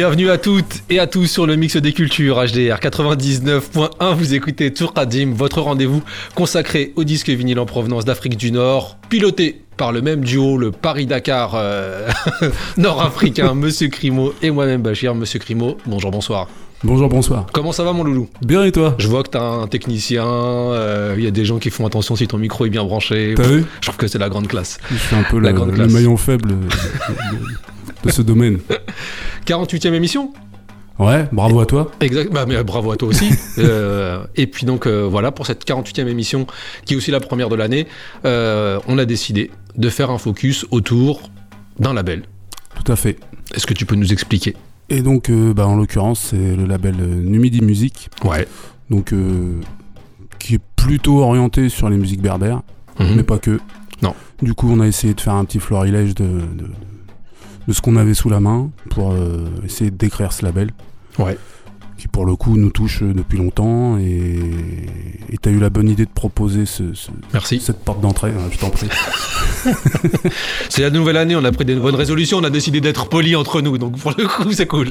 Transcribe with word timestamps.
Bienvenue 0.00 0.30
à 0.30 0.38
toutes 0.38 0.82
et 0.88 0.98
à 0.98 1.06
tous 1.06 1.26
sur 1.26 1.46
le 1.46 1.56
mix 1.56 1.76
des 1.76 1.92
cultures 1.92 2.36
HDR 2.36 2.78
99.1. 2.80 4.14
Vous 4.14 4.32
écoutez 4.32 4.72
Tour 4.72 4.94
Kadim, 4.94 5.34
votre 5.34 5.60
rendez-vous 5.60 6.02
consacré 6.34 6.94
au 6.96 7.04
disque 7.04 7.28
vinyle 7.28 7.58
en 7.58 7.66
provenance 7.66 8.06
d'Afrique 8.06 8.38
du 8.38 8.50
Nord, 8.50 8.96
piloté 9.10 9.60
par 9.76 9.92
le 9.92 10.00
même 10.00 10.24
duo, 10.24 10.56
le 10.56 10.70
Paris-Dakar 10.70 11.52
euh, 11.54 12.08
nord-africain, 12.78 13.52
Monsieur 13.54 13.88
Crimo 13.88 14.32
et 14.40 14.50
moi-même 14.50 14.80
Bachir. 14.80 15.14
Monsieur 15.14 15.38
Crimo, 15.38 15.76
bonjour, 15.84 16.10
bonsoir. 16.10 16.48
Bonjour, 16.82 17.10
bonsoir. 17.10 17.44
Comment 17.52 17.72
ça 17.72 17.84
va 17.84 17.92
mon 17.92 18.02
loulou? 18.02 18.30
Bien 18.40 18.64
et 18.64 18.72
toi? 18.72 18.94
Je 18.96 19.06
vois 19.06 19.22
que 19.22 19.28
t'as 19.28 19.42
un 19.42 19.66
technicien, 19.66 20.24
euh, 20.24 21.14
il 21.18 21.22
y 21.24 21.26
a 21.26 21.30
des 21.30 21.44
gens 21.44 21.58
qui 21.58 21.68
font 21.68 21.84
attention 21.84 22.16
si 22.16 22.26
ton 22.26 22.38
micro 22.38 22.64
est 22.64 22.70
bien 22.70 22.84
branché. 22.84 23.34
T'as 23.36 23.42
vu? 23.42 23.66
Je 23.82 23.88
trouve 23.88 23.98
que 23.98 24.06
c'est 24.06 24.16
la 24.18 24.30
grande 24.30 24.48
classe. 24.48 24.78
Je 24.90 24.96
suis 24.96 25.14
un 25.14 25.24
peu 25.24 25.38
La 25.40 25.50
le, 25.50 25.56
grande 25.56 25.68
le 25.72 25.74
classe. 25.74 25.92
maillon 25.92 26.16
faible 26.16 26.54
de, 28.04 28.10
ce 28.10 28.22
domaine. 28.22 28.58
48e 29.46 29.92
émission 29.94 30.32
Ouais, 30.98 31.26
bravo 31.32 31.60
à 31.60 31.66
toi. 31.66 31.90
Exact, 32.00 32.30
bah, 32.30 32.44
mais, 32.46 32.62
bravo 32.62 32.92
à 32.92 32.96
toi 32.96 33.08
aussi. 33.08 33.30
Euh, 33.58 34.24
et 34.36 34.46
puis 34.46 34.64
donc 34.66 34.86
euh, 34.86 35.06
voilà, 35.10 35.32
pour 35.32 35.46
cette 35.46 35.66
48e 35.66 36.06
émission, 36.08 36.46
qui 36.84 36.94
est 36.94 36.96
aussi 36.96 37.10
la 37.10 37.20
première 37.20 37.48
de 37.48 37.56
l'année, 37.56 37.86
euh, 38.24 38.78
on 38.86 38.96
a 38.98 39.04
décidé 39.04 39.50
de 39.76 39.88
faire 39.90 40.10
un 40.10 40.18
focus 40.18 40.66
autour 40.70 41.30
d'un 41.78 41.92
label. 41.94 42.22
Tout 42.82 42.90
à 42.90 42.96
fait. 42.96 43.18
Est-ce 43.54 43.66
que 43.66 43.74
tu 43.74 43.84
peux 43.86 43.96
nous 43.96 44.12
expliquer? 44.12 44.56
Et 44.88 45.02
donc, 45.02 45.30
bah, 45.30 45.66
en 45.66 45.76
l'occurrence, 45.76 46.20
c'est 46.30 46.56
le 46.56 46.64
label 46.66 46.94
Numidi 46.96 47.60
Music, 47.62 48.08
Ouais. 48.24 48.46
donc 48.90 49.12
euh, 49.12 49.60
qui 50.38 50.54
est 50.56 50.60
plutôt 50.76 51.20
orienté 51.22 51.68
sur 51.68 51.88
les 51.90 51.96
musiques 51.96 52.22
berbères, 52.22 52.62
Mhm. 52.98 53.14
mais 53.16 53.22
pas 53.22 53.38
que. 53.38 53.60
Non. 54.02 54.14
Du 54.42 54.54
coup, 54.54 54.70
on 54.72 54.80
a 54.80 54.86
essayé 54.86 55.12
de 55.14 55.20
faire 55.20 55.34
un 55.34 55.44
petit 55.44 55.60
florilège 55.60 56.14
de, 56.14 56.24
de, 56.24 56.70
de 57.70 57.74
ce 57.74 57.80
qu'on 57.80 57.94
avait 57.96 58.14
sous 58.14 58.28
la 58.28 58.40
main 58.40 58.70
pour 58.90 59.12
euh, 59.12 59.44
essayer 59.64 59.90
de 59.92 59.96
décrire 59.96 60.32
ce 60.32 60.44
label. 60.44 60.70
Ouais. 61.20 61.38
Qui 61.96 62.08
pour 62.08 62.24
le 62.26 62.34
coup 62.34 62.56
nous 62.56 62.70
touche 62.70 63.02
euh, 63.02 63.12
depuis 63.14 63.38
longtemps 63.38 63.96
et 63.98 64.40
et 65.32 65.38
t'as 65.40 65.50
eu 65.50 65.58
la 65.60 65.70
bonne 65.70 65.88
idée 65.88 66.04
de 66.06 66.10
proposer 66.10 66.66
ce- 66.66 66.94
ce- 66.94 67.10
Merci. 67.32 67.60
cette 67.60 67.84
porte 67.84 68.00
d'entrée, 68.00 68.30
hein, 68.30 68.48
je 68.50 68.58
t'en 68.58 68.70
prie. 68.70 68.88
C'est 70.68 70.82
la 70.82 70.90
nouvelle 70.90 71.16
année, 71.16 71.36
on 71.36 71.44
a 71.44 71.52
pris 71.52 71.64
des 71.64 71.76
bonnes 71.76 71.94
résolutions, 71.94 72.38
on 72.38 72.44
a 72.44 72.50
décidé 72.50 72.80
d'être 72.80 73.08
polis 73.08 73.36
entre 73.36 73.60
nous, 73.60 73.78
donc 73.78 73.98
pour 73.98 74.12
le 74.16 74.26
coup, 74.26 74.50
c'est 74.52 74.66
cool. 74.66 74.88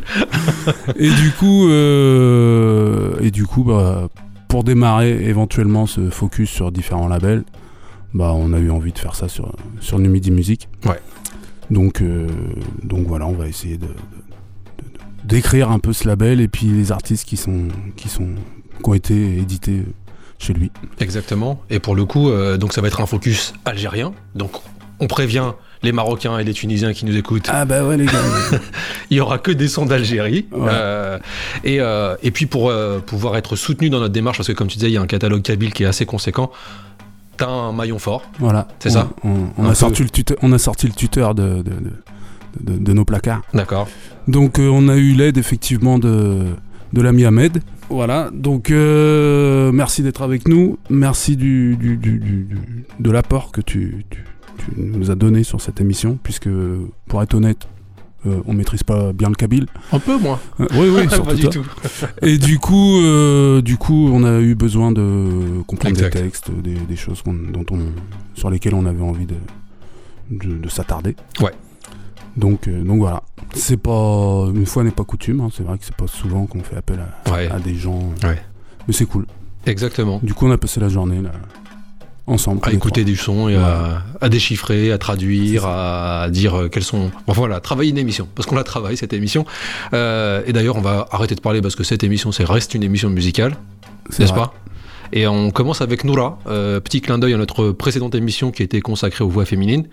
et 0.95 1.09
du 1.09 1.31
coup, 1.31 1.67
euh, 1.69 3.15
et 3.21 3.31
du 3.31 3.45
coup, 3.45 3.63
bah, 3.63 4.07
pour 4.47 4.63
démarrer 4.63 5.11
éventuellement 5.25 5.85
ce 5.87 6.09
focus 6.09 6.49
sur 6.49 6.71
différents 6.71 7.07
labels, 7.07 7.43
bah, 8.13 8.33
on 8.35 8.53
a 8.53 8.59
eu 8.59 8.69
envie 8.71 8.91
de 8.93 8.99
faire 8.99 9.15
ça 9.15 9.27
sur 9.27 9.53
sur 9.79 9.99
Numidi 9.99 10.31
Music. 10.31 10.67
Ouais. 10.85 10.99
Donc, 11.69 12.01
euh, 12.01 12.27
donc 12.83 13.07
voilà, 13.07 13.27
on 13.27 13.33
va 13.33 13.47
essayer 13.47 13.77
de, 13.77 13.87
d'écrire 15.23 15.71
un 15.71 15.79
peu 15.79 15.93
ce 15.93 16.07
label 16.07 16.41
et 16.41 16.47
puis 16.47 16.67
les 16.67 16.91
artistes 16.91 17.27
qui 17.27 17.37
sont 17.37 17.67
qui 17.95 18.09
sont 18.09 18.29
qui 18.83 18.89
ont 18.89 18.93
été 18.93 19.37
édités 19.37 19.83
chez 20.39 20.53
lui. 20.53 20.71
Exactement. 20.99 21.61
Et 21.69 21.79
pour 21.79 21.95
le 21.95 22.05
coup, 22.05 22.29
euh, 22.29 22.57
donc 22.57 22.73
ça 22.73 22.81
va 22.81 22.87
être 22.87 23.01
un 23.01 23.05
focus 23.05 23.53
algérien. 23.65 24.13
Donc 24.35 24.51
on 24.99 25.07
prévient 25.07 25.53
les 25.81 25.91
Marocains 25.91 26.37
et 26.39 26.43
les 26.43 26.53
Tunisiens 26.53 26.93
qui 26.93 27.05
nous 27.05 27.15
écoutent. 27.15 27.47
Ah 27.49 27.65
bah 27.65 27.83
ouais 27.85 27.97
les 27.97 28.05
gars. 28.05 28.11
Il 29.09 29.17
y 29.17 29.19
aura 29.19 29.37
que 29.37 29.51
des 29.51 29.67
sons 29.67 29.85
d'Algérie. 29.85 30.47
Ouais. 30.51 30.67
Euh, 30.71 31.19
et, 31.63 31.79
euh, 31.79 32.15
et 32.21 32.31
puis 32.31 32.45
pour 32.45 32.69
euh, 32.69 32.99
pouvoir 32.99 33.37
être 33.37 33.55
soutenu 33.55 33.89
dans 33.89 33.99
notre 33.99 34.13
démarche, 34.13 34.37
parce 34.37 34.47
que 34.47 34.53
comme 34.53 34.67
tu 34.67 34.77
disais, 34.77 34.89
il 34.89 34.93
y 34.93 34.97
a 34.97 35.01
un 35.01 35.07
catalogue 35.07 35.41
kabyle 35.41 35.73
qui 35.73 35.83
est 35.83 35.87
assez 35.87 36.05
conséquent. 36.05 36.51
T'as 37.39 37.49
un 37.49 37.71
maillon 37.71 37.97
fort. 37.99 38.23
voilà. 38.39 38.67
C'est 38.79 38.89
ça 38.91 39.09
On, 39.23 39.65
a 39.65 39.73
sorti 39.75 40.03
le 40.03 40.09
tuteur, 40.09 40.37
on 40.41 40.51
a 40.51 40.57
sorti 40.57 40.87
le 40.87 40.93
tuteur 40.93 41.33
de, 41.35 41.61
de, 41.61 41.61
de- 41.63 42.73
de- 42.73 42.77
de 42.77 42.93
nos 42.93 43.05
placards. 43.05 43.41
D'accord. 43.53 43.87
Donc 44.27 44.59
euh, 44.59 44.67
on 44.71 44.87
a 44.89 44.95
eu 44.97 45.13
l'aide 45.13 45.37
effectivement 45.37 45.97
de, 45.99 46.39
de 46.93 47.01
l'ami 47.01 47.25
Ahmed. 47.25 47.61
Voilà, 47.89 48.29
donc 48.31 48.69
euh, 48.69 49.71
merci 49.71 50.03
d'être 50.03 50.21
avec 50.21 50.47
nous, 50.47 50.77
merci 50.91 51.35
du, 51.35 51.75
du- 51.75 51.97
du- 51.97 52.19
du- 52.19 52.43
du- 52.43 52.85
de 52.99 53.11
l'apport 53.11 53.51
que 53.51 53.61
tu, 53.61 54.05
tu- 54.11 54.23
tu 54.57 54.65
nous 54.77 55.09
as 55.09 55.15
donné 55.15 55.43
sur 55.43 55.59
cette 55.61 55.81
émission, 55.81 56.19
puisque 56.21 56.49
pour 57.07 57.23
être 57.23 57.33
honnête, 57.33 57.67
euh, 58.27 58.41
on 58.47 58.53
maîtrise 58.53 58.83
pas 58.83 59.13
bien 59.13 59.29
le 59.29 59.35
kabyle. 59.35 59.67
Un 59.93 59.99
peu 59.99 60.17
moins. 60.17 60.39
Euh, 60.59 60.67
oui, 60.73 60.89
oui, 60.93 61.03
Pas 61.07 61.15
surtout 61.15 61.35
du 61.35 61.41
toi. 61.43 61.51
tout. 61.51 61.65
Et 62.21 62.37
du 62.37 62.59
coup, 62.59 62.99
euh, 63.01 63.61
du 63.61 63.77
coup, 63.77 64.09
on 64.13 64.23
a 64.23 64.39
eu 64.39 64.55
besoin 64.55 64.91
de 64.91 65.61
comprendre 65.67 65.95
Exact. 65.95 66.13
des 66.13 66.21
textes, 66.23 66.51
des, 66.51 66.73
des 66.73 66.95
choses 66.95 67.21
qu'on- 67.21 67.33
dont 67.33 67.65
on, 67.71 67.79
sur 68.35 68.49
lesquelles 68.49 68.75
on 68.75 68.85
avait 68.85 69.01
envie 69.03 69.25
de, 69.25 69.35
de, 70.31 70.57
de 70.57 70.69
s'attarder. 70.69 71.15
Ouais. 71.41 71.51
Donc, 72.37 72.67
euh, 72.67 72.83
donc 72.83 72.99
voilà. 72.99 73.23
C'est 73.53 73.77
pas 73.77 74.45
une 74.53 74.65
fois 74.65 74.83
n'est 74.83 74.91
pas 74.91 75.03
coutume. 75.03 75.41
hein. 75.41 75.49
C'est 75.55 75.63
vrai 75.63 75.77
que 75.77 75.85
c'est 75.85 75.95
pas 75.95 76.07
souvent 76.07 76.45
qu'on 76.45 76.61
fait 76.61 76.75
appel 76.77 76.99
à, 76.99 77.31
Ouais. 77.33 77.49
à 77.49 77.59
des 77.59 77.75
gens. 77.75 77.99
Ouais. 78.23 78.39
Mais 78.87 78.93
c'est 78.93 79.05
cool. 79.05 79.25
Exactement. 79.65 80.19
Du 80.23 80.33
coup, 80.33 80.45
on 80.47 80.51
a 80.51 80.57
passé 80.57 80.79
la 80.79 80.89
journée 80.89 81.21
là, 81.21 81.31
ensemble. 82.29 82.61
À 82.63 82.71
écouter 82.71 83.03
du 83.03 83.15
son 83.15 83.49
et 83.49 83.55
Ouais. 83.57 83.61
à, 83.63 84.03
à 84.21 84.29
déchiffrer, 84.29 84.91
à 84.91 84.97
traduire, 84.97 85.65
à 85.65 86.27
dire 86.29 86.55
euh, 86.55 86.67
quels 86.69 86.83
sont. 86.83 87.11
Bon, 87.27 87.33
voilà, 87.33 87.59
travailler 87.59 87.91
une 87.91 87.97
émission, 87.97 88.27
parce 88.35 88.47
qu'on 88.47 88.55
la 88.55 88.63
travaille 88.63 88.97
cette 88.97 89.13
émission. 89.13 89.45
Euh, 89.93 90.41
et 90.45 90.53
d'ailleurs, 90.53 90.75
on 90.77 90.81
va 90.81 91.07
arrêter 91.11 91.35
de 91.35 91.41
parler 91.41 91.61
parce 91.61 91.75
que 91.75 91.83
cette 91.83 92.03
émission, 92.03 92.31
c'est 92.31 92.45
reste 92.45 92.73
une 92.75 92.83
émission 92.83 93.09
musicale. 93.09 93.55
n'est-ce 94.17 94.33
pas? 94.33 94.53
Et 95.11 95.25
on 95.27 95.49
commence 95.49 95.81
avec 95.81 96.03
Noura, 96.03 96.37
euh, 96.45 96.79
petit 96.79 97.01
clin 97.01 97.17
d'œil 97.17 97.33
à 97.33 97.37
notre 97.37 97.71
précédente 97.71 98.13
émission 98.13 98.51
qui 98.51 98.61
était 98.61 98.79
consacrée 98.79 99.23
aux 99.23 99.29
voix 99.29 99.45
féminines. 99.45 99.87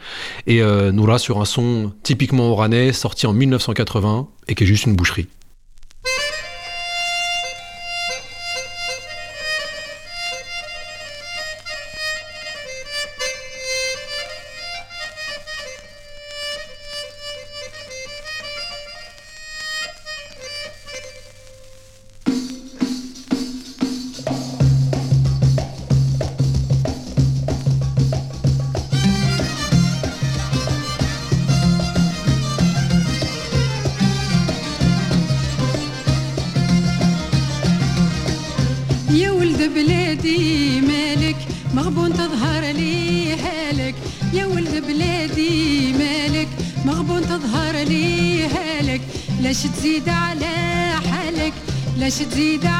Et 0.47 0.60
euh, 0.60 0.92
Noura 0.92 1.18
sur 1.18 1.41
un 1.41 1.47
son 1.47 1.91
typiquement 2.03 2.50
oranais, 2.53 2.92
sorti 2.92 3.26
en 3.26 3.32
1980 3.32 4.28
et 4.48 4.54
qui 4.54 4.64
est 4.64 4.66
juste 4.66 4.84
une 4.84 4.94
boucherie. 4.94 5.26
she 52.16 52.24
did. 52.24 52.76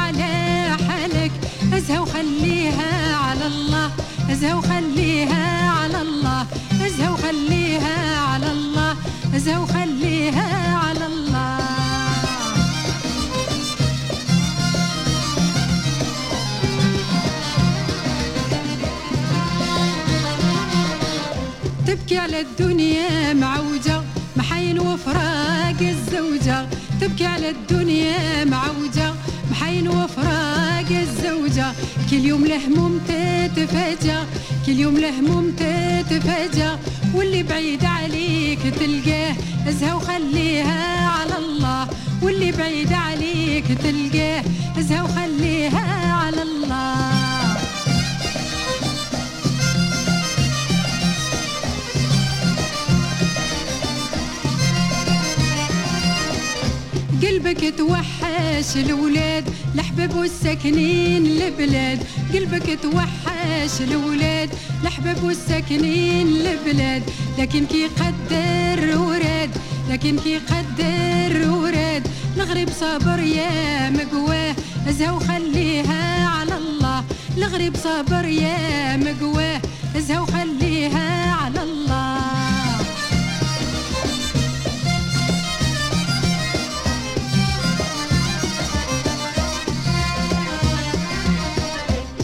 والساكنين 65.71 66.27
البلاد 66.27 67.03
لكن 67.39 67.67
كي 67.67 67.87
قدر 67.87 68.99
وراد 68.99 69.51
لكن 69.91 70.19
كي 70.19 70.39
قدر 70.39 71.51
وراد. 71.51 72.07
الغريب 72.37 72.69
صابر 72.71 73.19
يا 73.19 73.91
مقواه 73.91 74.55
ازها 74.89 75.13
وخليها 75.13 76.29
على 76.29 76.57
الله. 76.57 77.05
الغريب 77.37 77.77
صابر 77.77 78.25
يا 78.25 78.97
مقواه 78.97 79.61
ازها 79.97 80.21
وخليها 80.21 81.35
على 81.35 81.63
الله. 81.63 82.17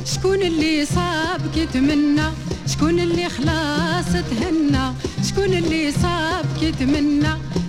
شكون 0.05 0.43
اللي 0.43 0.85
صابك 0.87 1.57
يتمنى 1.57 2.42
شكون 2.73 3.01
اللي 3.01 3.29
خلاص 3.29 4.13
تهنى؟ 4.13 4.93
شكون 5.29 5.45
اللي 5.45 5.93
صابك 5.93 6.63
يتمنى 6.63 7.29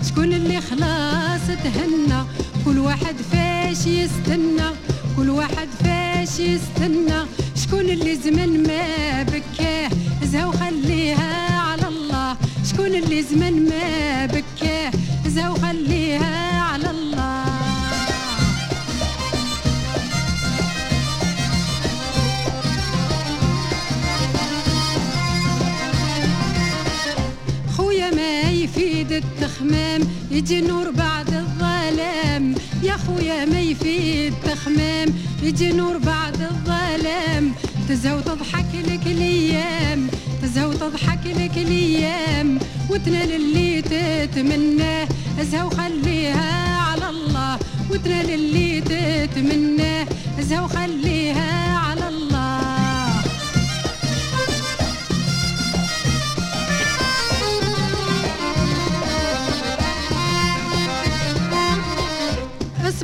شكون 0.10 0.34
اللي 0.34 0.62
خلاص 0.62 1.48
تهنى؟ 1.64 2.24
كل 2.66 2.80
واحد 2.80 3.16
فاش 3.32 3.88
يستنى؟ 3.88 4.70
كل 5.18 5.30
واحد 5.30 5.68
فاش 5.84 6.40
يستنى؟ 6.40 7.20
شكون 7.56 7.82
اللي 7.90 8.16
زمن 8.16 8.64
ما 8.68 9.24
بكاه؟ 9.24 9.90
زها 10.24 10.46
وخليها 10.46 11.60
على 11.60 11.88
الله. 11.88 12.38
شكون 12.70 12.86
اللي 12.96 13.22
زمن 13.24 13.70
ما 13.70 14.26
بكاه؟ 14.26 14.92
التخمام 29.64 30.02
يجي 30.32 30.62
نور 30.62 30.92
بعد 30.92 31.34
الظلام. 31.34 32.56
يا 32.84 32.98
خويا 32.98 33.46
ما 33.46 33.60
يفيد 33.62 34.34
التخمام 34.34 35.14
يجي 35.44 35.72
نور 35.72 35.98
بعد 35.98 36.42
الظلام. 36.42 37.54
تزهو 37.90 38.20
تضحك 38.20 38.66
لك 38.88 39.08
الأيام 39.08 40.08
تزهو 40.42 40.74
تضحك 40.74 41.26
لك 41.26 41.58
الأيام. 41.58 42.60
وتنال 42.90 43.32
اللي 43.32 43.82
تتمناه 43.82 45.08
ازها 45.42 45.64
وخليها 45.64 46.78
على 46.78 47.10
الله. 47.10 47.60
وتنال 47.92 48.30
اللي 48.30 48.82
تتمناه 48.82 50.08
ازها 50.40 50.62
وخليها 50.62 51.78
على 51.78 52.08
الله 52.08 52.13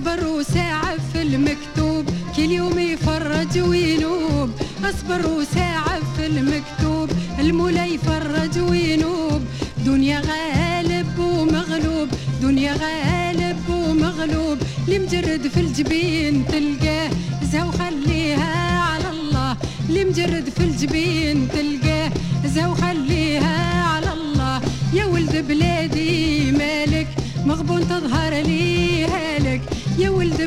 أصبر 0.09 0.27
وساعة 0.27 0.97
في 1.13 1.21
المكتوب 1.21 2.06
كل 2.35 2.51
يوم 2.51 2.79
يفرج 2.79 3.59
وينوب. 3.59 4.50
أصبر 4.83 5.27
وساعة 5.27 6.00
في 6.17 6.25
المكتوب 6.25 7.09
المولى 7.39 7.94
يفرج 7.94 8.59
وينوب. 8.69 9.41
دنيا 9.85 10.19
غالب 10.19 11.19
ومغلوب 11.19 12.07
دنيا 12.41 12.73
غالب 12.73 13.69
ومغلوب. 13.69 14.57
اللي 14.88 15.00
مجرد 15.00 15.47
في 15.47 15.59
الجبين 15.59 16.45
تلقاه 16.47 17.09
زها 17.51 17.63
وخليها 17.63 18.79
على 18.81 19.09
الله. 19.09 19.57
اللي 19.89 20.05
مجرد 20.05 20.50
في 20.50 20.63
الجبين 20.63 21.47
تلقاه 21.50 22.12
زها 22.45 22.67
وخليها 22.67 23.83
على 23.83 24.13
الله. 24.13 24.62
يا 24.94 25.05
ولد 25.05 25.45
بلادي 25.47 26.51
مالك 26.51 27.07
مغبون 27.45 27.81
تظهر 27.81 28.28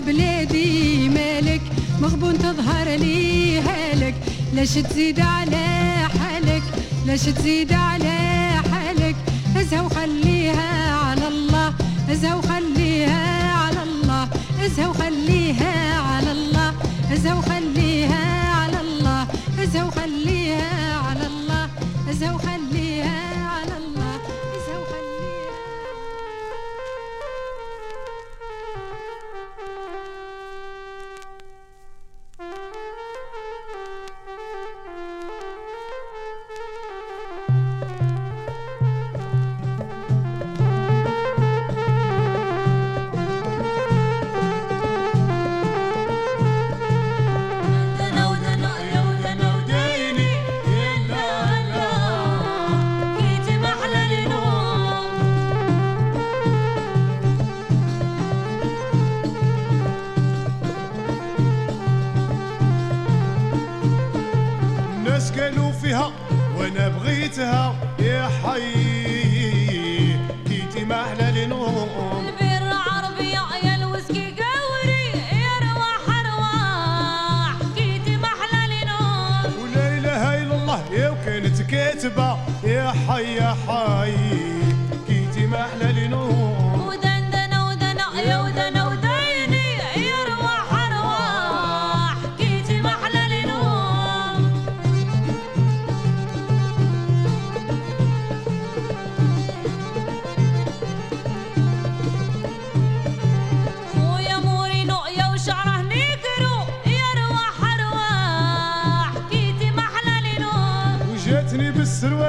بلادي 0.07 1.09
مالك 1.09 1.61
مغبون 2.01 2.39
تظهر 2.39 2.89
لي 2.89 3.61
هالك. 3.61 4.15
لاش 4.55 4.75
تزيد 4.75 5.21
على 5.21 5.67
حالك 6.19 6.63
لاش 7.07 7.21
تزيد 7.23 7.73
على 7.73 8.19
حالك. 8.73 9.17
ازها 9.57 9.81
وخليها 9.81 10.95
على 10.95 11.29
الله 11.29 11.75
ازها 12.11 12.35
وخليها 12.35 13.53
على 13.53 13.83
الله. 13.83 14.29
ازها 14.65 14.87
وخليها 14.89 16.01
على 16.01 16.33
الله 16.33 16.75
ازها 17.13 17.35
وخليها 17.35 18.25
على 18.61 18.81
الله. 18.81 19.27
ازها 19.63 19.85
وخليها 19.85 20.97
على 21.07 21.27
الله 21.27 21.69
ازها 22.11 22.33
وخليها 22.33 22.72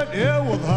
get 0.04 0.16
ill 0.16 0.44
with 0.44 0.64
her. 0.66 0.73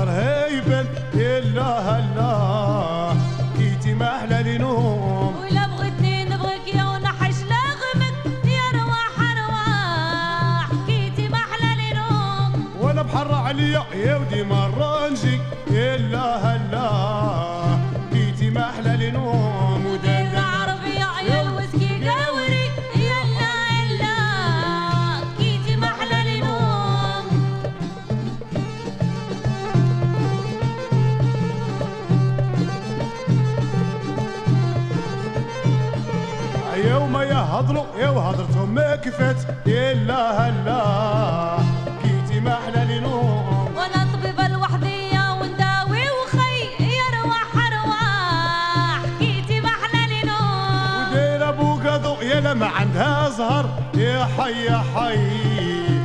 يا 37.98 38.10
وهضرتهم 38.10 38.70
ما 38.76 38.96
كفت 38.96 39.48
يلا 39.66 40.50
هلا. 40.50 41.58
كيتي 42.04 42.40
ما 42.40 42.54
أحلى 42.54 42.86
لي 42.86 43.00
نوم. 43.00 43.76
وأنا 43.76 44.08
طبيبه 44.14 44.48
لوحديا 44.48 45.32
ونداوي 45.32 46.04
وخي 46.22 46.58
يرواح 46.80 47.52
أرواح. 47.56 49.02
كيتي 49.20 49.60
ما 49.62 49.70
أحلى 49.70 50.08
لي 50.08 50.22
نوم. 50.30 51.12
ودايره 51.12 51.52
بوكا 51.52 52.24
يا 52.24 52.40
لا 52.40 52.54
ما 52.54 52.68
عندها 52.68 53.30
زهر 53.30 53.70
يا 53.96 54.28
حي 54.38 54.66
يا 54.66 54.84
حي. 54.96 55.97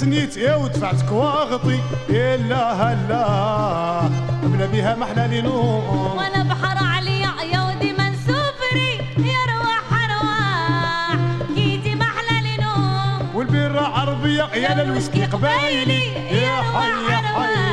سنيت 0.00 0.36
يا 0.36 0.54
ودفعت 0.54 1.02
كواغطي. 1.08 1.80
إلا 2.10 2.72
هلا. 2.72 4.10
بلا 4.42 4.66
بها 4.66 4.94
محلى 4.94 5.28
لي 5.28 5.42
نوم. 5.42 6.16
وأنا 6.16 6.42
بحر 6.42 6.84
عليا 6.84 7.32
يا 7.52 7.60
ودي 7.60 7.92
منسوفري 7.92 8.92
يا 9.18 9.40
رواح 9.52 9.88
رواح 10.12 11.16
كيتي 11.54 11.94
محلى 11.94 12.40
لي 12.42 12.56
نوم. 12.64 13.36
والبيرة 13.36 13.80
عربية 13.80 14.44
يا 14.54 14.84
للوسكي 14.84 15.24
قبايلي. 15.24 16.04
يا 16.30 16.56
حي 16.62 17.12
يا 17.12 17.16
حي. 17.16 17.65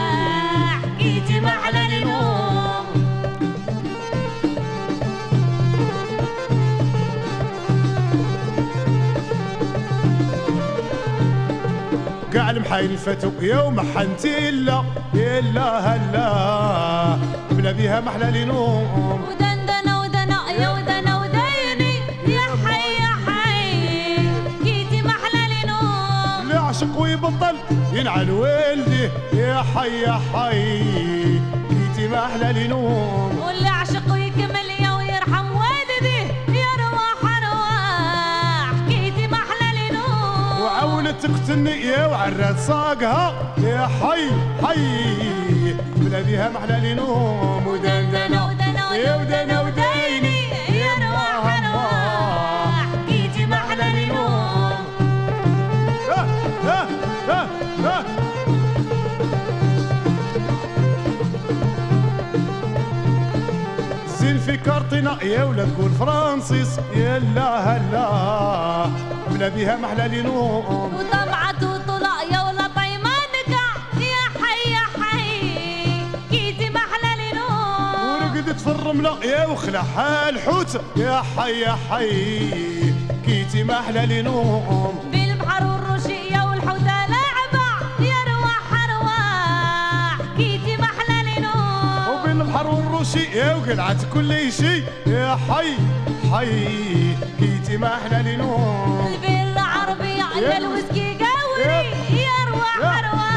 حين 12.73 12.97
فتوك 12.97 13.33
يوم 13.41 13.79
حنتي 13.79 14.49
إلا 14.49 14.83
إلا 15.13 15.79
هلا. 15.79 17.17
بلا 17.51 17.71
بيها 17.71 18.01
محلى 18.01 18.43
لنوم. 18.43 19.21
ودنأ 19.29 20.51
يا 20.59 20.69
وديني. 21.15 21.93
يا 22.27 22.41
حي 22.65 22.93
يا 23.03 23.13
حي. 23.25 24.17
العشق 26.51 26.97
ويبطل 26.97 27.55
ينعل 27.93 28.31
والدي 28.31 29.09
يا 29.33 29.63
حي 29.75 30.01
يا 30.01 30.19
حي. 30.33 30.83
جيتي 31.69 32.15
أحلى 32.15 32.65
لنوم. 32.65 33.39
واللي 33.39 33.69
تقتلني 41.23 41.71
يا 41.87 42.05
وعرات 42.05 42.59
ساقها 42.59 43.53
يا 43.57 43.87
حي 43.87 44.29
حي. 44.63 45.73
بلا 45.95 46.21
بيها 46.21 46.49
محلى 46.49 46.93
نوم 46.93 47.67
ودندنة 47.67 48.51
يا 48.95 49.15
ودنا 49.15 49.61
وديني. 49.61 50.39
يا 50.79 50.91
رواح 51.01 51.45
رواح. 51.65 52.85
كيجي 53.07 53.45
محلى 53.45 54.05
نوم 54.05 54.73
آه 56.11 56.25
آه 56.67 56.87
آه 57.29 57.47
آه 57.85 58.03
زين 64.19 64.37
في 64.37 64.57
كارتنا 64.57 65.23
يا 65.23 65.43
ولا 65.43 65.65
تقول 65.65 65.91
فرانسيس 65.91 66.79
يا 66.95 67.19
لا 67.19 67.77
هلا. 67.77 68.03
عاملة 69.33 69.49
بها 69.49 69.77
محلى 69.77 70.21
لنوم. 70.21 70.93
وطبعت 70.95 71.63
وطلقيا 71.63 72.41
ولا 72.41 72.67
طيما 72.75 73.15
نقع 73.33 73.67
يا 73.99 74.23
حي 74.41 74.71
يا 74.71 74.85
حي 75.01 75.49
كيدي 76.31 76.69
محلى 76.69 77.31
لنوم. 77.31 78.21
ورقدت 78.21 78.59
في 78.59 78.67
الرمله 78.67 79.25
يا 79.25 79.45
وخلعها 79.45 80.29
الحوت. 80.29 80.81
يا 80.95 81.23
حي 81.37 81.61
يا 81.61 81.77
حي 81.89 82.49
كيدي 83.25 83.63
محلى 83.63 84.21
لنوم. 84.21 85.09
بالبحر 85.11 85.63
والرشية 85.65 86.49
والحوته 86.49 87.05
لعبه 87.13 87.69
يا 87.99 88.19
رواح 88.29 88.67
رواح 88.89 90.17
كيدي 90.37 90.77
محلى 90.77 91.37
لنوم. 91.37 92.19
وبين 92.19 92.41
البحر 92.41 92.67
والرشية 92.67 93.55
وقلعت 93.55 94.05
كل 94.13 94.51
شي. 94.51 94.83
يا 95.07 95.37
حي 95.49 95.77
حي 96.31 97.15
ويحكي 97.73 97.77
ما 97.77 97.93
إحنا 97.95 98.21
ليلهم 98.21 99.17
بالعربي 99.21 100.21
على 100.21 100.57
الوسكي 100.57 101.17
قوي 101.17 101.85
يروح 102.11 102.77
ما 102.79 103.33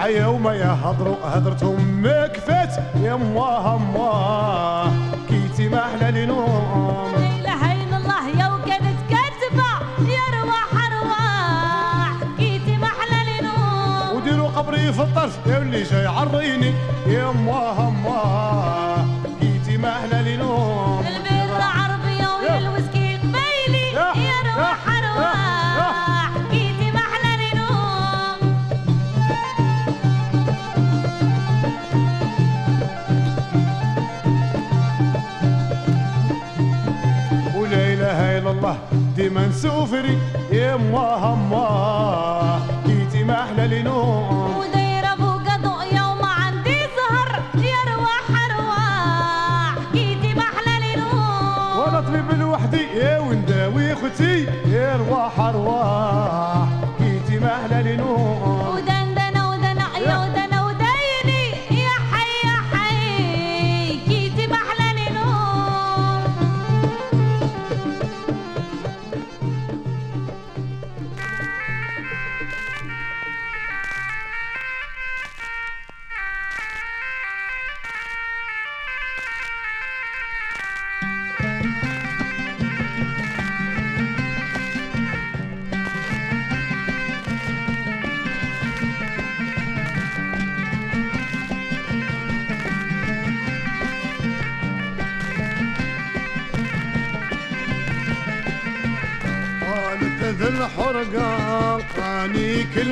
عيوم 0.00 0.48
يا 0.48 0.78
هضروا 0.84 1.16
هضرتهم 1.24 2.02
مكفت 2.06 2.80
يا 3.02 3.14
مواه 3.14 4.90
كيتي 5.28 5.68
ما 5.68 5.78
أحلى 5.84 6.10
لنور 6.24 6.55
قبري 14.56 14.92
في 14.92 15.02
الطرف 15.02 15.38
يا 15.46 15.58
اللي 15.58 15.82
جاي 15.82 16.06
عريني. 16.06 16.74
يا 17.06 17.30
اماه 17.30 17.88
اماه 17.88 19.04
جيتي 19.40 19.76
مهلا 19.76 20.22
لنوم 20.22 21.04
البيضة 21.06 21.64
عربية 21.64 22.28
والوسكي 22.28 23.16
قبيلي 23.16 23.92
يا 23.92 24.12
روح 24.56 24.88
أرواح. 24.88 26.30
جيتي 26.50 26.90
مهلا 26.90 27.36
لنوم 27.42 28.38
ولا 37.56 37.92
إله 37.92 38.38
إلا 38.38 38.50
الله 38.50 38.78
ديما 39.16 39.46
نسوفري. 39.46 40.18
يا 40.52 40.74
اماه 40.74 41.32
اماه 41.32 42.60
كيتي 43.65 44.74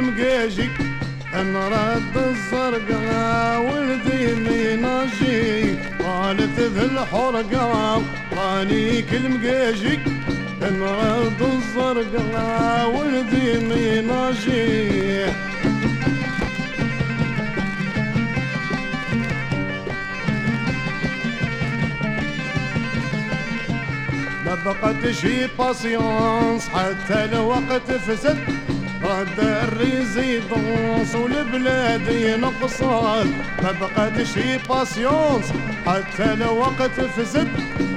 مقاجك 0.05 0.71
أن 1.35 1.57
رد 1.57 2.17
الزرقاء 2.17 3.61
ولدي 3.61 4.35
ميناجي 4.35 5.75
قالت 6.05 6.61
ذي 6.61 6.85
الحرقة 6.85 8.03
رانيك 8.39 9.15
أن 10.63 10.83
رد 10.83 11.43
الزرقاء 11.43 12.91
ولدي 12.97 13.59
ميناجي 13.67 15.25
ما 24.47 24.55
بقتش 24.83 25.27
باسيونس 25.59 26.69
حتى 26.69 27.25
الوقت 27.25 27.91
فسد 27.93 28.39
رد 29.05 29.41
الريزيدونس 29.41 31.15
والبلاد 31.15 32.09
ينقصان 32.09 33.33
ما 33.63 33.73
بقت 33.81 34.23
شي 34.23 34.59
باسيونس 34.69 35.53
حتى 35.87 36.33
الوقت 36.33 37.01
فسد 37.17 37.49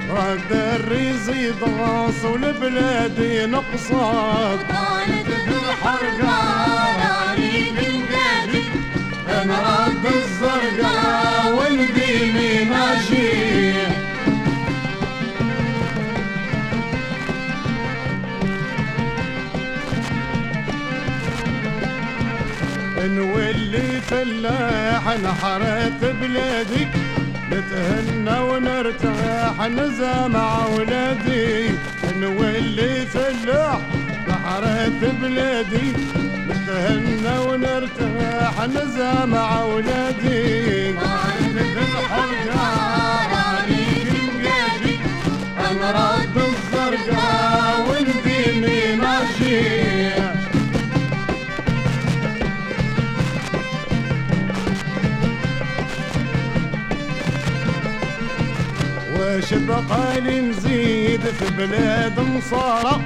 رد 0.10 0.52
الريزيدونس 0.52 2.26
والبلاد 2.26 3.20
ينقصان 3.20 4.58
قالت 4.60 5.28
الحرقة 5.50 6.38
راني 6.98 7.72
بالنادي 7.72 8.64
أنا 9.30 9.86
رد 9.88 10.06
الزرقاء 10.06 10.67
واللي 23.20 24.02
فلاح 24.02 25.04
نحرت 25.24 26.02
بلادك 26.22 26.92
نتهنى 27.52 28.40
ونرتاح 28.40 29.68
نزا 29.68 30.28
مع 30.28 30.66
ولادي. 30.66 31.70
نولي 32.20 33.06
فلاح 33.06 33.80
نحرت 34.28 35.02
بلادي. 35.22 35.94
نتهنى 36.50 37.38
ونرتاح 37.48 38.68
نزا 38.68 39.26
مع 39.26 39.64
ولادي. 39.64 40.90
أنا 45.72 45.92
رب 45.92 46.38
الزرقاء 46.38 47.88
والدين 47.90 48.64
ماشي. 49.00 50.27
شبقى 59.40 60.22
نزيد 60.22 61.22
في 61.22 61.46
بلاد 61.58 62.20
مصارى. 62.20 63.02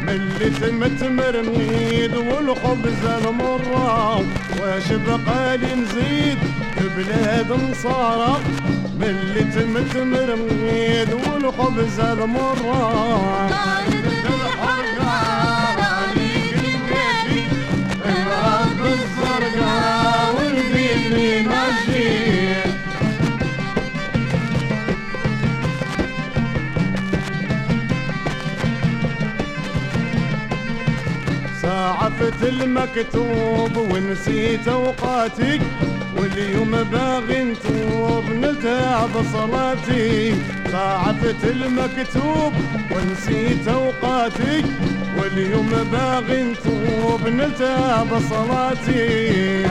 ملت 0.00 0.62
مرميد 1.02 2.14
والخبز 2.14 3.04
المرة. 3.04 4.16
واش 4.60 4.92
بقى 4.92 5.56
نزيد 5.58 6.38
في 6.78 6.88
بلاد 6.96 7.52
مصارى. 7.52 8.40
ملت 9.00 9.56
مرميد 9.96 11.08
والخبز 11.12 12.00
المرة. 12.00 13.48
طالب 13.48 14.06
الحرقة 14.06 15.37
ساعفت 31.88 32.42
المكتوب 32.42 33.76
ونسيت 33.76 34.68
اوقاتي 34.68 35.60
واليوم 36.16 36.70
باغي 36.92 37.44
نتوب 37.44 38.24
نتعب 38.30 39.10
صلاتي. 39.32 40.34
ساعفت 40.72 41.44
المكتوب 41.44 42.52
ونسيت 42.92 43.68
اوقاتي 43.68 44.64
واليوم 45.18 45.70
باغي 45.92 46.42
نتوب 46.42 47.28
نتعب 47.28 48.20
صلاتي. 48.30 49.68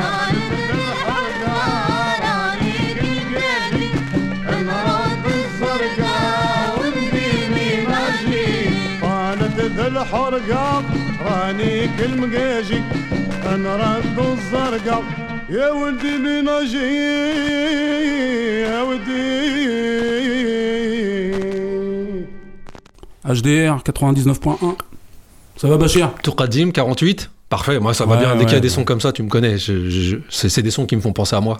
الحرقة 9.88 10.84
راني 11.27 11.89
كل 11.99 12.21
مقاجي 12.21 12.81
انا 13.47 13.77
رد 13.77 14.19
الزرقاء 14.19 15.03
يا 15.51 15.71
ولدي 15.71 16.17
بنجي 16.19 16.93
يا 18.63 18.83
ولدي 18.83 19.43
HDR 23.25 23.79
99.1. 23.83 24.77
Ça 25.57 25.69
va, 25.69 25.77
Bachir 25.77 26.11
Tour 26.23 26.35
Qadim 26.37 26.71
48. 26.73 27.31
Parfait, 27.49 27.79
moi 27.79 27.95
ça 27.95 28.05
va 28.05 28.15
Ouais, 28.17 28.21
bien. 28.21 28.35
Dès 28.37 28.41
qu'il 28.45 28.49
y 28.49 28.53
a 28.53 28.55
ouais, 28.57 28.61
des 28.61 28.69
ouais. 28.69 28.75
sons 28.75 28.85
comme 28.85 29.01
ça, 29.01 29.13
tu 29.13 29.23
me 29.23 29.29
connais. 29.29 29.59
Je- 29.59 29.89
je- 29.89 30.01
je- 30.11 30.17
c'est 30.29 30.49
c'est 30.49 30.63
des 30.63 30.71
sons 30.71 30.87
qui 30.87 30.97
me 30.97 31.01
font 31.01 31.13
penser 31.13 31.37
à 31.37 31.41
moi. 31.41 31.59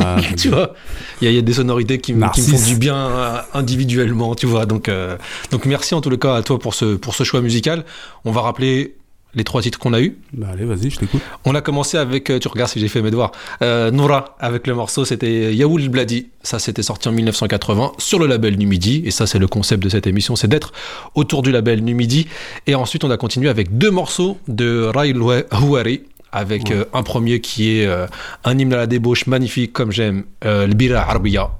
Ah, 0.00 0.16
tu 0.36 0.48
vois 0.48 0.74
il 1.20 1.24
y, 1.24 1.28
a- 1.28 1.30
il 1.30 1.34
y 1.36 1.38
a 1.38 1.42
des 1.42 1.52
sonorités 1.52 1.98
qui, 1.98 2.12
me- 2.14 2.20
qui 2.34 2.40
me 2.40 2.46
font 2.46 2.56
du 2.72 2.76
bien 2.76 2.96
euh, 2.96 3.38
individuellement, 3.54 4.34
tu 4.34 4.46
vois. 4.46 4.66
Donc, 4.66 4.88
euh, 4.88 5.16
donc 5.50 5.64
merci 5.66 5.94
en 5.94 6.00
tout 6.00 6.10
le 6.10 6.16
cas 6.16 6.34
à 6.36 6.42
toi 6.42 6.58
pour 6.58 6.74
ce, 6.74 6.96
pour 6.96 7.14
ce 7.14 7.24
choix 7.24 7.40
musical. 7.40 7.84
On 8.24 8.32
va 8.32 8.40
rappeler 8.42 8.96
les 9.34 9.44
trois 9.44 9.62
titres 9.62 9.78
qu'on 9.78 9.94
a 9.94 10.00
eu. 10.02 10.18
Bah 10.34 10.48
allez, 10.52 10.66
vas-y, 10.66 10.90
je 10.90 10.98
t'écoute. 10.98 11.22
On 11.46 11.54
a 11.54 11.62
commencé 11.62 11.96
avec, 11.96 12.28
euh, 12.28 12.38
tu 12.38 12.48
regardes 12.48 12.70
si 12.70 12.78
j'ai 12.80 12.88
fait 12.88 13.00
mes 13.00 13.10
devoirs, 13.10 13.32
euh, 13.62 13.90
Noura 13.90 14.36
avec 14.40 14.66
le 14.66 14.74
morceau, 14.74 15.06
c'était 15.06 15.54
Yaoul 15.54 15.88
Bladi. 15.88 16.26
Ça, 16.42 16.58
c'était 16.58 16.82
sorti 16.82 17.08
en 17.08 17.12
1980 17.12 17.92
sur 17.96 18.18
le 18.18 18.26
label 18.26 18.58
Numidi. 18.58 19.02
Et 19.06 19.10
ça, 19.10 19.26
c'est 19.26 19.38
le 19.38 19.46
concept 19.46 19.82
de 19.82 19.88
cette 19.88 20.06
émission, 20.06 20.36
c'est 20.36 20.48
d'être 20.48 20.72
autour 21.14 21.40
du 21.42 21.50
label 21.50 21.82
Numidi. 21.82 22.26
Et 22.66 22.74
ensuite, 22.74 23.04
on 23.04 23.10
a 23.10 23.16
continué 23.16 23.48
avec 23.48 23.78
deux 23.78 23.90
morceaux 23.90 24.36
de 24.48 24.90
Rai 24.94 25.14
Houari. 25.62 26.02
Avec 26.32 26.64
Ouais. 26.70 26.76
euh, 26.76 26.84
un 26.94 27.02
premier 27.02 27.40
qui 27.40 27.76
est 27.78 27.86
euh, 27.86 28.06
un 28.44 28.58
hymne 28.58 28.72
à 28.72 28.78
la 28.78 28.86
débauche 28.86 29.26
magnifique, 29.26 29.72
comme 29.72 29.92
j'aime, 29.92 30.24
euh, 30.44 30.66
le 30.66 30.72
Bira 30.74 31.00
Arbiya. 31.08 31.50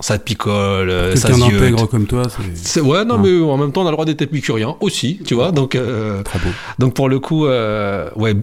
Ça 0.00 0.18
te 0.18 0.24
picole, 0.24 0.88
euh, 0.90 1.14
ça 1.16 1.28
Quelqu'un 1.28 1.46
ziote. 1.48 1.60
d'intègre 1.60 1.86
comme 1.88 2.06
toi, 2.06 2.22
c'est 2.54 2.80
Ouais, 2.80 3.04
non, 3.04 3.20
Ouais. 3.20 3.30
mais 3.40 3.44
en 3.44 3.56
même 3.56 3.72
temps, 3.72 3.82
on 3.82 3.86
a 3.86 3.90
le 3.90 3.94
droit 3.96 4.04
d'être 4.04 4.22
épicurien 4.22 4.76
aussi, 4.80 5.20
tu 5.24 5.34
vois. 5.34 5.52
Donc, 5.52 5.70
très 5.72 6.38
beau. 6.38 6.48
donc 6.78 6.94
pour 6.94 7.08
le 7.08 7.18
coup, 7.20 7.46
ouais, 7.46 8.34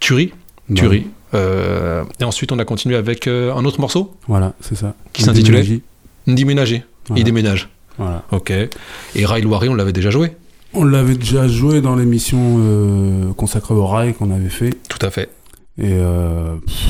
Turi, 0.00 0.32
Bah, 0.68 0.80
Turi. 0.80 1.06
Euh, 1.34 2.04
et 2.20 2.24
ensuite, 2.24 2.52
on 2.52 2.58
a 2.58 2.64
continué 2.64 2.96
avec 2.96 3.26
un 3.28 3.64
autre 3.64 3.80
morceau 3.80 4.14
Voilà, 4.28 4.54
c'est 4.60 4.76
ça. 4.76 4.94
Qui 5.12 5.22
s'intitulait. 5.22 5.80
Déménager. 6.26 6.84
Voilà. 7.08 7.20
Il 7.20 7.24
déménage. 7.24 7.68
Voilà. 7.98 8.24
Ok. 8.30 8.50
Et 8.50 9.24
Rail 9.26 9.42
Loiret, 9.42 9.68
on 9.68 9.74
l'avait 9.74 9.92
déjà 9.92 10.10
joué 10.10 10.32
On 10.76 10.84
l'avait 10.84 11.16
déjà 11.16 11.48
joué 11.48 11.80
dans 11.80 11.96
l'émission 11.96 12.38
euh, 12.58 13.32
consacrée 13.32 13.74
au 13.74 13.86
rail 13.86 14.12
qu'on 14.14 14.30
avait 14.30 14.48
fait. 14.50 14.70
Tout 14.88 14.98
à 15.04 15.10
fait. 15.10 15.30
Et 15.78 15.92
euh, 15.94 16.56
pff, 16.56 16.86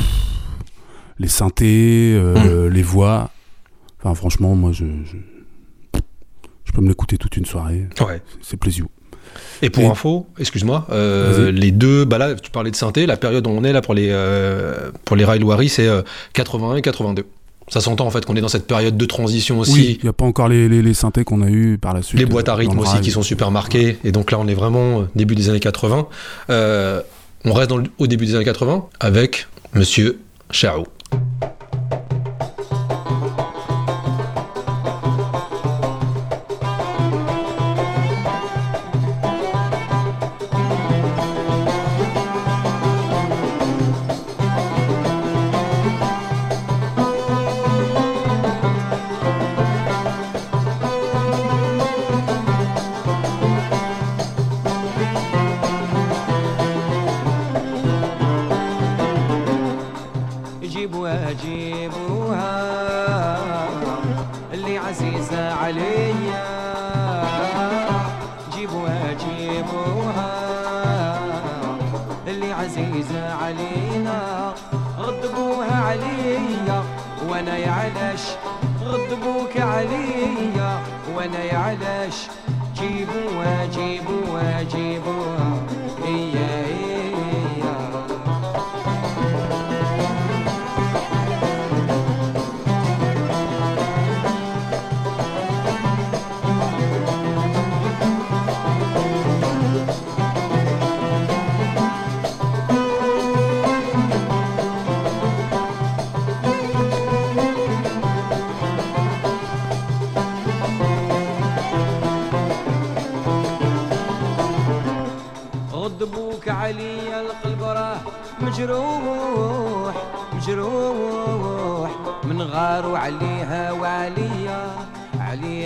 les 1.18 1.28
synthés, 1.28 2.12
euh, 2.14 2.68
les 2.68 2.82
voix. 2.82 3.30
Enfin, 4.02 4.14
franchement, 4.14 4.54
moi, 4.56 4.72
je, 4.72 4.84
je, 5.04 5.16
je 6.64 6.72
peux 6.72 6.80
me 6.80 6.88
l'écouter 6.88 7.16
toute 7.16 7.36
une 7.36 7.46
soirée. 7.46 7.86
Ouais. 8.00 8.20
C'est 8.42 8.56
plaisir. 8.56 8.86
Et 9.62 9.70
pour 9.70 9.84
Et- 9.84 9.86
info, 9.86 10.26
excuse-moi, 10.38 10.86
euh, 10.90 11.50
les 11.52 11.70
deux, 11.70 12.04
bah 12.04 12.18
là, 12.18 12.34
tu 12.34 12.50
parlais 12.50 12.70
de 12.70 12.76
synthé, 12.76 13.06
la 13.06 13.16
période 13.16 13.46
où 13.46 13.50
on 13.50 13.64
est 13.64 13.72
là 13.72 13.82
pour 13.82 13.94
les, 13.94 14.08
euh, 14.10 14.90
pour 15.04 15.14
les 15.16 15.24
Rail 15.24 15.38
Loiret, 15.40 15.68
c'est 15.68 15.86
euh, 15.88 16.02
81 16.32 16.76
et 16.76 16.82
82. 16.82 17.24
Ça 17.68 17.80
s'entend 17.80 18.06
en 18.06 18.10
fait 18.10 18.24
qu'on 18.24 18.36
est 18.36 18.40
dans 18.40 18.48
cette 18.48 18.66
période 18.66 18.96
de 18.96 19.04
transition 19.06 19.58
aussi. 19.58 19.72
Oui, 19.72 19.96
il 20.00 20.04
n'y 20.04 20.08
a 20.08 20.12
pas 20.12 20.24
encore 20.24 20.48
les, 20.48 20.68
les, 20.68 20.82
les 20.82 20.94
synthés 20.94 21.24
qu'on 21.24 21.42
a 21.42 21.48
eu 21.48 21.78
par 21.78 21.94
la 21.94 22.02
suite. 22.02 22.20
Les 22.20 22.26
boîtes 22.26 22.48
à 22.48 22.52
euh, 22.52 22.56
rythme 22.56 22.78
aussi 22.78 23.00
qui 23.00 23.10
sont 23.10 23.22
super 23.22 23.50
marquées. 23.50 23.98
Et 24.04 24.12
donc 24.12 24.30
là, 24.30 24.38
on 24.38 24.46
est 24.46 24.54
vraiment 24.54 25.00
euh, 25.00 25.04
début 25.16 25.34
des 25.34 25.48
années 25.48 25.58
80. 25.60 26.06
Euh, 26.50 27.00
on 27.44 27.52
reste 27.52 27.70
dans 27.70 27.78
le- 27.78 27.90
au 27.98 28.06
début 28.06 28.26
des 28.26 28.34
années 28.36 28.44
80 28.44 28.86
avec 29.00 29.48
Monsieur 29.74 30.20
Chao. 30.52 30.84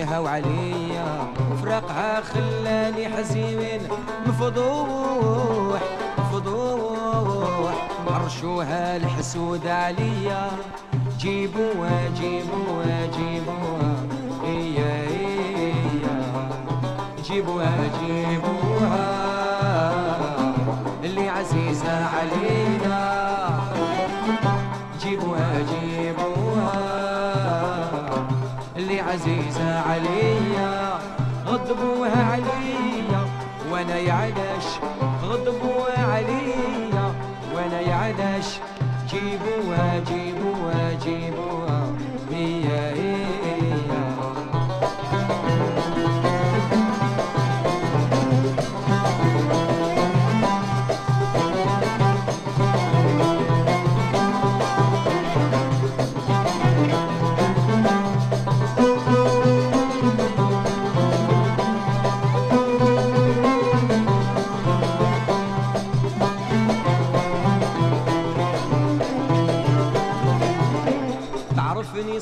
عليها 0.01 0.19
وعليا. 0.19 1.33
وفراقها 1.53 2.21
خلاني 2.21 3.09
حزين 3.09 3.81
مفضوح 4.27 5.81
مفضوح 6.19 7.75
عرشوها 8.09 8.97
الحسود 8.97 9.67
عليا. 9.67 10.51
جيبوها 11.19 12.09
جيبوها 12.21 13.07
جيبوها. 13.17 13.93
إيا 14.45 15.09
إيا. 15.09 16.19
جيبوها 17.25 17.77
جيبوها. 18.01 19.11
اللي 21.05 21.29
عزيزة 21.29 22.07
علينا. 22.07 23.40
عزيزة 29.11 29.81
عليا 29.81 30.99
غضبوها 31.47 32.25
عليا 32.33 33.23
وأنا 33.73 33.99
يعلش 33.99 34.67
غضبوها 35.25 36.05
عليا 36.15 37.15
وأنا 37.55 37.81
يعلش 37.81 38.47
جيبوها 39.11 39.99
جيبوها 40.09 40.93
جيبوها. 41.05 41.70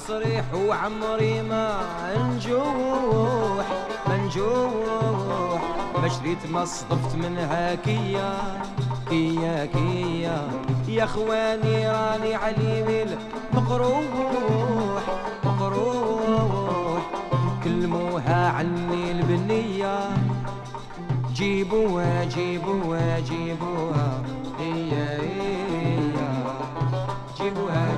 تعرفني 0.08 0.24
صريح 0.24 0.44
وعمري 0.54 1.42
ما 1.42 1.80
نجوح 2.16 3.66
ما 4.08 4.16
نجوح. 4.16 5.60
ما 6.02 6.08
شريت 6.08 6.46
ما 6.50 6.64
صدفت 6.64 7.16
منها 7.16 7.74
كيا 7.74 8.62
كيا 9.08 9.66
كيا. 9.66 10.48
يا 10.88 11.04
اخواني 11.04 11.90
راني 11.90 12.34
عليمي 12.34 13.16
مقروح 13.52 14.02
مقروح. 15.44 17.02
كلموها 17.64 18.48
عني 18.48 19.10
البنية. 19.10 20.10
جيبوها 21.34 22.24
جيبوها 22.24 23.20
جيبوها. 23.20 24.22
هي 24.58 24.92
هي 25.72 26.12
جيبوها 27.40 27.40
جيبوها 27.40 27.97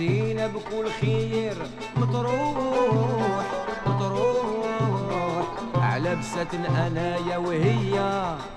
زينب 0.00 0.52
كل 0.70 0.90
خير. 1.00 1.56
مطروح 1.96 3.44
مطروح. 3.86 5.44
على 5.76 6.16
بسة 6.16 6.52
أنا 6.86 7.16
يا 7.16 7.36
وهي 7.36 8.00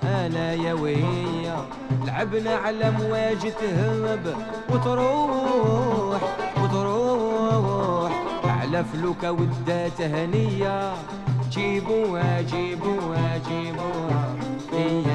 أنا 0.02 0.52
يا 0.52 0.72
وهي. 0.74 1.56
لعبنا 2.06 2.54
على 2.56 2.90
مواج 2.90 3.52
تهب. 3.60 4.34
وتروح 4.70 6.20
وتروح 6.62 8.12
على 8.44 8.84
فلوكة 8.92 9.32
ودات 9.32 10.00
هنية. 10.00 10.92
جيبوها 11.50 12.40
جيبوها 12.40 13.38
جيبوها. 13.48 14.34
هي 14.72 15.06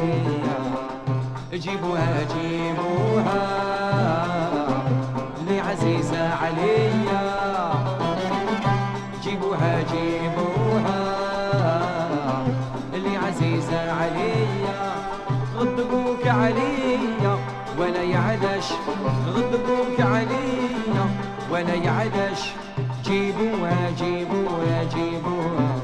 هي. 0.00 0.42
جيبوها 1.52 2.26
جيبوها. 2.34 3.68
عزيزة 5.68 6.34
عليا. 6.34 7.24
جيبوها 9.22 9.82
جيبوها. 9.92 11.00
اللي 12.94 13.16
عزيزة 13.16 13.92
عليا 13.92 14.94
غضبوك 15.56 16.26
عليا. 16.26 17.38
وأنا 17.78 18.02
يعلش 18.02 18.72
غضبوك 19.34 20.00
عليا. 20.00 21.04
وأنا 21.50 21.74
يعلش 21.74 22.42
جيبوها 23.04 23.90
جيبوها 23.98 24.84
جيبوها. 24.94 25.77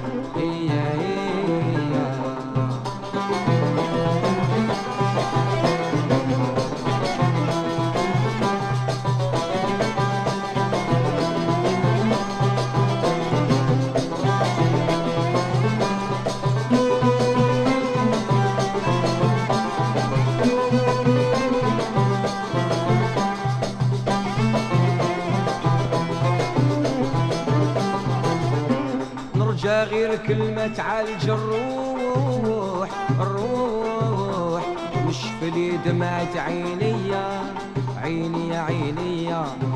غير 29.84 30.16
كلمة 30.16 30.66
تعالج 30.66 31.30
الروح. 31.30 32.88
الروح 33.20 34.62
نشف 35.08 35.42
لي 35.42 35.76
دمعة 35.76 36.28
عينيا 36.36 37.54
عيني 38.02 38.48
يا 38.48 38.60
عيني 38.60 39.34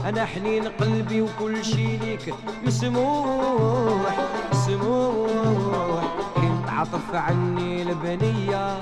أنا 0.08 0.24
حنين 0.24 0.68
قلبي 0.68 1.22
وكل 1.22 1.64
شي 1.64 1.96
ليك. 1.96 2.34
مسموح 2.66 4.16
مسموح 4.52 6.02
كنت 6.34 6.68
عطف 6.68 7.14
عني 7.14 7.82
البنية. 7.82 8.78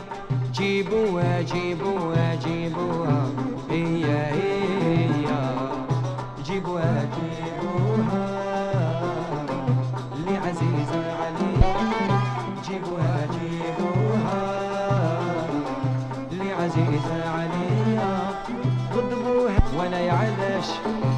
جيبوها 0.52 1.42
جيبوها 1.42 2.34
جيبوها. 2.34 3.30
هي 3.70 4.04
هي. 4.04 5.28
جيبوها 6.44 7.08
جيبوها. 7.14 7.45
Josh. 20.66 21.15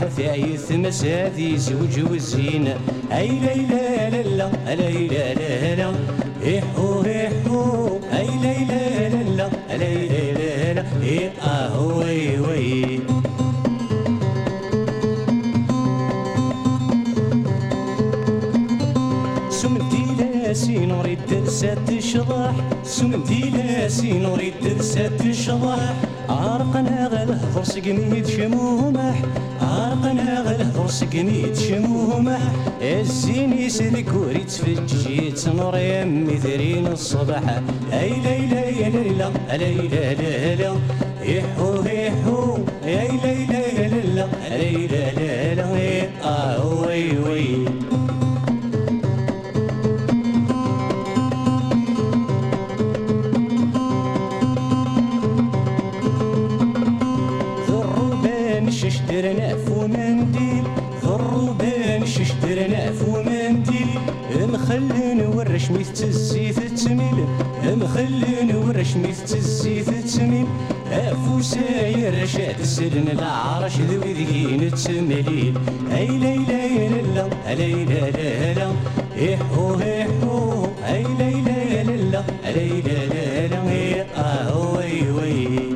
حفايس 0.00 0.72
مشاديش 0.72 1.68
وجوجين 1.68 2.68
أي 3.12 3.28
ليلى 3.28 3.73
الصبح 37.14 37.42
أي 37.92 38.10
ليلى 38.10 38.80
يا 38.80 38.88
ليلى 38.88 39.30
ليلى 39.52 40.14
ليلى 40.14 40.76
يحو 41.22 41.73
مليل 75.08 75.54
هاي 75.90 76.06
ليلى 76.06 76.60
يا 76.76 76.88
للا 76.88 77.26
هليلى 77.46 78.00
للا 78.16 78.68
إحو 79.34 79.74
إحو. 79.74 80.66
أي 80.88 81.04
ليلى 81.18 81.56
يا 81.76 81.82
للا 81.82 82.22
يا 82.44 83.06
للا 83.08 84.06
اهو 84.16 84.76
وي 85.16 85.74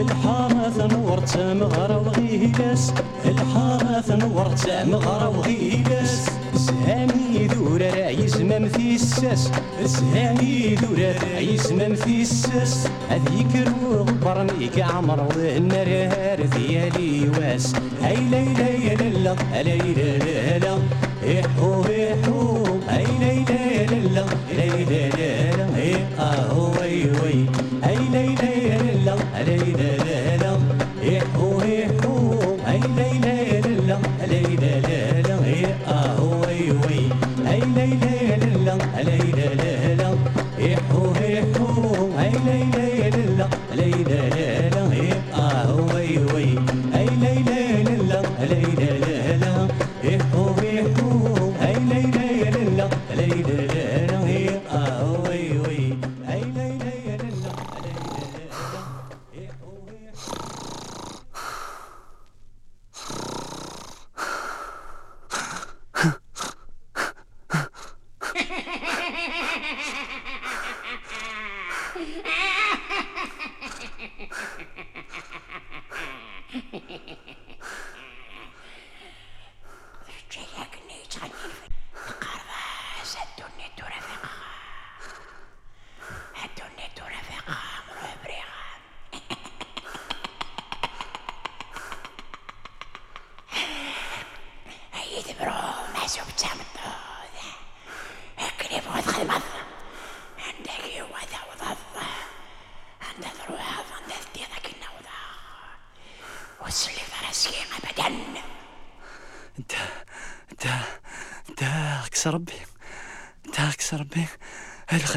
الحارة 0.00 0.70
ثنورت 0.70 1.38
مغرى 1.38 1.94
وغيه 2.06 2.52
لاس 2.52 2.92
الحارة 3.24 4.00
ثنورت 4.00 4.70
مغرى 4.86 5.26
وغيه 5.36 5.71
الساس 8.94 9.50
اسهاني 9.84 10.74
دورات 10.74 11.24
عيسنا 11.36 11.94
في 11.94 12.22
الساس 12.22 12.88
هذيك 13.10 13.52
الغبر 13.66 14.42
نيك 14.42 14.80
عمر 14.80 15.20
والنار 15.36 16.46
ديالي 16.56 17.28
واس. 17.28 17.72
هاي 18.02 18.16
ليلى 18.16 18.86
يا 18.86 18.94
للا 18.94 19.34
ليلى 19.62 20.18
للا 20.18 20.78
احو 21.40 21.82
احو 21.82 22.64
هاي 22.88 23.06
ليلى 23.20 23.60
يا 23.76 23.86
للا 23.86 24.24
ليلى 24.58 25.10
للا 25.18 25.66
اهو 26.18 26.70
وي 26.80 27.04
وي 27.04 27.46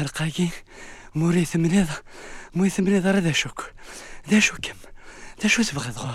الخلقاكي 0.00 0.48
موريث 1.14 1.56
من 1.56 1.72
هذا 1.72 2.02
موريث 2.54 2.80
من 2.80 2.94
هذا 2.94 3.20
ذا 3.20 3.32
شوك 3.32 3.72
ذا 4.28 4.40
شو 4.40 4.56
كم 4.56 4.76
ذا 5.42 5.48
شو 5.48 5.62
تبغى 5.62 5.92
تغور 5.92 6.14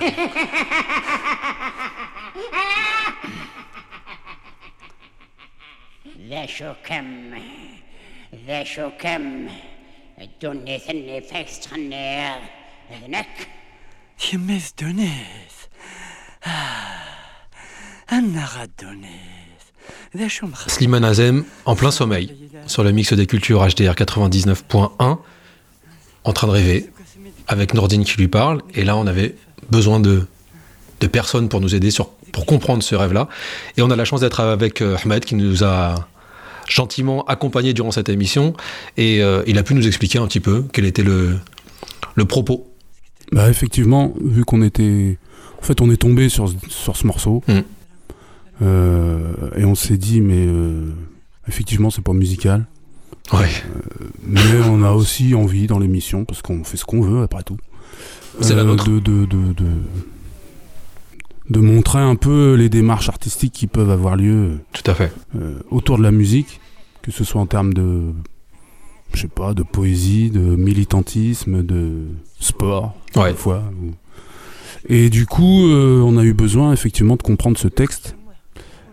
ذا 6.30 6.46
شو 6.46 6.74
كم 6.86 7.41
ذا 8.48 8.63
شو 8.63 8.89
كم 9.00 9.50
الدنيا 10.22 10.78
ثني 10.78 11.22
فيكس 11.22 11.60
تخني 11.60 12.30
هناك 12.91 13.48
يميز 14.34 14.74
دونيث 14.82 15.56
آه. 16.48 17.02
أنا 18.12 18.46
غاد 18.46 18.72
Slimane 20.67 21.06
Azem 21.06 21.43
en 21.65 21.76
plein 21.76 21.91
sommeil 21.91 22.36
sur 22.67 22.84
le 22.84 22.91
mix 22.91 23.13
des 23.13 23.26
cultures 23.26 23.65
HDR 23.65 23.93
99.1 23.93 25.17
en 26.24 26.34
train 26.34 26.47
de 26.47 26.52
rêver 26.52 26.89
avec 27.47 27.74
Nordine 27.74 28.04
qui 28.04 28.17
lui 28.17 28.28
parle. 28.28 28.62
Et 28.74 28.84
là 28.84 28.97
on 28.97 29.08
avait 29.08 29.36
besoin 29.69 30.00
de, 30.00 30.26
de 31.00 31.08
personnes 31.08 31.50
pour 31.50 31.62
nous 31.62 31.76
aider 31.76 31.91
sur, 31.91 32.10
pour 32.32 32.45
comprendre 32.45 32.84
ce 32.84 32.95
rêve 32.95 33.13
là 33.13 33.30
et 33.78 33.82
on 33.82 33.89
a 33.89 33.95
la 33.95 34.06
chance 34.06 34.21
d'être 34.21 34.41
avec 34.41 34.82
euh, 34.82 34.97
Ahmed 35.04 35.24
qui 35.24 35.36
nous 35.36 35.63
a 35.63 36.08
gentiment 36.67 37.24
accompagnés 37.26 37.74
durant 37.74 37.91
cette 37.91 38.10
émission. 38.10 38.54
Et 38.97 39.21
euh, 39.21 39.43
il 39.47 39.58
a 39.58 39.63
pu 39.63 39.74
nous 39.76 39.88
expliquer 39.88 40.19
un 40.19 40.28
petit 40.28 40.39
peu 40.39 40.65
quel 40.71 40.86
était 40.86 41.04
le, 41.04 41.38
le 42.15 42.26
propos. 42.26 42.67
Bah 43.32 43.50
effectivement, 43.50 44.13
vu 44.24 44.43
qu'on 44.45 44.62
était... 44.62 45.17
En 45.60 45.63
fait, 45.63 45.80
on 45.82 45.91
est 45.91 45.97
tombé 45.97 46.28
sur, 46.28 46.52
sur 46.69 46.97
ce 46.97 47.06
morceau. 47.06 47.43
Mm. 47.47 47.60
Euh, 48.62 49.34
et 49.56 49.65
on 49.65 49.76
s'est 49.76 49.97
dit, 49.97 50.21
mais 50.21 50.45
euh, 50.47 50.91
effectivement, 51.47 51.89
c'est 51.89 52.04
pas 52.04 52.13
musical. 52.13 52.65
ouais 53.34 53.50
Mais 54.26 54.39
on 54.67 54.84
a 54.84 54.91
aussi 54.91 55.34
envie 55.36 55.67
dans 55.67 55.80
l'émission, 55.80 56.26
parce 56.26 56.41
qu'on 56.41 56.63
fait 56.63 56.78
ce 56.78 56.86
qu'on 56.86 57.02
veut 57.02 57.24
après 57.24 57.43
tout. 57.43 57.58
C'est 58.39 58.56
la 58.56 58.63
nôtre. 58.63 58.86
De, 58.86 59.00
de, 59.00 59.26
de, 59.26 59.54
de, 59.54 59.65
de 61.50 61.60
montrer 61.60 62.00
un 62.00 62.15
peu 62.15 62.54
les 62.54 62.69
démarches 62.69 63.10
artistiques 63.10 63.54
qui 63.54 63.67
peuvent 63.67 63.89
avoir 63.89 64.15
lieu 64.15 64.60
tout 64.74 64.89
à 64.89 64.93
fait 64.95 65.12
euh, 65.36 65.56
autour 65.69 65.97
de 65.97 66.04
la 66.04 66.12
musique, 66.12 66.62
que 67.02 67.12
ce 67.12 67.24
soit 67.24 67.41
en 67.41 67.45
termes 67.47 67.74
de 67.74 68.04
je 69.13 69.19
sais 69.24 69.28
pas, 69.28 69.54
de 69.54 69.63
poésie, 69.63 70.30
de 70.30 70.39
militantisme, 70.39 71.63
de 71.63 72.06
sport, 72.39 72.95
Ouais. 73.17 73.32
parfois. 73.32 73.62
Et 74.88 75.10
du 75.10 75.26
coup, 75.26 75.67
euh, 75.67 76.00
on 76.02 76.15
a 76.17 76.24
eu 76.24 76.34
besoin 76.34 76.71
effectivement 76.71 77.17
de 77.17 77.21
comprendre 77.21 77.58
ce 77.58 77.67
texte. 77.67 78.15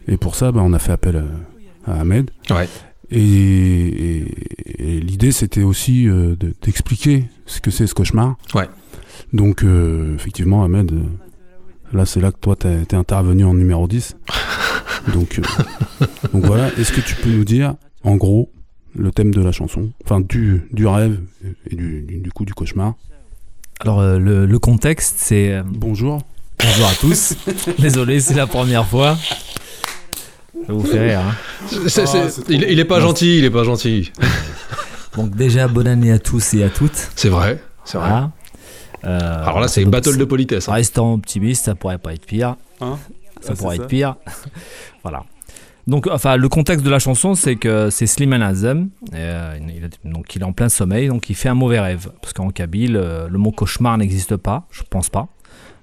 Et 0.08 0.16
pour 0.16 0.34
ça, 0.34 0.52
bah, 0.52 0.60
on 0.64 0.72
a 0.72 0.78
fait 0.78 0.92
appel 0.92 1.24
à, 1.86 1.92
à 1.92 2.00
Ahmed. 2.00 2.30
Ouais. 2.50 2.68
Et, 3.10 3.20
et- 3.20 4.24
et 4.78 5.00
l'idée, 5.00 5.32
c'était 5.32 5.62
aussi 5.62 6.08
euh, 6.08 6.36
de- 6.36 6.54
d'expliquer 6.62 7.24
ce 7.46 7.60
que 7.60 7.70
c'est 7.70 7.86
ce 7.86 7.94
cauchemar. 7.94 8.36
Ouais. 8.54 8.68
Donc, 9.32 9.62
euh, 9.64 10.14
effectivement, 10.14 10.64
Ahmed, 10.64 10.92
euh, 10.92 11.02
là, 11.96 12.06
c'est 12.06 12.20
là 12.20 12.30
que 12.32 12.38
toi, 12.38 12.56
t'es 12.56 12.82
es 12.90 12.94
intervenu 12.94 13.44
en 13.44 13.54
numéro 13.54 13.86
10. 13.88 14.16
donc, 15.14 15.38
euh, 15.40 16.04
donc 16.32 16.44
voilà, 16.44 16.68
est-ce 16.78 16.92
que 16.92 17.00
tu 17.00 17.14
peux 17.16 17.30
nous 17.30 17.44
dire, 17.44 17.74
en 18.04 18.16
gros, 18.16 18.50
le 18.94 19.10
thème 19.10 19.32
de 19.34 19.40
la 19.42 19.52
chanson? 19.52 19.90
Enfin, 20.04 20.20
du, 20.20 20.62
du 20.72 20.86
rêve 20.86 21.20
et 21.70 21.74
du, 21.76 22.02
du, 22.02 22.18
du 22.18 22.32
coup 22.32 22.44
du 22.44 22.54
cauchemar. 22.54 22.94
Alors, 23.80 24.00
euh, 24.00 24.18
le, 24.18 24.46
le 24.46 24.58
contexte, 24.58 25.16
c'est. 25.18 25.52
euh, 25.54 25.62
Bonjour. 25.66 26.20
Bonjour 26.60 26.86
à 26.86 26.94
tous. 26.94 27.34
Désolé, 27.78 28.20
c'est 28.20 28.34
la 28.34 28.46
première 28.46 28.86
fois. 28.86 29.16
Ça 30.66 30.72
vous 30.72 30.84
fait 30.84 31.08
rire. 31.08 31.20
hein. 31.20 31.34
C'est- 31.88 32.06
c'est- 32.06 32.18
Ah, 32.18 32.42
il, 32.48 32.62
il 32.64 32.78
est 32.80 32.84
pas 32.84 33.00
gentil, 33.00 33.38
il 33.38 33.44
est 33.44 33.50
pas 33.50 33.64
gentil. 33.64 34.12
Donc, 35.16 35.34
déjà, 35.34 35.66
bonne 35.68 35.86
année 35.88 36.12
à 36.12 36.18
tous 36.18 36.54
et 36.54 36.62
à 36.62 36.68
toutes. 36.68 37.10
C'est 37.16 37.28
vrai, 37.30 37.58
c'est 37.84 37.98
vrai. 37.98 38.08
Voilà. 38.08 38.30
Euh, 39.04 39.42
Alors 39.44 39.60
là, 39.60 39.68
c'est 39.68 39.82
une 39.82 39.90
battle 39.90 40.16
de 40.18 40.24
politesse. 40.24 40.68
hein. 40.68 40.72
Restant 40.72 41.14
optimiste, 41.14 41.64
ça 41.64 41.74
pourrait 41.74 41.98
pas 41.98 42.12
être 42.14 42.26
pire. 42.26 42.56
Hein 42.80 42.98
ça 43.40 43.52
Ah, 43.52 43.56
pourrait 43.56 43.76
être 43.76 43.86
pire. 43.86 44.16
voilà. 45.02 45.24
Donc, 45.86 46.06
enfin, 46.10 46.36
le 46.36 46.48
contexte 46.48 46.84
de 46.84 46.90
la 46.90 46.98
chanson, 46.98 47.34
c'est 47.34 47.56
que 47.56 47.88
c'est 47.90 48.06
Slimane 48.06 48.42
Azem. 48.42 48.90
euh, 49.14 49.56
il, 49.74 49.84
a- 49.84 49.88
donc, 50.12 50.34
il 50.36 50.42
est 50.42 50.44
en 50.44 50.52
plein 50.52 50.68
sommeil, 50.68 51.08
donc 51.08 51.30
il 51.30 51.34
fait 51.34 51.48
un 51.48 51.54
mauvais 51.54 51.80
rêve. 51.80 52.10
Parce 52.20 52.32
qu'en 52.34 52.50
kabyle, 52.50 52.96
euh, 52.96 53.28
le 53.28 53.38
mot 53.38 53.52
cauchemar 53.52 53.96
n'existe 53.96 54.36
pas, 54.36 54.66
je 54.70 54.82
pense 54.88 55.08
pas. 55.08 55.28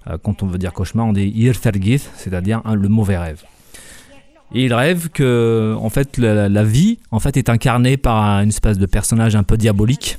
Euh, 0.08 0.18
quand 0.22 0.44
on 0.44 0.46
veut 0.48 0.60
dire 0.60 0.74
cauchemar, 0.74 1.08
on 1.08 1.14
dit 1.14 1.32
irtergith, 1.36 2.10
c'est-à-dire 2.18 2.62
hein, 2.66 2.76
le 2.76 2.88
mauvais 2.90 3.18
rêve. 3.18 3.42
Et 4.56 4.64
il 4.66 4.74
rêve 4.74 5.10
que, 5.10 5.76
en 5.78 5.90
fait, 5.90 6.18
la, 6.18 6.64
vie, 6.64 6.98
en 7.12 7.20
fait, 7.20 7.36
est 7.38 7.50
incarnée 7.50 7.98
par 7.98 8.16
un- 8.24 8.44
une 8.44 8.50
espèce 8.50 8.78
de 8.78 8.86
personnage 8.86 9.36
un 9.36 9.44
peu 9.44 9.58
diabolique 9.58 10.18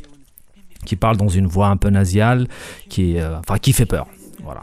qui 0.84 0.94
parle 0.94 1.16
dans 1.16 1.28
une 1.28 1.46
voix 1.46 1.68
un 1.68 1.76
peu 1.78 1.88
nasiale, 1.88 2.46
qui, 2.90 3.16
est, 3.16 3.20
euh, 3.22 3.38
enfin, 3.38 3.58
qui 3.58 3.72
fait 3.72 3.86
peur. 3.86 4.06
Voilà. 4.44 4.60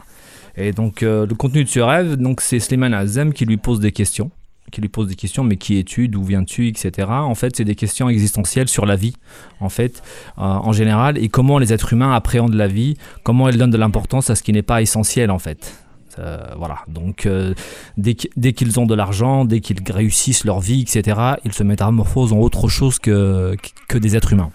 Et 0.56 0.70
donc, 0.72 1.02
euh, 1.02 1.26
le 1.26 1.34
contenu 1.34 1.64
de 1.64 1.68
ce 1.68 1.80
rêve, 1.80 2.14
donc, 2.16 2.40
c'est 2.40 2.60
Slimane 2.60 2.94
Azem 2.94 3.32
qui 3.32 3.44
lui 3.44 3.56
pose 3.56 3.80
des 3.80 3.90
questions. 3.92 4.30
Qui 4.70 4.80
lui 4.80 4.88
pose 4.88 5.08
des 5.08 5.16
questions, 5.16 5.44
mais 5.44 5.56
qui 5.56 5.78
es-tu, 5.78 6.08
d'où 6.08 6.22
viens-tu, 6.24 6.68
etc. 6.68 7.08
En 7.10 7.34
fait, 7.34 7.54
c'est 7.56 7.64
des 7.64 7.74
questions 7.74 8.08
existentielles 8.08 8.68
sur 8.68 8.86
la 8.86 8.96
vie, 8.96 9.14
en 9.60 9.68
fait, 9.68 10.02
euh, 10.38 10.42
en 10.42 10.72
général, 10.72 11.18
et 11.18 11.28
comment 11.28 11.58
les 11.58 11.72
êtres 11.72 11.92
humains 11.92 12.14
appréhendent 12.14 12.54
la 12.54 12.68
vie, 12.68 12.96
comment 13.24 13.48
ils 13.48 13.58
donnent 13.58 13.70
de 13.70 13.76
l'importance 13.76 14.30
à 14.30 14.36
ce 14.36 14.42
qui 14.42 14.52
n'est 14.52 14.62
pas 14.62 14.80
essentiel, 14.82 15.30
en 15.30 15.38
fait. 15.40 15.74
Euh, 16.18 16.38
voilà. 16.56 16.78
Donc, 16.88 17.26
euh, 17.26 17.54
dès 17.96 18.14
qu'- 18.14 18.28
dès 18.36 18.52
qu'ils 18.52 18.78
ont 18.80 18.86
de 18.86 18.94
l'argent, 18.94 19.44
dès 19.44 19.60
qu'ils 19.60 19.78
réussissent 19.90 20.44
leur 20.44 20.60
vie, 20.60 20.82
etc., 20.82 21.18
ils 21.44 21.52
se 21.52 21.62
métamorphosent 21.62 22.32
en 22.32 22.38
autre 22.38 22.68
chose 22.68 22.98
que, 22.98 23.56
que 23.88 23.98
des 23.98 24.16
êtres 24.16 24.32
humains. 24.32 24.50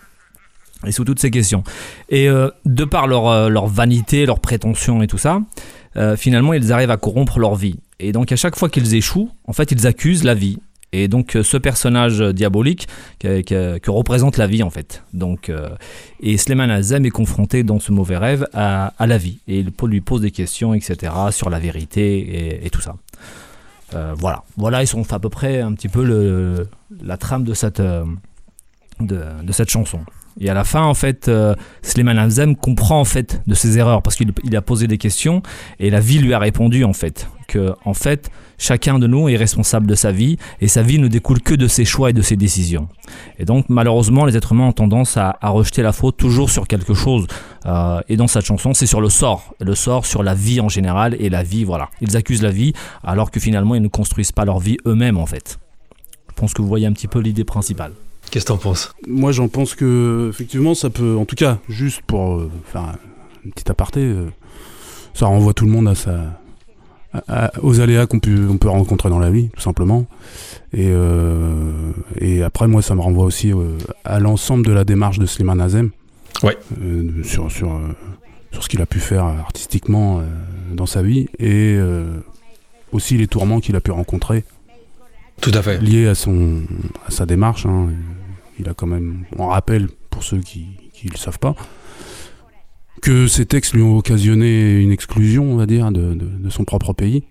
Et 0.88 0.92
sous 0.94 1.04
toutes 1.04 1.20
ces 1.20 1.30
questions. 1.32 1.64
Et 2.10 2.30
euh, 2.30 2.50
de 2.66 2.86
par 2.86 3.08
leur, 3.08 3.50
leur 3.50 3.68
vanité, 3.68 4.26
leur 4.26 4.40
prétention 4.40 5.02
et 5.02 5.08
tout 5.08 5.18
ça, 5.18 5.42
finalement, 6.16 6.54
ils 6.54 6.72
arrivent 6.72 6.92
à 6.92 6.98
corrompre 6.98 7.40
leur 7.40 7.56
vie. 7.56 7.78
Et 8.00 8.14
donc, 8.14 8.32
à 8.32 8.38
chaque 8.38 8.56
fois 8.56 8.70
qu'ils 8.70 8.96
échouent, 8.96 9.30
en 9.46 9.52
fait, 9.52 9.72
ils 9.74 9.86
accusent 9.86 10.24
la 10.24 10.34
vie. 10.36 10.60
Et 10.92 11.08
donc, 11.08 11.36
euh, 11.36 11.44
ce 11.44 11.58
personnage 11.58 12.20
diabolique 12.20 12.88
que, 13.20 13.90
représente 13.90 14.38
la 14.38 14.48
vie, 14.48 14.64
en 14.64 14.70
fait. 14.70 15.04
Donc, 15.14 15.50
euh, 15.50 15.70
et 16.22 16.38
Sleiman 16.38 16.70
Azem 16.70 17.06
est 17.06 17.12
confronté 17.12 17.64
dans 17.64 17.80
ce 17.80 17.92
mauvais 17.92 18.18
rêve 18.18 18.48
à, 18.54 18.94
la 19.00 19.18
vie. 19.18 19.40
Et 19.48 19.60
il 19.60 19.72
lui 19.84 20.02
pose 20.02 20.22
des 20.22 20.32
questions, 20.32 20.74
etc., 20.74 21.14
sur 21.32 21.50
la 21.50 21.60
vérité 21.60 22.66
et, 22.66 22.70
tout 22.70 22.82
ça. 22.82 22.96
Euh, 23.94 24.14
voilà. 24.18 24.44
Voilà, 24.58 24.82
ils 24.84 24.88
sont 24.88 25.12
à 25.14 25.20
peu 25.20 25.30
près 25.30 25.62
un 25.62 25.74
petit 25.74 25.90
peu 25.90 26.66
la 27.04 27.18
trame 27.18 27.44
de 27.44 27.54
cette, 27.54 27.82
de 29.00 29.52
cette 29.52 29.70
chanson. 29.70 30.02
Et 30.40 30.50
à 30.50 30.54
la 30.54 30.64
fin, 30.64 30.84
en 30.84 30.94
fait, 30.94 31.28
euh, 31.28 31.54
Slimane 31.82 32.18
Azem 32.18 32.56
comprend 32.56 33.00
en 33.00 33.06
fait 33.06 33.42
de 33.46 33.54
ses 33.54 33.78
erreurs 33.78 34.02
parce 34.02 34.16
qu'il 34.16 34.32
il 34.44 34.56
a 34.56 34.62
posé 34.62 34.88
des 34.88 34.98
questions 34.98 35.42
et 35.80 35.90
la 35.90 36.00
vie 36.00 36.20
lui 36.20 36.34
a 36.34 36.40
répondu 36.40 36.84
en 36.84 36.94
fait 36.94 37.28
que 37.48 37.74
en 37.84 37.94
fait 37.94 38.30
chacun 38.58 39.00
de 39.00 39.08
nous 39.08 39.28
est 39.28 39.36
responsable 39.36 39.88
de 39.88 39.96
sa 39.96 40.12
vie 40.12 40.38
et 40.62 40.68
sa 40.68 40.82
vie 40.84 41.00
ne 41.00 41.08
découle 41.08 41.42
que 41.42 41.56
de 41.56 41.68
ses 41.68 41.84
choix 41.84 42.12
et 42.12 42.14
de 42.14 42.22
ses 42.22 42.38
décisions. 42.38 42.88
Et 43.38 43.46
donc 43.46 43.66
malheureusement, 43.70 44.26
les 44.26 44.38
êtres 44.38 44.54
humains 44.54 44.68
ont 44.68 44.74
tendance 44.74 45.18
à, 45.18 45.38
à 45.42 45.50
rejeter 45.50 45.82
la 45.82 45.92
faute 45.92 46.16
toujours 46.16 46.50
sur 46.50 46.68
quelque 46.68 46.94
chose. 46.94 47.28
Euh, 47.66 48.00
et 48.08 48.16
dans 48.16 48.28
cette 48.28 48.46
chanson, 48.46 48.74
c'est 48.74 48.86
sur 48.86 49.02
le 49.02 49.10
sort, 49.10 49.56
le 49.60 49.76
sort 49.76 50.06
sur 50.06 50.24
la 50.24 50.36
vie 50.36 50.62
en 50.62 50.70
général 50.70 51.18
et 51.20 51.30
la 51.30 51.44
vie, 51.44 51.66
voilà. 51.66 51.90
Ils 52.02 52.16
accusent 52.16 52.44
la 52.44 52.52
vie 52.52 52.74
alors 53.04 53.32
que 53.32 53.40
finalement 53.40 53.76
ils 53.76 53.82
ne 53.82 53.88
construisent 53.90 54.32
pas 54.32 54.46
leur 54.46 54.60
vie 54.60 54.78
eux-mêmes 54.86 55.18
en 55.18 55.26
fait. 55.26 55.60
Je 56.30 56.36
pense 56.36 56.54
que 56.54 56.62
vous 56.62 56.68
voyez 56.70 56.86
un 56.86 56.94
petit 56.94 57.08
peu 57.08 57.20
l'idée 57.20 57.44
principale. 57.44 57.92
Qu'est-ce 58.32 58.46
que 58.46 58.50
t'en 58.50 58.58
penses? 58.58 58.94
Moi, 59.08 59.32
j'en 59.32 59.48
pense 59.48 59.74
que, 59.76 60.28
effectivement, 60.30 60.76
ça 60.76 60.90
peut, 60.90 61.16
en 61.18 61.26
tout 61.26 61.36
cas, 61.36 61.58
juste 61.68 62.02
pour 62.06 62.36
euh, 62.36 62.52
faire 62.66 62.82
un- 62.82 62.96
une 63.46 63.52
petite 63.52 63.70
aparté, 63.70 64.02
euh, 64.02 64.26
ça 65.14 65.26
renvoie 65.26 65.54
tout 65.54 65.66
le 65.66 65.72
monde 65.72 65.88
à 65.88 65.96
sa, 65.96 66.40
à- 67.14 67.46
à- 67.46 67.52
aux 67.64 67.80
aléas 67.80 68.06
qu'on 68.06 68.20
peut, 68.20 68.48
on 68.50 68.58
peut 68.58 68.70
rencontrer 68.70 69.10
dans 69.10 69.18
la 69.20 69.32
vie, 69.32 69.50
tout 69.50 69.62
simplement. 69.62 70.06
Et, 70.74 70.90
euh, 70.90 71.92
et 72.20 72.44
après, 72.44 72.68
moi, 72.68 72.82
ça 72.84 72.94
me 72.94 73.02
renvoie 73.02 73.26
aussi 73.26 73.52
à 74.06 74.20
l'ensemble 74.20 74.66
de 74.66 74.72
la 74.74 74.84
démarche 74.84 75.18
de 75.18 75.26
Slimane 75.26 75.62
Azem. 75.62 75.90
Ouais. 76.44 76.58
Sur, 77.24 77.52
sur, 77.52 77.80
sur 78.52 78.64
ce 78.64 78.70
qu'il 78.70 78.82
a 78.82 78.86
pu 78.86 79.00
faire 79.00 79.24
artistiquement 79.26 80.22
dans 80.74 80.86
sa 80.86 81.02
vie 81.02 81.28
et 81.40 81.78
aussi 82.92 83.18
les 83.18 83.28
tourments 83.28 83.60
qu'il 83.60 83.76
a 83.76 83.82
pu 83.82 83.90
rencontrer 83.92 84.44
Tout 85.42 85.52
à 85.56 85.62
fait. 85.64 85.80
lié 85.82 86.08
à 86.08 86.14
son 86.16 86.62
à 87.08 87.12
sa 87.12 87.26
démarche. 87.26 87.66
hein. 87.66 87.88
Il 88.60 88.68
a 88.70 88.74
quand 88.74 88.88
même, 88.88 89.26
on 89.38 89.48
rappelle 89.48 89.88
pour 90.10 90.24
ceux 90.24 90.40
qui 90.40 90.68
ne 91.06 91.10
le 91.12 91.18
savent 91.18 91.40
pas, 91.40 91.56
que 93.02 93.28
ces 93.28 93.46
textes 93.46 93.74
lui 93.74 93.82
ont 93.82 93.98
occasionné 93.98 94.82
une 94.82 94.92
exclusion, 94.92 95.52
on 95.52 95.56
va 95.56 95.66
dire, 95.66 95.92
de, 95.92 96.14
de- 96.14 96.26
de 96.26 96.50
son 96.50 96.66
propre 96.66 96.94
pays. 96.94 97.24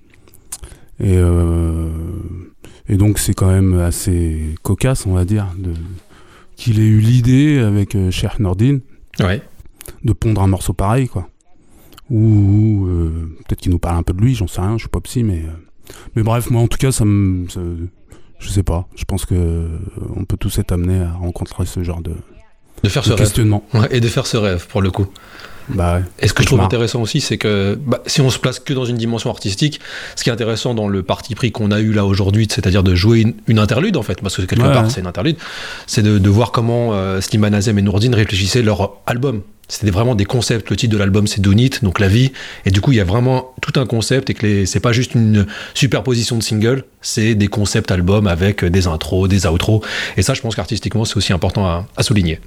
Et, 1.00 1.16
euh, 1.16 1.90
et 2.88 2.96
donc 2.96 3.18
c'est 3.18 3.34
quand 3.34 3.48
même 3.48 3.78
assez 3.78 4.54
cocasse, 4.62 5.06
on 5.06 5.12
va 5.12 5.24
dire, 5.24 5.46
qu'il 6.56 6.80
ait 6.80 6.86
eu 6.86 6.98
l'idée 7.00 7.58
avec 7.58 7.94
euh, 7.94 8.10
Cheikh 8.10 8.40
Nordin 8.40 8.78
Ouais. 9.20 9.42
de 10.04 10.12
pondre 10.12 10.42
un 10.42 10.46
morceau 10.48 10.72
pareil, 10.72 11.08
quoi. 11.08 11.28
Ou, 12.10 12.86
euh, 12.86 13.36
peut-être 13.46 13.60
qu'il 13.60 13.70
nous 13.72 13.78
parle 13.78 13.98
un 13.98 14.02
peu 14.02 14.14
de 14.14 14.20
lui, 14.22 14.34
j'en 14.34 14.46
sais 14.46 14.60
rien, 14.62 14.72
je 14.78 14.82
suis 14.84 14.88
pas 14.88 15.00
psy, 15.02 15.22
mais 15.22 15.42
mais 16.16 16.22
bref, 16.22 16.50
moi 16.50 16.62
en 16.62 16.66
tout 16.68 16.78
cas, 16.78 16.90
ça 16.92 17.04
me, 17.04 17.46
je 18.38 18.48
sais 18.48 18.62
pas. 18.62 18.86
Je 18.96 19.04
pense 19.04 19.24
que 19.24 19.34
euh, 19.34 19.68
on 20.16 20.24
peut 20.24 20.36
tous 20.36 20.58
être 20.58 20.72
amenés 20.72 21.00
à 21.02 21.12
rencontrer 21.12 21.66
ce 21.66 21.82
genre 21.82 22.00
de, 22.00 22.12
De 22.82 22.88
faire 22.88 23.02
de 23.02 23.08
ce 23.08 23.12
rêve. 23.12 23.18
questionnement. 23.20 23.64
Ouais, 23.74 23.88
et 23.90 24.00
de 24.00 24.08
faire 24.08 24.26
ce 24.26 24.36
rêve, 24.36 24.66
pour 24.68 24.80
le 24.82 24.90
coup. 24.90 25.06
Bah 25.70 25.96
ouais. 25.96 26.02
Et 26.20 26.28
ce 26.28 26.32
que 26.32 26.42
je 26.42 26.46
trouve 26.48 26.60
intéressant 26.62 27.02
aussi, 27.02 27.20
c'est 27.20 27.36
que 27.36 27.78
bah, 27.86 28.00
si 28.06 28.22
on 28.22 28.30
se 28.30 28.38
place 28.38 28.58
que 28.58 28.72
dans 28.72 28.86
une 28.86 28.96
dimension 28.96 29.28
artistique, 29.28 29.80
ce 30.16 30.22
qui 30.24 30.30
est 30.30 30.32
intéressant 30.32 30.72
dans 30.72 30.88
le 30.88 31.02
parti 31.02 31.34
pris 31.34 31.52
qu'on 31.52 31.70
a 31.72 31.80
eu 31.80 31.92
là 31.92 32.06
aujourd'hui, 32.06 32.48
c'est-à-dire 32.50 32.82
de 32.82 32.94
jouer 32.94 33.20
une, 33.20 33.34
une 33.48 33.58
interlude 33.58 33.98
en 33.98 34.02
fait, 34.02 34.18
parce 34.22 34.34
que 34.36 34.42
quelque 34.42 34.62
Ouais, 34.64 34.72
part 34.72 34.84
ouais. 34.84 34.90
c'est 34.90 35.00
une 35.02 35.06
interlude, 35.06 35.36
c'est 35.86 36.00
de, 36.02 36.16
de 36.18 36.30
voir 36.30 36.52
comment 36.52 36.94
euh, 36.94 37.20
Slimane 37.20 37.52
Azem 37.52 37.78
et 37.78 37.82
Nourdine 37.82 38.14
réfléchissaient 38.14 38.62
leur 38.62 38.92
album. 39.06 39.42
C'était 39.68 39.90
vraiment 39.90 40.14
des 40.14 40.24
concepts. 40.24 40.70
Le 40.70 40.76
titre 40.76 40.92
de 40.92 40.98
l'album 40.98 41.26
c'est 41.26 41.40
Donit, 41.40 41.70
donc 41.82 42.00
la 42.00 42.08
vie. 42.08 42.32
Et 42.64 42.70
du 42.70 42.80
coup, 42.80 42.92
il 42.92 42.96
y 42.96 43.00
a 43.00 43.04
vraiment 43.04 43.54
tout 43.60 43.78
un 43.78 43.86
concept 43.86 44.30
et 44.30 44.34
que 44.34 44.64
c'est 44.64 44.80
pas 44.80 44.92
juste 44.92 45.14
une 45.14 45.46
superposition 45.74 46.36
de 46.36 46.42
singles, 46.42 46.84
c'est 47.02 47.34
des 47.34 47.48
concepts 47.48 47.90
albums 47.90 48.26
avec 48.26 48.64
des 48.64 48.86
intros, 48.86 49.28
des 49.28 49.46
outros. 49.46 49.82
Et 50.16 50.22
ça, 50.22 50.34
je 50.34 50.40
pense 50.40 50.56
qu'artistiquement, 50.56 51.04
c'est 51.04 51.16
aussi 51.16 51.32
important 51.32 51.86
à 51.96 52.02
souligner. 52.02 52.40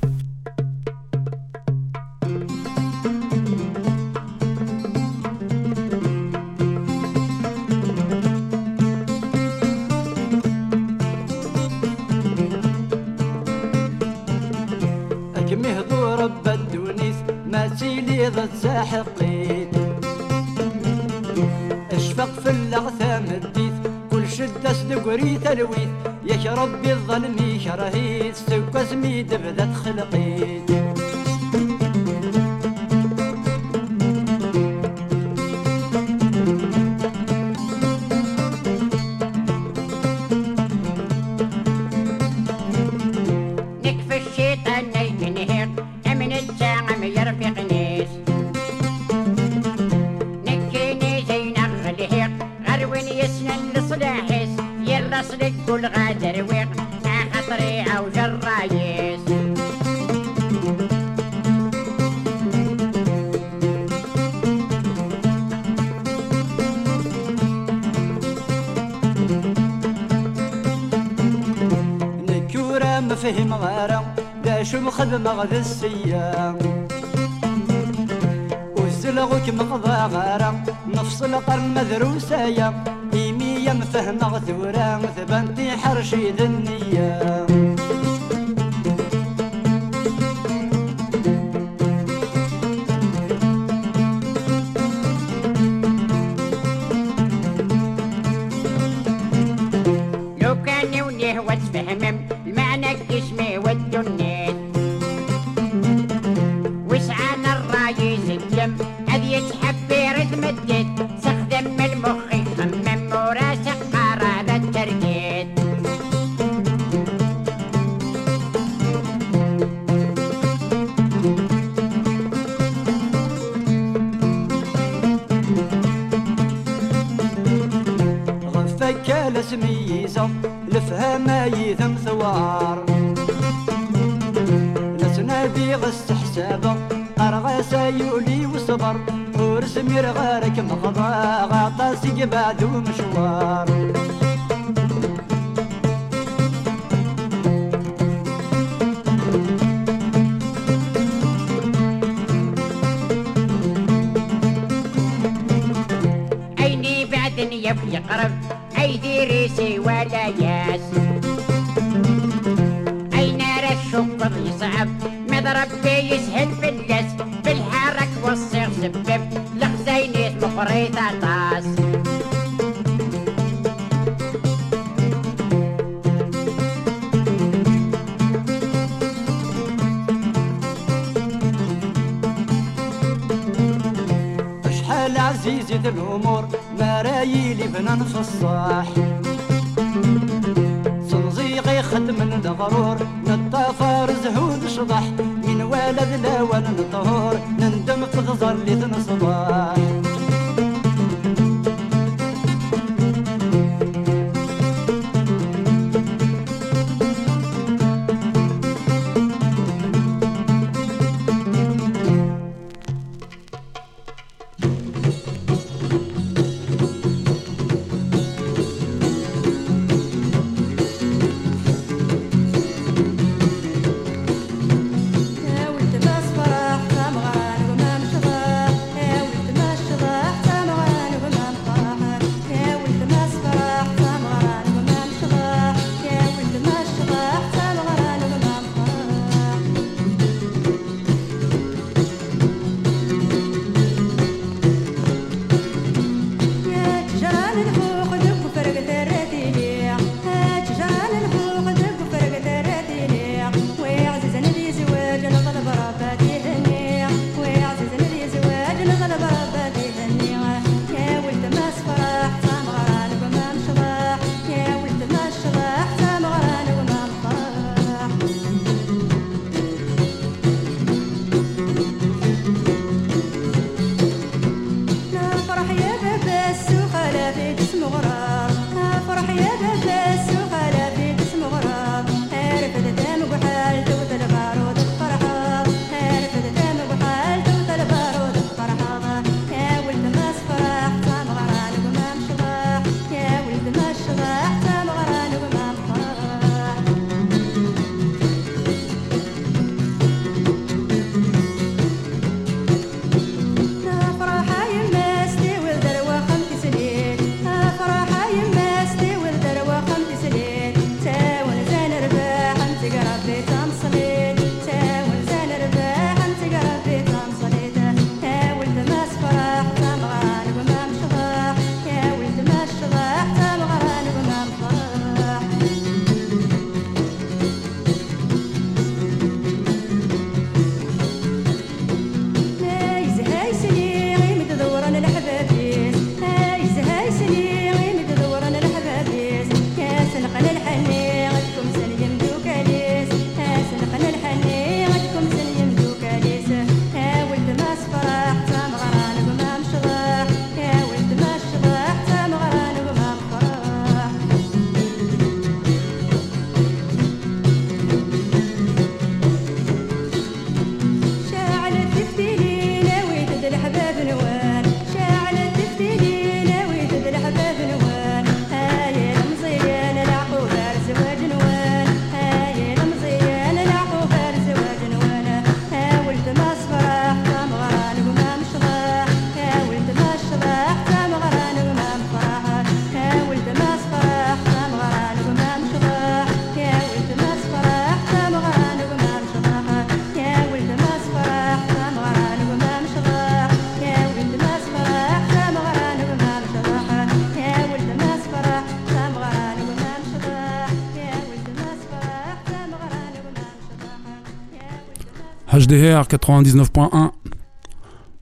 HDR 405.72 406.04
99.1. 406.08 407.12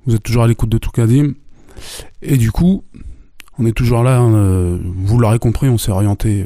Vous 0.06 0.16
êtes 0.16 0.24
toujours 0.24 0.44
à 0.44 0.48
l'écoute 0.48 0.70
de 0.70 0.78
Toukadim. 0.78 1.34
Et 2.22 2.38
du 2.38 2.52
coup, 2.52 2.84
on 3.58 3.66
est 3.66 3.72
toujours 3.72 4.04
là. 4.04 4.18
hein, 4.18 4.34
euh, 4.36 4.78
vous 4.84 5.18
l'aurez 5.18 5.40
compris, 5.40 5.68
on 5.70 5.78
s'est 5.78 5.92
orienté, 5.92 6.42
euh, 6.42 6.46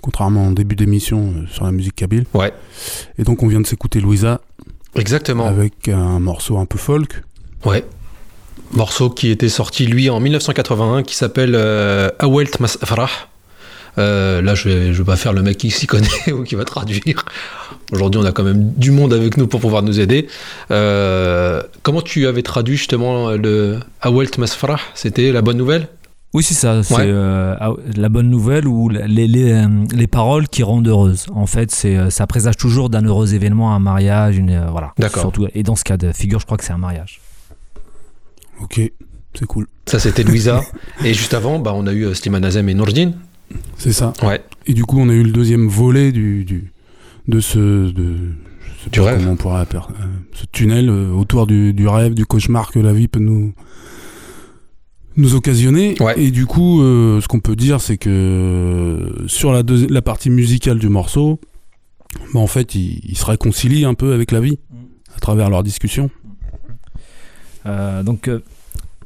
contrairement 0.00 0.48
au 0.48 0.52
début 0.52 0.76
d'émission, 0.76 1.34
euh, 1.36 1.46
sur 1.48 1.64
la 1.64 1.72
musique 1.72 1.96
kabyle. 1.96 2.24
Ouais. 2.34 2.52
Et 3.18 3.24
donc, 3.24 3.42
on 3.42 3.48
vient 3.48 3.60
de 3.60 3.66
s'écouter 3.66 4.00
Louisa 4.00 4.40
Exactement. 4.94 5.46
avec 5.46 5.88
un 5.88 6.20
morceau 6.20 6.58
un 6.58 6.66
peu 6.66 6.78
folk. 6.78 7.22
Ouais. 7.64 7.84
Morceau 8.72 9.10
qui 9.10 9.30
était 9.30 9.48
sorti, 9.48 9.86
lui, 9.86 10.08
en 10.08 10.20
1981, 10.20 11.02
qui 11.02 11.14
s'appelle 11.16 11.54
euh, 11.56 12.10
Awelt 12.20 12.60
Masfarah. 12.60 13.10
Euh, 13.98 14.42
là, 14.42 14.54
je 14.54 14.68
vais, 14.68 14.92
je 14.92 14.98
vais 14.98 15.04
pas 15.04 15.16
faire 15.16 15.32
le 15.32 15.42
mec 15.42 15.56
qui 15.58 15.70
s'y 15.70 15.86
connaît 15.86 16.08
ou 16.32 16.42
qui 16.42 16.54
va 16.54 16.64
traduire. 16.64 17.24
Aujourd'hui, 17.92 18.20
on 18.20 18.24
a 18.24 18.32
quand 18.32 18.42
même 18.44 18.72
du 18.72 18.90
monde 18.90 19.12
avec 19.12 19.36
nous 19.36 19.46
pour 19.46 19.60
pouvoir 19.60 19.82
nous 19.82 20.00
aider. 20.00 20.26
Euh, 20.70 21.62
comment 21.82 22.02
tu 22.02 22.26
avais 22.26 22.42
traduit 22.42 22.76
justement 22.76 23.30
le 23.32 23.78
Awelt 24.00 24.38
Masfarah? 24.38 24.80
C'était 24.94 25.30
la 25.32 25.42
bonne 25.42 25.56
nouvelle? 25.58 25.88
Oui, 26.32 26.42
c'est 26.42 26.54
ça. 26.54 26.82
C'est 26.82 26.94
Ouais. 26.96 27.02
euh, 27.06 27.54
la 27.96 28.08
bonne 28.08 28.28
nouvelle 28.28 28.66
ou 28.66 28.88
les, 28.88 29.06
les, 29.28 29.64
les 29.94 30.06
paroles 30.08 30.48
qui 30.48 30.64
rendent 30.64 30.88
heureuse. 30.88 31.26
En 31.32 31.46
fait, 31.46 31.70
c'est 31.70 32.10
ça 32.10 32.26
présage 32.26 32.56
toujours 32.56 32.90
d'un 32.90 33.04
heureux 33.04 33.34
événement, 33.34 33.72
un 33.74 33.78
mariage, 33.78 34.36
une 34.36 34.50
euh, 34.50 34.66
voilà. 34.68 34.92
D'accord. 34.98 35.20
Surtout 35.22 35.46
et 35.54 35.62
dans 35.62 35.76
ce 35.76 35.84
cas 35.84 35.96
de 35.96 36.10
figure, 36.10 36.40
je 36.40 36.46
crois 36.46 36.58
que 36.58 36.64
c'est 36.64 36.72
un 36.72 36.78
mariage. 36.78 37.20
Ok, 38.60 38.80
c'est 39.38 39.46
cool. 39.46 39.66
Ça, 39.86 39.98
c'était 40.00 40.24
Louisa. 40.24 40.62
et 41.04 41.14
juste 41.14 41.34
avant, 41.34 41.58
bah, 41.60 41.72
on 41.74 41.86
a 41.86 41.92
eu 41.92 42.12
Slimane 42.14 42.44
Azem 42.44 42.68
et 42.68 42.74
Nourdine. 42.74 43.14
C'est 43.76 43.92
ça. 43.92 44.12
Ouais. 44.22 44.42
Et 44.66 44.72
du 44.74 44.84
coup, 44.84 44.98
on 44.98 45.08
a 45.08 45.12
eu 45.12 45.22
le 45.22 45.30
deuxième 45.32 45.68
volet 45.68 46.12
du, 46.12 46.44
du- 46.44 46.72
de 47.28 47.40
ce. 47.40 47.58
De, 47.90 48.14
je 48.62 48.84
sais 48.84 48.90
Du 48.90 48.98
pas 49.00 49.06
rêve. 49.06 49.18
Comment 49.18 49.32
on 49.32 49.36
pourrait 49.36 49.60
appeler 49.60 49.80
euh, 50.00 50.04
ce 50.32 50.44
tunnel 50.52 50.88
euh, 50.88 51.10
autour 51.12 51.46
du, 51.46 51.72
du 51.72 51.86
rêve, 51.88 52.14
du 52.14 52.26
cauchemar 52.26 52.70
que 52.70 52.78
la 52.78 52.92
vie 52.92 53.08
peut 53.08 53.20
nous 53.20 53.52
nous 55.16 55.34
occasionner. 55.34 55.94
Ouais. 56.00 56.18
Et 56.20 56.30
du 56.30 56.44
coup, 56.46 56.82
euh, 56.82 57.20
ce 57.20 57.28
qu'on 57.28 57.40
peut 57.40 57.54
dire, 57.56 57.80
c'est 57.80 57.96
que 57.98 59.12
sur 59.26 59.52
la, 59.52 59.62
la 59.88 60.02
partie 60.02 60.28
musicale 60.30 60.78
du 60.78 60.88
morceau, 60.88 61.38
bah, 62.32 62.40
en 62.40 62.46
fait, 62.48 62.74
ils 62.74 63.00
il 63.04 63.16
se 63.16 63.24
réconcilient 63.24 63.84
un 63.84 63.94
peu 63.94 64.12
avec 64.12 64.32
la 64.32 64.40
vie 64.40 64.58
à 65.16 65.20
travers 65.20 65.50
leurs 65.50 65.62
discussions. 65.62 66.10
Euh, 67.66 68.02
donc, 68.02 68.28
euh, 68.28 68.40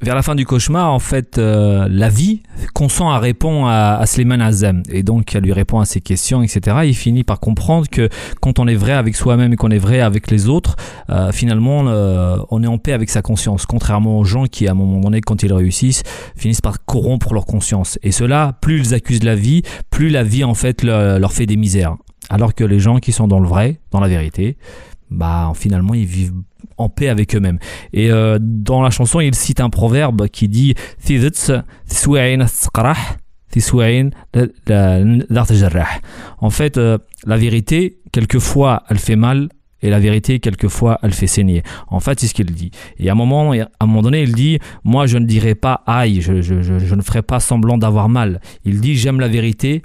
vers 0.01 0.15
la 0.15 0.23
fin 0.23 0.35
du 0.35 0.45
cauchemar, 0.47 0.93
en 0.93 0.99
fait, 0.99 1.39
euh, 1.39 1.89
la 1.91 2.09
vie 2.09 2.43
consent 2.75 3.11
à 3.11 3.19
répondre 3.19 3.67
à, 3.67 3.97
à 3.97 4.03
Azem. 4.47 4.83
Et 4.91 5.03
donc, 5.03 5.35
elle 5.35 5.43
lui 5.43 5.53
répond 5.53 5.81
à 5.81 5.85
ses 5.85 6.01
questions, 6.01 6.43
etc. 6.43 6.79
Il 6.85 6.95
finit 6.95 7.25
par 7.25 7.41
comprendre 7.41 7.89
que 7.91 8.09
quand 8.41 8.59
on 8.59 8.67
est 8.69 8.75
vrai 8.75 8.93
avec 8.93 9.17
soi-même 9.17 9.53
et 9.53 9.57
qu'on 9.57 9.71
est 9.71 9.79
vrai 9.79 10.01
avec 10.01 10.31
les 10.31 10.49
autres, 10.49 10.77
euh, 11.11 11.33
finalement, 11.33 11.85
euh, 11.89 12.37
on 12.51 12.63
est 12.63 12.67
en 12.67 12.79
paix 12.79 12.93
avec 12.93 13.11
sa 13.11 13.23
conscience. 13.23 13.67
Contrairement 13.67 14.19
aux 14.19 14.25
gens 14.25 14.45
qui, 14.45 14.69
à 14.69 14.73
un 14.73 14.75
moment 14.75 15.01
donné, 15.01 15.21
quand 15.21 15.43
ils 15.43 15.53
réussissent, 15.53 16.03
finissent 16.37 16.61
par 16.61 16.85
corrompre 16.85 17.35
leur 17.35 17.47
conscience. 17.47 17.99
Et 18.03 18.13
cela, 18.13 18.57
plus 18.61 18.79
ils 18.81 18.95
accusent 18.95 19.25
la 19.25 19.35
vie, 19.35 19.63
plus 19.91 20.09
la 20.11 20.23
vie, 20.23 20.45
en 20.45 20.55
fait, 20.55 20.83
le- 20.83 21.19
leur 21.19 21.33
fait 21.33 21.47
des 21.47 21.57
misères. 21.57 21.97
Alors 22.31 22.55
que 22.55 22.65
les 22.65 22.79
gens 22.79 22.99
qui 22.99 23.13
sont 23.13 23.27
dans 23.27 23.41
le 23.41 23.49
vrai, 23.49 23.81
dans 23.91 24.01
la 24.01 24.09
vérité, 24.09 24.59
bah, 25.11 25.51
finalement, 25.55 25.95
ils 25.95 26.05
vivent 26.05 26.35
en 26.77 26.89
paix 26.89 27.09
avec 27.09 27.35
eux-mêmes. 27.35 27.59
Et 27.93 28.11
euh, 28.11 28.39
dans 28.41 28.83
la 28.83 28.91
chanson, 28.91 29.21
il 29.21 29.35
cite 29.35 29.61
un 29.61 29.71
proverbe 29.71 30.29
qui 30.29 30.49
dit. 30.49 30.75
En 36.39 36.51
fait, 36.51 36.77
euh, 36.77 36.99
la 37.27 37.37
vérité, 37.37 37.99
quelquefois, 38.13 38.83
elle 38.91 38.99
fait 38.99 39.17
mal. 39.17 39.49
Et 39.81 39.91
la 39.91 40.01
vérité, 40.01 40.41
quelquefois, 40.41 40.99
elle 41.05 41.13
fait 41.15 41.29
saigner. 41.29 41.63
En 41.87 42.01
fait, 42.01 42.19
c'est 42.19 42.27
ce 42.27 42.35
qu'il 42.35 42.47
dit. 42.47 42.73
Et 42.99 43.09
à 43.09 43.13
un 43.13 43.15
moment, 43.15 43.53
à 43.53 43.57
un 43.81 43.87
moment 43.87 44.03
donné, 44.03 44.23
il 44.23 44.35
dit 44.35 44.59
Moi, 44.83 45.07
je 45.07 45.19
ne 45.19 45.25
dirai 45.25 45.55
pas 45.55 45.83
aïe, 45.87 46.21
je, 46.21 46.43
je- 46.43 46.63
je- 46.63 46.79
je 46.81 46.95
ne 46.97 47.01
ferai 47.03 47.23
pas 47.23 47.39
semblant 47.39 47.79
d'avoir 47.79 48.09
mal. 48.09 48.41
Il 48.65 48.81
dit 48.81 48.97
J'aime 48.97 49.21
la 49.21 49.29
vérité. 49.29 49.83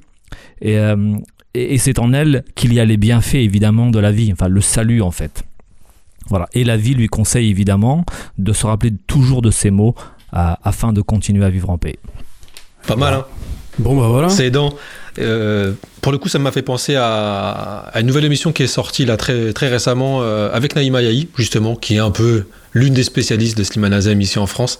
Et, 0.61 0.77
euh, 0.79 1.15
et, 1.53 1.75
et 1.75 1.77
c'est 1.77 1.99
en 1.99 2.11
elle 2.11 2.43
qu'il 2.55 2.73
y 2.73 2.79
a 2.79 2.85
les 2.85 2.97
bienfaits, 2.97 3.35
évidemment, 3.35 3.91
de 3.91 3.99
la 3.99 4.11
vie. 4.11 4.31
Enfin, 4.33 4.47
le 4.47 4.61
salut, 4.61 5.01
en 5.03 5.11
fait. 5.11 5.43
Voilà. 6.29 6.47
Et 6.53 6.63
la 6.63 6.77
vie 6.77 6.93
lui 6.93 7.07
conseille 7.07 7.49
évidemment 7.49 8.05
de 8.37 8.53
se 8.53 8.65
rappeler 8.65 8.93
toujours 9.07 9.41
de 9.41 9.51
ces 9.51 9.71
mots 9.71 9.95
euh, 10.33 10.53
afin 10.63 10.93
de 10.93 11.01
continuer 11.01 11.45
à 11.45 11.49
vivre 11.49 11.69
en 11.69 11.77
paix. 11.77 11.97
Pas 12.87 12.95
mal, 12.95 13.13
hein 13.13 13.25
Bon, 13.79 13.99
bah 13.99 14.07
voilà. 14.07 14.29
C'est 14.29 14.45
aidant. 14.45 14.75
Euh, 15.17 15.73
pour 16.01 16.11
le 16.11 16.19
coup, 16.19 16.29
ça 16.29 16.37
m'a 16.37 16.51
fait 16.51 16.61
penser 16.61 16.95
à, 16.95 17.89
à 17.91 17.99
une 18.01 18.05
nouvelle 18.05 18.25
émission 18.25 18.51
qui 18.51 18.61
est 18.61 18.67
sortie 18.67 19.03
là 19.03 19.17
très, 19.17 19.51
très 19.51 19.67
récemment 19.67 20.19
euh, 20.21 20.51
avec 20.53 20.75
Naïma 20.75 21.01
Yahi, 21.01 21.27
justement, 21.37 21.75
qui 21.75 21.95
est 21.95 21.99
un 21.99 22.11
peu 22.11 22.45
l'une 22.73 22.93
des 22.93 23.03
spécialistes 23.03 23.57
de 23.57 23.63
Slimane 23.63 23.93
Azem 23.93 24.21
ici 24.21 24.37
en 24.37 24.45
France. 24.45 24.77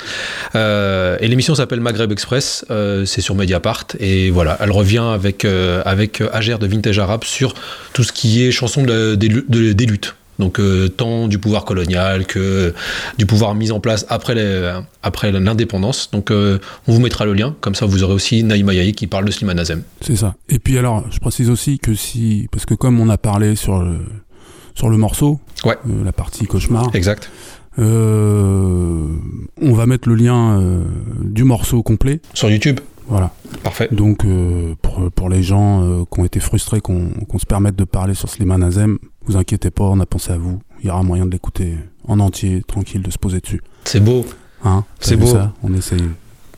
Euh, 0.54 1.18
et 1.22 1.28
l'émission 1.28 1.56
s'appelle 1.56 1.80
Maghreb 1.80 2.12
Express, 2.12 2.66
euh, 2.70 3.04
c'est 3.06 3.22
sur 3.22 3.34
Mediapart. 3.34 3.86
Et 4.00 4.30
voilà, 4.30 4.58
elle 4.60 4.72
revient 4.72 5.04
avec, 5.14 5.44
euh, 5.44 5.82
avec 5.86 6.22
Ager 6.32 6.58
de 6.60 6.68
Vintage 6.68 7.00
Arabe 7.00 7.24
sur 7.24 7.56
tout 7.94 8.04
ce 8.04 8.12
qui 8.12 8.44
est 8.44 8.52
chanson 8.52 8.84
de- 8.84 9.16
de- 9.16 9.74
des 9.74 9.86
luttes. 9.88 10.16
Donc 10.40 10.60
euh, 10.60 10.90
tant 10.90 11.28
du 11.28 11.38
pouvoir 11.38 11.64
colonial 11.66 12.26
que 12.26 12.74
du 13.18 13.26
pouvoir 13.26 13.54
mis 13.56 13.72
en 13.72 13.80
place 13.80 14.06
après 14.10 14.34
les- 14.36 14.74
après 15.04 15.32
l'indépendance. 15.32 16.10
Donc 16.12 16.32
euh, 16.32 16.60
on 16.88 16.94
vous 16.94 17.00
mettra 17.02 17.26
le 17.26 17.34
lien, 17.34 17.56
comme 17.62 17.76
ça 17.76 17.86
vous 17.86 18.04
aurez 18.04 18.14
aussi 18.14 18.44
Naïma 18.44 18.74
Yahi 18.74 18.94
qui 18.94 19.08
parle 19.08 19.26
de 19.26 19.32
Slimane 19.32 19.60
Azem. 19.60 19.84
C'est 20.02 20.16
ça. 20.16 20.36
Et 20.50 20.58
puis 20.60 20.78
alors, 20.78 21.04
je 21.12 21.20
précise 21.20 21.50
aussi 21.50 21.78
que 21.80 21.94
si, 21.94 22.48
parce 22.52 22.66
que 22.66 22.74
comme 22.74 23.00
on 23.00 23.10
a 23.10 23.18
parlé 23.18 23.56
sur 23.56 23.80
le, 23.84 23.98
sur 24.76 24.90
le 24.90 24.98
morceau, 24.98 25.40
Ouais. 25.66 25.78
euh, 25.88 26.04
la 26.04 26.12
partie 26.12 26.46
cauchemar, 26.46 26.90
Exact. 26.94 27.30
on 27.78 29.74
va 29.74 29.86
mettre 29.86 30.10
le 30.10 30.16
lien 30.16 30.60
du 31.22 31.44
morceau 31.44 31.84
complet. 31.84 32.22
Sur 32.34 32.50
YouTube 32.50 32.80
Voilà. 33.08 33.32
Parfait. 33.64 33.90
Donc 33.92 34.26
euh, 34.26 34.76
pour, 34.82 35.12
pour 35.12 35.30
les 35.30 35.44
gens 35.44 35.84
euh, 35.84 36.04
qui 36.12 36.20
ont 36.20 36.26
été 36.26 36.40
frustrés 36.40 36.82
qu'on 36.82 37.10
qu'on 37.28 37.38
se 37.40 37.46
permette 37.46 37.76
de 37.76 37.84
parler 37.84 38.14
sur 38.14 38.30
Slimane 38.30 38.64
Azem, 38.64 38.98
vous 39.26 39.38
inquiétez 39.38 39.72
pas, 39.72 39.84
on 39.86 40.00
a 40.00 40.06
pensé 40.06 40.32
à 40.32 40.38
vous. 40.38 40.60
Il 40.82 40.88
y 40.88 40.90
aura 40.90 41.04
moyen 41.04 41.26
de 41.26 41.32
l'écouter 41.32 41.78
en 42.08 42.20
entier, 42.20 42.62
tranquille, 42.68 43.02
de 43.02 43.12
se 43.12 43.18
poser 43.18 43.40
dessus. 43.40 43.62
C'est 43.86 44.00
beau. 44.04 44.26
Hein 44.64 44.84
C'est 45.00 45.16
beau. 45.18 45.28
ça 45.28 45.54
On 45.64 45.74
essaye. 45.74 46.04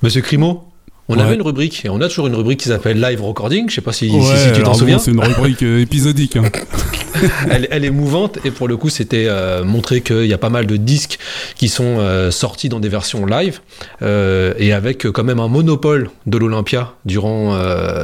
Monsieur 0.02 0.22
Crimo, 0.22 0.64
on 1.08 1.16
Ouais. 1.16 1.22
avait 1.22 1.36
une 1.36 1.42
rubrique, 1.44 1.84
et 1.86 1.90
on 1.90 2.02
a 2.02 2.08
toujours 2.08 2.28
une 2.28 2.36
rubrique 2.36 2.60
qui 2.62 2.70
s'appelle 2.70 3.00
Live 3.00 3.22
Recording. 3.22 3.70
Je 3.70 3.76
sais 3.76 3.82
pas 3.82 3.94
si, 3.94 4.10
si- 4.10 4.16
Ouais, 4.16 4.22
si 4.38 4.52
tu 4.54 4.64
t'en 4.64 4.74
souviens. 4.74 4.98
c'est 5.00 5.12
une 5.12 5.20
rubrique 5.20 5.62
euh, 5.64 5.80
épisodique. 5.82 6.36
hein. 6.38 6.44
elle, 7.50 7.68
elle 7.72 7.86
est 7.86 7.92
mouvante, 7.92 8.40
et 8.44 8.52
pour 8.52 8.68
le 8.68 8.76
coup, 8.78 8.90
c'était 8.90 9.26
euh, 9.28 9.64
montrer 9.64 10.02
qu'il 10.02 10.26
y 10.26 10.34
a 10.34 10.38
pas 10.38 10.50
mal 10.50 10.66
de 10.66 10.76
disques 10.78 11.20
qui 11.56 11.70
sont 11.70 11.98
euh, 12.00 12.32
sortis 12.32 12.70
dans 12.70 12.80
des 12.80 12.90
versions 12.90 13.26
live, 13.26 13.60
euh, 14.02 14.54
et 14.58 14.74
avec 14.74 15.10
quand 15.12 15.24
même 15.24 15.40
un 15.40 15.48
monopole 15.48 16.10
de 16.26 16.38
l'Olympia 16.38 16.94
durant, 17.06 17.56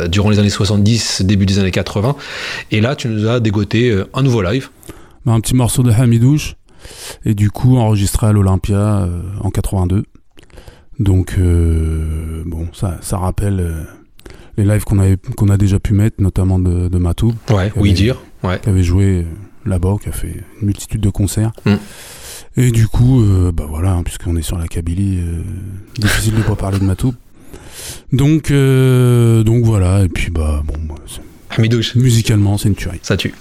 durant 0.07 0.29
les 0.29 0.39
années 0.39 0.49
70, 0.49 1.23
début 1.23 1.45
des 1.45 1.59
années 1.59 1.71
80. 1.71 2.15
Et 2.71 2.81
là, 2.81 2.95
tu 2.95 3.07
nous 3.07 3.27
as 3.27 3.39
dégoté 3.39 3.95
un 4.13 4.21
nouveau 4.21 4.41
live. 4.41 4.69
Bah, 5.25 5.33
un 5.33 5.39
petit 5.41 5.55
morceau 5.55 5.83
de 5.83 5.91
Hamidouche 5.91 6.55
et 7.25 7.35
du 7.35 7.51
coup 7.51 7.77
enregistré 7.77 8.25
à 8.27 8.31
l'Olympia 8.31 9.07
en 9.41 9.49
82 9.51 10.03
donc 11.03 11.35
euh, 11.39 12.43
bon 12.45 12.67
ça, 12.73 12.97
ça 13.01 13.17
rappelle 13.17 13.59
euh, 13.59 13.83
les 14.57 14.65
lives 14.65 14.83
qu'on 14.83 14.99
avait 14.99 15.17
qu'on 15.37 15.49
a 15.49 15.57
déjà 15.57 15.79
pu 15.79 15.93
mettre 15.93 16.21
notamment 16.21 16.59
de, 16.59 16.87
de 16.87 16.97
Matou 16.97 17.33
Ouais, 17.49 17.71
Qui 17.71 17.79
oui 17.79 17.89
avait- 17.89 17.97
dire. 17.97 18.21
Ouais. 18.43 18.59
qui 18.59 18.69
avait 18.69 18.83
joué 18.83 19.05
euh, 19.05 19.23
là-bas 19.65 19.95
qui 20.01 20.09
a 20.09 20.11
fait 20.11 20.43
une 20.61 20.67
multitude 20.67 21.01
de 21.01 21.09
concerts 21.09 21.51
Mm. 21.65 21.75
et 22.57 22.71
du 22.71 22.87
coup 22.87 23.21
euh, 23.21 23.51
bah 23.51 23.65
voilà 23.67 23.91
hein, 23.93 24.03
puisqu'on 24.03 24.35
est 24.35 24.41
sur 24.41 24.57
la 24.57 24.67
Kabylie 24.67 25.19
difficile 25.97 26.35
de 26.35 26.41
pas 26.41 26.55
parler 26.55 26.79
de 26.79 26.83
Matou 26.85 27.13
donc 28.13 28.51
euh, 28.51 29.43
donc 29.43 29.63
voilà 29.65 30.03
et 30.03 30.09
puis 30.09 30.31
bah 30.31 30.63
bon 30.65 30.75
bah, 30.87 30.95
musicalement 31.95 32.57
c'est 32.57 32.69
une 32.69 32.75
tuerie 32.75 32.99
ça 33.01 33.17
tue. 33.17 33.33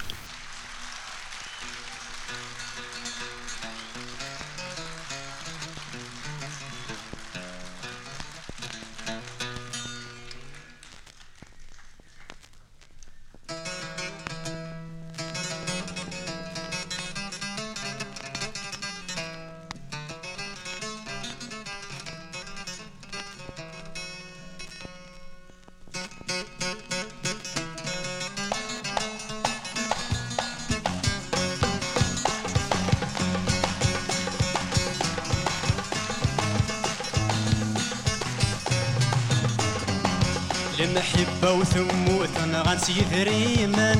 المحبة 40.90 41.52
وثموث 41.52 42.38
أنا 42.44 42.62
غنسي 42.62 42.92
ثريما 42.92 43.96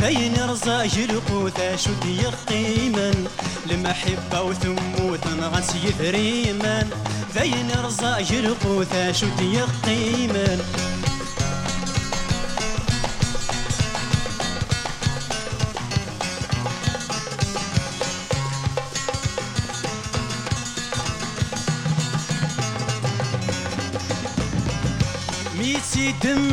ذاين 0.00 0.34
رزاج 0.50 0.98
القوثة 0.98 1.76
شد 1.76 2.04
يقيما 2.04 3.12
المحبة 3.70 4.42
وثموث 4.42 5.26
أنا 5.26 5.46
غنسي 5.46 5.92
ثريما 5.98 6.88
ذاين 7.34 7.70
رزاج 7.84 8.32
القوثة 8.32 9.12
شد 9.12 9.40
يقيما 9.40 10.58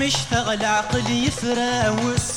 ويشتغل 0.08 0.66
عقل 0.66 1.12
يفراوس 1.12 2.28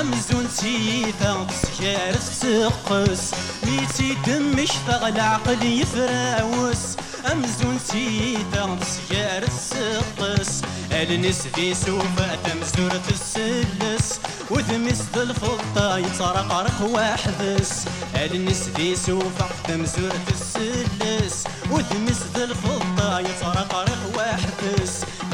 أمزون 0.00 0.48
سيفا 0.48 1.46
بسكار 1.46 2.14
السقس. 2.14 3.30
ميتي 3.62 4.16
دم 4.26 4.58
اشتغل 4.58 5.20
عقل 5.20 5.62
يفراوس 5.62 6.96
أمزون 7.32 7.78
سيفا 7.86 8.64
بسكار 8.66 9.42
السقس. 9.42 10.62
ألنس 10.92 11.46
في 11.54 11.74
سوفا 11.74 12.36
تمزورة 12.44 13.02
السلس 13.10 14.20
وذمس 14.50 15.02
الفضة 15.16 15.98
يترقرق 15.98 16.82
واحدس 16.82 17.84
ألنس 18.14 18.68
في 18.76 18.96
سوفا 18.96 19.48
تمزورة 19.68 20.26
السلس 20.30 21.44
وذمس 21.70 22.22
الفضة 22.36 23.18
يترقرق 23.20 23.89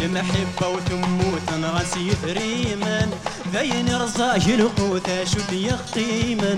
المحبة 0.00 0.68
وتموت 0.68 1.42
أنا 1.54 1.70
راسي 1.70 2.10
ثريما 2.10 3.10
ذين 3.52 3.96
رزاج 3.96 4.48
القوثة 4.50 5.24
شد 5.24 5.52
يختيما 5.52 6.56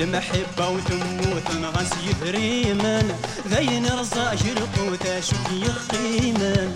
المحبة 0.00 0.68
وتموت 0.68 1.42
أنا 1.56 1.70
راسي 1.70 2.12
ثريما 2.20 3.02
ذين 3.48 3.86
رزاج 3.86 4.38
القوثة 4.56 5.20
شد 5.20 5.52
يختيما 5.52 6.72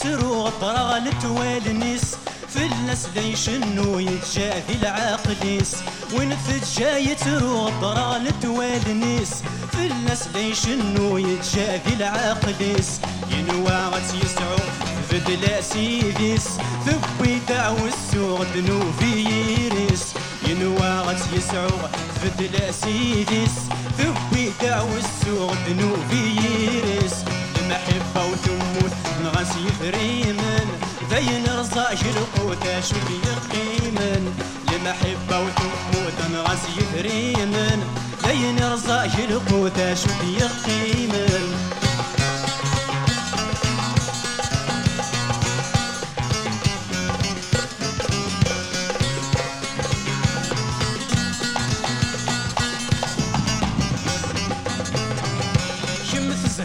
تروغ 0.00 0.50
لتوالنيس. 0.98 2.16
في 2.48 2.66
الناس 2.66 3.06
ليش 3.16 3.48
انو 3.48 3.98
يتجاهي 3.98 4.74
العاقليس. 4.82 5.76
وين 6.14 6.36
جاي 6.78 7.14
تروغ 7.14 7.70
طرغ 7.82 8.18
لتوالنيس. 8.18 9.30
في 9.72 9.86
الناس 9.86 10.28
ليش 10.34 10.66
انو 10.66 11.18
يتجاهي 11.18 11.94
العاقليس 11.96 13.00
ينوى 13.30 13.76
غتيسعو 13.92 14.56
بدلا 15.12 15.60
سيديس 15.60 16.48
ثبي 16.86 17.40
دعو 17.48 17.76
السوق 17.86 18.42
دنو 18.54 18.80
في 18.98 19.10
يريس. 19.30 20.04
ينوى 20.48 20.90
غتيسعو 21.06 21.70
بدلا 22.22 22.72
سيديس 22.72 23.56
ثبي 23.98 24.52
دعو 24.62 24.88
السوق 24.96 25.54
دنو 25.68 25.96
في 26.10 26.22
يريس. 26.46 27.14
المحبة 27.60 28.29
ريمن 29.82 30.66
زين 31.10 31.44
رصاش 31.58 31.98
القوتة 32.02 32.80
شوي 32.80 33.16
يقيمن 33.26 34.22
لمحبة 34.72 35.40
وتموت 35.40 36.18
غزي 36.48 37.02
ريمن 37.02 37.84
زين 38.26 38.72
رصاش 38.72 39.14
القوتة 39.14 39.94
شوي 39.94 40.38
قيمن 40.66 41.70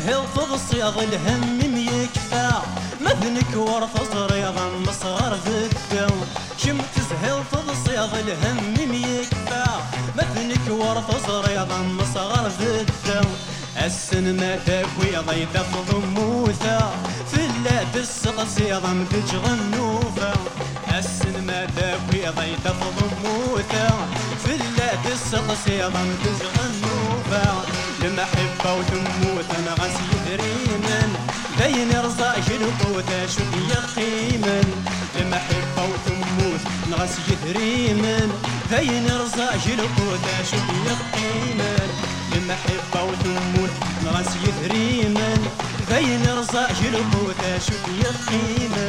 هل 0.05 0.25
تغصي 0.35 0.83
الهم 0.83 1.64
ودنك 3.25 3.55
ورث 3.55 4.13
صريغا 4.13 4.69
مصغر 4.87 5.37
في 5.45 5.49
الدم. 5.49 6.15
شم 6.57 6.77
تسهل 6.95 7.43
تضصيغ 7.51 8.19
الهم 8.19 8.93
يكفى. 8.93 9.65
مثنك 10.17 10.65
ورث 10.69 11.27
صريغا 11.27 11.77
مصغر 11.77 12.49
في 12.49 12.85
السن 13.85 14.35
ما 14.39 14.55
تكوي 14.55 15.17
ضيف 15.27 15.57
ضموثا 15.91 16.91
في 17.31 17.37
فلا 17.37 17.83
تسق 17.93 18.47
صيغا 18.57 19.05
تجغى 19.11 19.53
النوفا 19.53 20.33
السن 20.97 21.45
ما 21.47 21.65
تكوي 21.65 22.27
ضيف 22.27 22.67
ضموثا 22.67 23.87
في 24.45 24.57
فلا 24.57 24.89
تسق 25.05 25.47
صيغا 25.65 26.03
تجغى 26.23 26.65
النوفا 26.69 27.63
لما 28.01 28.25
حبه 28.25 28.73
وتموت 28.73 29.45
أنا 29.57 29.73
غسل 29.73 30.09
دريمن 30.25 31.24
بين 31.59 31.89
رزاق 32.05 32.35
القوتة 32.61 33.27
شو 33.27 33.43
هي 33.53 33.71
القيمة 33.73 34.61
حبه 35.39 35.83
وتموت 35.83 36.61
نغس 36.91 37.17
جثريما 37.29 38.17
بين 38.71 39.05
رزاق 39.05 39.53
القوتة 39.67 40.43
شو 40.51 40.57
هي 40.57 40.87
القيمة 40.97 41.75
حبه 42.55 43.03
وتموت 43.03 43.69
نغس 44.05 44.29
جثريما 44.43 45.33
بين 45.91 46.23
رزاق 46.37 46.71
القوتة 46.93 47.59
شو 47.59 47.73
هي 47.87 48.01
القيمة 48.01 48.87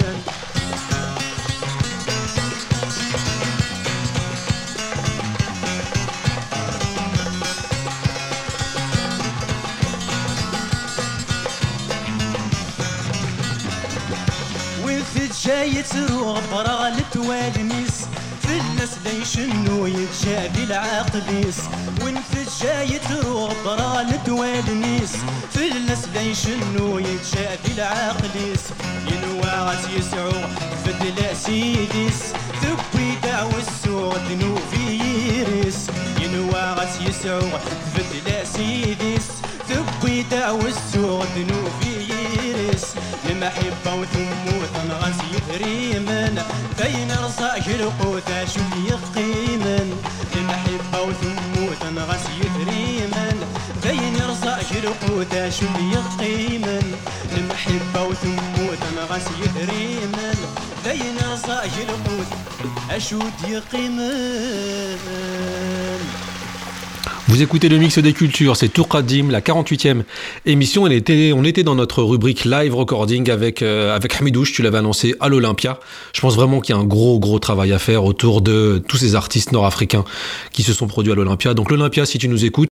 يتروغ 15.78 16.40
طراغ 16.52 16.88
لتوالنيس 16.88 17.96
فالناس 18.42 18.90
لا 19.04 19.12
يشنو 19.12 19.86
يتجابي 19.86 20.64
العاقليس 20.64 21.58
ونفجا 22.02 22.82
يتروغ 22.82 23.52
طراغ 23.64 24.02
لتوالنيس 24.02 25.12
في 25.52 25.68
الناس 25.76 26.08
ليشنو 26.14 26.98
يتجابي 26.98 27.72
العاقليس 27.76 28.62
ينوى 29.10 29.50
غاس 29.66 29.84
يسعو 29.96 30.32
فدلا 30.84 31.34
سيديس 31.34 32.20
ثبي 32.62 33.08
دعو 33.24 33.50
السوء 33.58 34.16
دنو 34.28 34.56
في 34.70 34.82
يريس. 35.38 35.76
ينوى 36.22 36.74
غاس 36.76 37.00
يسعو 37.00 37.40
فدلا 37.94 38.44
سيديس 38.44 39.26
ثبي 39.68 40.22
دعو 40.22 40.60
السوء 40.60 41.24
دنو 41.36 41.62
في 41.80 41.95
العريس 42.66 42.84
المحبة 43.30 43.94
وثم 43.94 44.46
وتنغس 44.58 45.18
يفريمن 45.34 46.42
بين 46.82 47.10
رصاش 47.24 47.68
القوتة 47.68 48.44
شو 48.44 48.60
يقيمن 48.90 50.02
المحبة 50.36 51.02
وثم 51.02 51.64
وتنغس 51.64 52.24
يفريمن 52.40 53.36
بين 53.84 54.16
رصاش 54.30 54.72
القوتة 54.72 55.50
شو 55.50 55.66
يقيمن 55.94 56.94
المحبة 57.36 58.02
وثم 58.02 58.38
وتنغس 58.58 59.26
يفريمن 59.42 60.36
فين 60.84 61.16
رصا 61.32 61.64
القوتة 61.64 62.96
أشو 62.96 63.20
يقيمن 63.48 64.96
Vous 67.28 67.42
écoutez 67.42 67.68
le 67.68 67.78
mix 67.78 67.98
des 67.98 68.12
cultures, 68.12 68.56
c'est 68.56 68.68
Tour 68.68 68.88
Kadim, 68.88 69.30
la 69.30 69.40
48e 69.40 70.02
émission. 70.46 70.84
On 70.84 70.86
était, 70.86 71.32
on 71.34 71.42
était 71.42 71.64
dans 71.64 71.74
notre 71.74 72.02
rubrique 72.02 72.44
live 72.44 72.74
recording 72.74 73.30
avec, 73.30 73.62
euh, 73.62 73.94
avec 73.94 74.20
Hamidouche, 74.20 74.52
tu 74.52 74.62
l'avais 74.62 74.78
annoncé 74.78 75.16
à 75.18 75.28
l'Olympia. 75.28 75.80
Je 76.12 76.20
pense 76.20 76.36
vraiment 76.36 76.60
qu'il 76.60 76.74
y 76.74 76.78
a 76.78 76.80
un 76.80 76.84
gros, 76.84 77.18
gros 77.18 77.40
travail 77.40 77.72
à 77.72 77.80
faire 77.80 78.04
autour 78.04 78.42
de 78.42 78.80
tous 78.86 78.96
ces 78.96 79.16
artistes 79.16 79.50
nord-africains 79.50 80.04
qui 80.52 80.62
se 80.62 80.72
sont 80.72 80.86
produits 80.86 81.10
à 81.10 81.16
l'Olympia. 81.16 81.54
Donc 81.54 81.70
l'Olympia, 81.70 82.06
si 82.06 82.18
tu 82.18 82.28
nous 82.28 82.44
écoutes, 82.44 82.68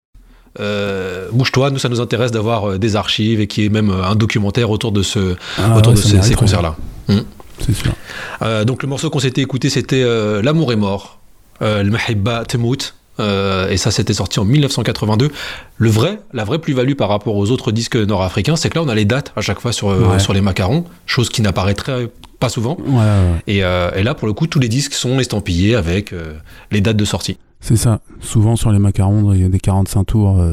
euh, 0.59 1.29
bouge-toi, 1.31 1.71
nous 1.71 1.79
ça 1.79 1.89
nous 1.89 1.99
intéresse 1.99 2.31
d'avoir 2.31 2.69
euh, 2.69 2.77
des 2.77 2.95
archives 2.95 3.39
et 3.41 3.47
qu'il 3.47 3.63
y 3.63 3.65
ait 3.65 3.69
même 3.69 3.89
euh, 3.89 4.03
un 4.03 4.15
documentaire 4.15 4.69
autour 4.69 4.91
de, 4.91 5.01
ce, 5.01 5.35
Ah 5.57 5.75
autour 5.75 5.93
ouais, 5.93 5.99
de 5.99 6.03
ça 6.03 6.21
ces, 6.21 6.35
concerts-là. 6.35 6.75
Mm. 7.07 7.19
C'est 7.59 7.73
sûr. 7.73 7.93
Euh, 8.41 8.65
donc 8.65 8.83
le 8.83 8.89
morceau 8.89 9.09
qu'on 9.09 9.19
s'était 9.19 9.41
écouté, 9.41 9.69
c'était 9.69 10.03
L'amour 10.41 10.71
est 10.73 10.77
mort, 10.77 11.19
Le 11.61 11.89
Mahibba 11.89 12.45
Temout. 12.45 12.93
Euh, 13.19 13.69
et 13.69 13.77
ça, 13.77 13.91
c'était 13.91 14.13
sorti 14.13 14.39
en 14.39 14.45
1982. 14.45 15.29
Le 15.77 15.89
vrai, 15.89 16.19
la 16.33 16.43
vraie 16.43 16.59
plus-value 16.59 16.93
par 16.95 17.09
rapport 17.09 17.35
aux 17.35 17.51
autres 17.51 17.71
disques 17.71 17.95
nord-africains, 17.95 18.55
c'est 18.55 18.69
que 18.69 18.75
là, 18.79 18.83
on 18.83 18.89
a 18.89 18.95
les 18.95 19.05
dates 19.05 19.31
à 19.35 19.41
chaque 19.41 19.59
fois 19.59 19.71
sur, 19.71 19.89
euh, 19.89 20.13
Ouais. 20.13 20.19
sur 20.19 20.33
les 20.33 20.41
macarons, 20.41 20.85
chose 21.05 21.29
qui 21.29 21.41
n'apparaîtrait 21.43 22.09
pas 22.39 22.49
souvent. 22.49 22.75
Ouais, 22.79 22.91
ouais, 22.95 23.01
ouais. 23.01 23.41
Et, 23.47 23.63
euh, 23.63 23.91
et 23.95 24.03
là, 24.03 24.15
pour 24.15 24.27
le 24.27 24.33
coup, 24.33 24.47
tous 24.47 24.59
les 24.59 24.67
disques 24.69 24.93
sont 24.93 25.19
estampillés 25.19 25.75
avec 25.75 26.11
euh, 26.11 26.33
les 26.71 26.81
dates 26.81 26.97
de 26.97 27.05
sortie. 27.05 27.37
C'est 27.61 27.77
ça. 27.77 28.01
Souvent 28.19 28.55
sur 28.55 28.71
les 28.71 28.79
macarons, 28.79 29.31
il 29.33 29.41
y 29.41 29.45
a 29.45 29.49
des 29.49 29.59
45 29.59 30.03
tours, 30.05 30.43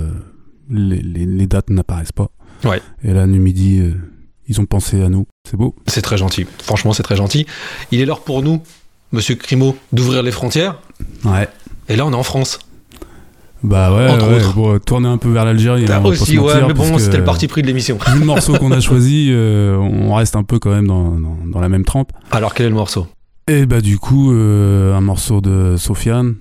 les, 0.70 1.00
les- 1.02 1.26
les 1.26 1.46
dates 1.46 1.70
n'apparaissent 1.70 2.12
pas. 2.12 2.28
Ouais. 2.64 2.80
Et 3.02 3.12
là, 3.12 3.26
Numidi, 3.26 3.82
ils 4.46 4.60
ont 4.60 4.66
pensé 4.66 5.02
à 5.02 5.08
nous. 5.08 5.26
C'est 5.48 5.56
beau. 5.56 5.74
C'est 5.88 6.02
très 6.02 6.16
gentil. 6.18 6.46
Franchement, 6.62 6.92
c'est 6.92 7.02
très 7.02 7.16
gentil. 7.16 7.46
Il 7.90 8.00
est 8.00 8.04
l'heure 8.04 8.20
pour 8.20 8.42
nous, 8.42 8.62
Monsieur 9.12 9.34
Crimo, 9.34 9.76
d'ouvrir 9.92 10.22
les 10.22 10.30
frontières. 10.30 10.78
Ouais. 11.24 11.48
Et 11.90 11.96
là, 11.96 12.06
on 12.06 12.12
est 12.12 12.16
en 12.16 12.22
France. 12.22 12.60
Bah 13.62 13.94
ouais, 13.94 14.08
Entre 14.08 14.26
ouais, 14.28 14.36
autres. 14.36 14.54
bon, 14.54 14.78
tourner 14.78 15.08
un 15.08 15.18
peu 15.18 15.28
vers 15.30 15.44
l'Algérie. 15.44 15.84
hein, 15.84 16.00
pas 16.00 16.14
se 16.14 16.22
aussi, 16.22 16.38
ouais, 16.38 16.66
mais 16.66 16.72
bon, 16.72 16.96
c'était 16.98 17.18
le 17.18 17.24
parti 17.24 17.46
pris 17.46 17.60
de 17.60 17.66
l'émission. 17.66 17.98
Vu 18.14 18.20
le 18.20 18.24
morceau 18.24 18.54
qu'on 18.56 18.70
a 18.72 18.80
choisi, 18.80 19.28
euh, 19.30 19.76
on 19.76 20.14
reste 20.14 20.34
un 20.36 20.44
peu 20.44 20.58
quand 20.58 20.70
même 20.70 20.86
dans, 20.86 21.10
dans, 21.18 21.36
dans 21.46 21.60
la 21.60 21.68
même 21.68 21.84
trempe. 21.84 22.12
Alors, 22.30 22.54
quel 22.54 22.66
est 22.66 22.70
le 22.70 22.74
morceau? 22.76 23.06
Et 23.48 23.66
bah 23.66 23.80
du 23.80 23.98
coup, 23.98 24.32
euh, 24.32 24.94
un 24.94 25.00
morceau 25.00 25.40
de 25.40 25.74
Sofiane 25.76 26.36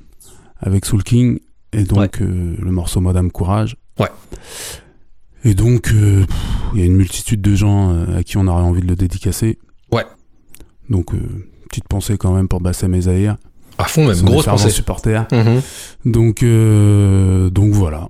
avec 0.61 0.85
Soul 0.85 1.03
King, 1.03 1.39
et 1.73 1.83
donc 1.83 2.21
euh, 2.21 2.55
le 2.57 2.71
morceau 2.71 3.01
Madame 3.01 3.31
Courage. 3.31 3.75
Ouais. 3.99 4.09
Et 5.43 5.55
donc, 5.55 5.91
il 5.93 6.79
y 6.79 6.83
a 6.83 6.85
une 6.85 6.95
multitude 6.95 7.41
de 7.41 7.55
gens 7.55 8.05
à 8.15 8.23
qui 8.23 8.37
on 8.37 8.45
aurait 8.47 8.61
envie 8.63 8.81
de 8.81 8.87
le 8.87 8.95
dédicacer. 8.95 9.57
Ouais. 9.91 10.05
Donc, 10.89 11.13
petite 11.69 11.87
pensée 11.87 12.17
quand 12.17 12.33
même 12.33 12.47
pour 12.47 12.61
Bassem 12.61 12.93
et 12.93 13.01
Zahir. 13.01 13.35
À 13.80 13.86
fond, 13.86 14.05
même, 14.05 14.21
grosse 14.21 14.45
pensée. 14.45 14.69
supporters. 14.69 15.25
Mhm. 15.32 15.61
Donc, 16.05 16.43
euh, 16.43 17.49
donc 17.49 17.71
voilà. 17.71 18.09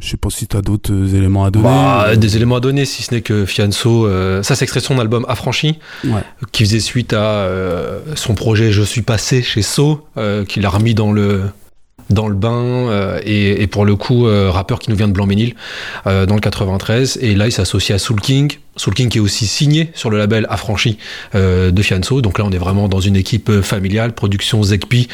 Je 0.00 0.10
sais 0.10 0.16
pas 0.16 0.30
si 0.30 0.46
t'as 0.46 0.60
d'autres 0.62 0.92
euh, 0.92 1.16
éléments 1.16 1.44
à 1.44 1.50
donner. 1.50 1.64
Bah, 1.64 2.14
des 2.14 2.36
éléments 2.36 2.56
à 2.56 2.60
donner, 2.60 2.84
si 2.84 3.02
ce 3.02 3.12
n'est 3.12 3.20
que 3.20 3.44
Fianso, 3.46 4.06
euh, 4.06 4.44
ça 4.44 4.54
c'est 4.54 4.62
extrait 4.64 4.78
de 4.78 4.84
son 4.84 5.00
album 5.00 5.26
Affranchi, 5.28 5.80
Ouais. 6.04 6.20
qui 6.52 6.62
faisait 6.64 6.78
suite 6.78 7.12
à 7.14 7.22
euh, 7.22 7.98
son 8.14 8.34
projet 8.36 8.70
Je 8.70 8.82
suis 8.82 9.02
passé 9.02 9.42
chez 9.42 9.62
So, 9.62 10.06
euh, 10.16 10.44
qu'il 10.44 10.64
a 10.66 10.68
remis 10.68 10.94
dans 10.94 11.10
le 11.10 11.42
dans 12.10 12.28
le 12.28 12.34
bain 12.34 12.50
euh, 12.90 13.20
et, 13.24 13.62
et 13.62 13.66
pour 13.66 13.84
le 13.84 13.96
coup 13.96 14.26
euh, 14.26 14.50
rappeur 14.50 14.78
qui 14.78 14.90
nous 14.90 14.96
vient 14.96 15.08
de 15.08 15.12
Blanc-Ménil 15.12 15.54
euh, 16.06 16.26
dans 16.26 16.34
le 16.34 16.40
93 16.40 17.18
et 17.20 17.34
là 17.34 17.46
il 17.46 17.52
s'associe 17.52 17.94
à 17.94 17.98
Soul 17.98 18.20
King. 18.20 18.52
Soul 18.76 18.94
King 18.94 19.08
qui 19.08 19.18
est 19.18 19.20
aussi 19.20 19.46
signé 19.46 19.90
sur 19.94 20.08
le 20.08 20.18
label 20.18 20.46
Affranchi 20.50 20.98
euh, 21.34 21.70
de 21.70 21.82
Fianso. 21.82 22.22
Donc 22.22 22.38
là 22.38 22.44
on 22.46 22.50
est 22.52 22.58
vraiment 22.58 22.88
dans 22.88 23.00
une 23.00 23.16
équipe 23.16 23.60
familiale 23.60 24.12
production 24.14 24.62
Zekpi. 24.62 25.08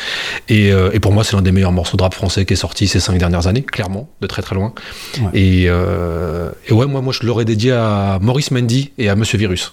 Et, 0.48 0.72
euh, 0.72 0.90
et 0.92 1.00
pour 1.00 1.12
moi 1.12 1.24
c'est 1.24 1.34
l'un 1.34 1.42
des 1.42 1.52
meilleurs 1.52 1.72
morceaux 1.72 1.96
de 1.96 2.02
rap 2.02 2.14
français 2.14 2.44
qui 2.44 2.52
est 2.52 2.56
sorti 2.56 2.86
ces 2.86 3.00
cinq 3.00 3.18
dernières 3.18 3.46
années 3.46 3.62
clairement 3.62 4.08
de 4.20 4.26
très 4.26 4.42
très 4.42 4.54
loin. 4.54 4.72
Ouais. 5.20 5.30
et, 5.34 5.64
euh, 5.68 6.50
et 6.68 6.72
ouais 6.72 6.86
moi 6.86 7.00
moi 7.00 7.12
je 7.18 7.26
l'aurais 7.26 7.44
dédié 7.44 7.72
à 7.72 8.18
Maurice 8.20 8.50
Mendy 8.50 8.92
et 8.98 9.08
à 9.08 9.16
Monsieur 9.16 9.38
Virus 9.38 9.72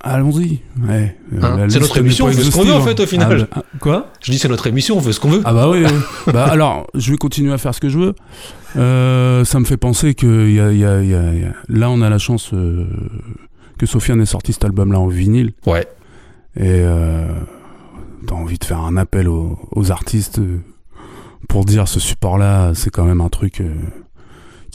Allons-y. 0.00 0.60
Ouais. 0.88 1.16
Euh, 1.34 1.40
Hein, 1.42 1.66
c'est 1.68 1.80
notre 1.80 1.98
émission, 1.98 2.26
on 2.26 2.32
fait 2.32 2.42
ce 2.44 2.50
qu'on 2.52 2.62
veut, 2.62 2.72
en 2.72 2.78
exhaustive, 2.78 2.96
fait, 2.96 3.00
au 3.00 3.04
hein. 3.04 3.06
final. 3.26 3.48
Ah, 3.50 3.56
bah, 3.56 3.62
ah, 3.72 3.76
quoi 3.80 4.12
je 4.22 4.30
dis 4.30 4.38
c'est 4.38 4.48
notre 4.48 4.66
émission 4.68 4.96
on 4.96 5.00
fait 5.00 5.12
ce 5.12 5.18
qu'on 5.20 5.28
veut 5.30 5.42
Ah 5.44 5.52
bah 5.52 5.68
oui, 5.68 5.84
oui. 5.84 5.92
bah 6.32 6.44
alors, 6.46 6.86
je 6.94 7.10
vais 7.10 7.16
continuer 7.16 7.52
à 7.52 7.58
faire 7.58 7.74
ce 7.74 7.80
que 7.80 7.88
je 7.88 7.98
veux. 7.98 8.14
Euh, 8.76 9.44
ça 9.44 9.58
me 9.58 9.64
fait 9.64 9.76
penser 9.76 10.14
que 10.14 10.48
y 10.48 10.60
a, 10.60 10.72
y 10.72 10.84
a- 10.84 11.02
y 11.02 11.14
a- 11.14 11.52
là, 11.68 11.90
on 11.90 12.00
a 12.00 12.08
la 12.10 12.18
chance 12.18 12.50
euh, 12.54 12.86
que 13.78 13.86
Sofiane 13.86 14.20
ait 14.20 14.26
sorti 14.26 14.52
cet 14.52 14.64
album-là 14.64 15.00
en 15.00 15.08
vinyle. 15.08 15.52
ouais 15.66 15.86
Et 16.56 16.62
euh, 16.66 17.26
t'as 18.26 18.34
envie 18.36 18.58
de 18.58 18.64
faire 18.64 18.80
un 18.80 18.96
appel 18.96 19.26
aux, 19.28 19.58
aux 19.72 19.90
artistes 19.90 20.38
euh, 20.38 20.58
pour 21.48 21.64
dire 21.64 21.88
ce 21.88 21.98
support-là, 21.98 22.72
c'est 22.74 22.90
quand 22.90 23.04
même 23.04 23.20
un 23.20 23.28
truc 23.30 23.60
euh, 23.60 23.74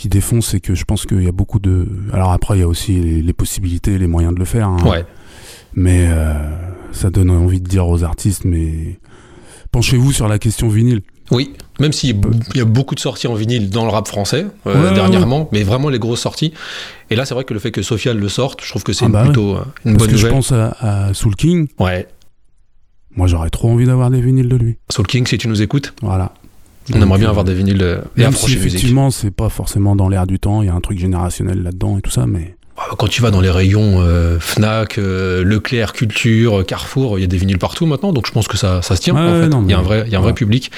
qui 0.04 0.10
défonce 0.10 0.54
et 0.54 0.60
que 0.60 0.76
je 0.76 0.84
pense 0.84 1.06
qu'il 1.06 1.24
y 1.24 1.30
a 1.30 1.32
beaucoup 1.32 1.60
de... 1.60 1.88
Alors 2.12 2.34
après, 2.34 2.58
il 2.58 2.60
y 2.60 2.64
a 2.64 2.68
aussi 2.68 2.92
les, 3.00 3.22
les 3.22 3.34
possibilités, 3.34 3.98
les 3.98 4.08
moyens 4.08 4.34
de 4.34 4.40
le 4.40 4.44
faire. 4.46 4.68
hein. 4.68 4.84
ouais 4.86 5.06
Mais 5.76 6.08
euh, 6.10 6.34
ça 6.92 7.10
donne 7.10 7.30
envie 7.30 7.62
de 7.62 7.68
dire 7.70 7.88
aux 7.88 8.04
artistes, 8.04 8.44
mais 8.44 9.00
penchez-vous 9.72 10.12
sur 10.12 10.28
la 10.28 10.40
question 10.40 10.68
vinyle. 10.68 11.04
Oui, 11.32 11.54
même 11.80 11.94
s'il 11.94 12.20
y 12.54 12.60
a 12.60 12.66
beaucoup 12.66 12.96
de 12.96 13.00
sorties 13.00 13.28
en 13.28 13.34
vinyle 13.34 13.70
dans 13.70 13.86
le 13.86 13.92
rap 13.92 14.10
français 14.10 14.46
euh, 14.68 14.76
Ouais, 14.76 14.90
ouais, 14.90 14.94
dernièrement, 14.94 15.48
mais 15.54 15.64
vraiment 15.64 15.88
les 15.88 16.00
grosses 16.00 16.20
sorties. 16.20 16.54
Et 17.10 17.16
là, 17.16 17.24
c'est 17.26 17.34
vrai 17.34 17.46
que 17.46 17.54
le 17.54 17.62
fait 17.62 17.72
que 17.72 17.82
Sofiane 17.82 18.18
le 18.18 18.28
sorte, 18.28 18.62
je 18.62 18.70
trouve 18.70 18.84
que 18.84 18.92
c'est 18.92 19.06
Ah 19.06 19.10
bah 19.10 19.24
plutôt 19.24 19.56
euh, 19.56 19.64
une 19.86 19.94
Parce 19.94 20.00
bonne 20.00 20.08
que 20.12 20.18
je 20.18 20.26
nouvelle. 20.28 20.32
pense 20.34 20.52
à, 20.52 20.76
à 20.82 21.14
Soul 21.14 21.38
King. 21.38 21.68
Ouais, 21.80 22.10
Moi, 23.16 23.28
j'aurais 23.28 23.50
trop 23.50 23.70
envie 23.70 23.86
d'avoir 23.86 24.12
des 24.12 24.20
vinyles 24.20 24.50
de 24.50 24.58
lui. 24.58 24.78
Soul 24.92 25.08
King, 25.08 25.26
si 25.26 25.38
tu 25.38 25.48
nous 25.48 25.62
écoutes, 25.62 25.94
Voilà. 26.02 26.34
On 26.94 27.02
aimerait 27.02 27.20
bien 27.20 27.28
euh, 27.28 27.32
avoir 27.32 27.46
des 27.46 27.54
vinyles 27.54 27.82
euh, 27.82 27.98
et 28.18 28.26
approcher 28.26 28.60
si 28.60 28.68
effectivement, 28.68 29.12
c'est 29.12 29.32
pas 29.32 29.50
forcément 29.50 29.96
dans 29.96 30.10
l'air 30.10 30.28
du 30.28 30.40
temps, 30.40 30.62
il 30.62 30.66
y 30.68 30.70
a 30.70 30.74
un 30.74 30.82
truc 30.82 31.00
générationnel 31.00 31.64
là-dedans 31.64 31.98
et 31.98 32.02
tout 32.02 32.12
ça, 32.12 32.26
mais 32.28 32.56
Ah, 32.78 32.88
Quand 32.98 33.08
tu 33.08 33.22
vas 33.22 33.30
dans 33.32 33.40
les 33.42 33.52
rayons 33.52 34.02
euh, 34.02 34.40
Fnac, 34.40 34.98
euh, 34.98 35.44
Leclerc, 35.44 35.94
Culture, 35.94 36.60
euh, 36.60 36.64
Carrefour, 36.64 37.20
il 37.20 37.22
y 37.22 37.24
a 37.24 37.28
des 37.28 37.38
vinyles 37.38 37.60
partout 37.60 37.86
maintenant, 37.86 38.12
donc 38.12 38.26
je 38.28 38.32
pense 38.32 38.48
que 38.48 38.58
ça, 38.58 38.82
ça 38.82 38.96
se 38.96 39.02
tient. 39.02 39.14
Ouais, 39.14 39.22
en 39.22 39.42
fait. 39.44 39.48
non, 39.50 39.64
il 39.64 39.70
y 39.72 39.74
a 39.74 39.80
un 39.80 39.84
vrai, 39.84 40.04
il 40.08 40.12
y 40.12 40.16
a 40.16 40.20
un 40.20 40.22
vrai 40.22 40.34
public. 40.34 40.72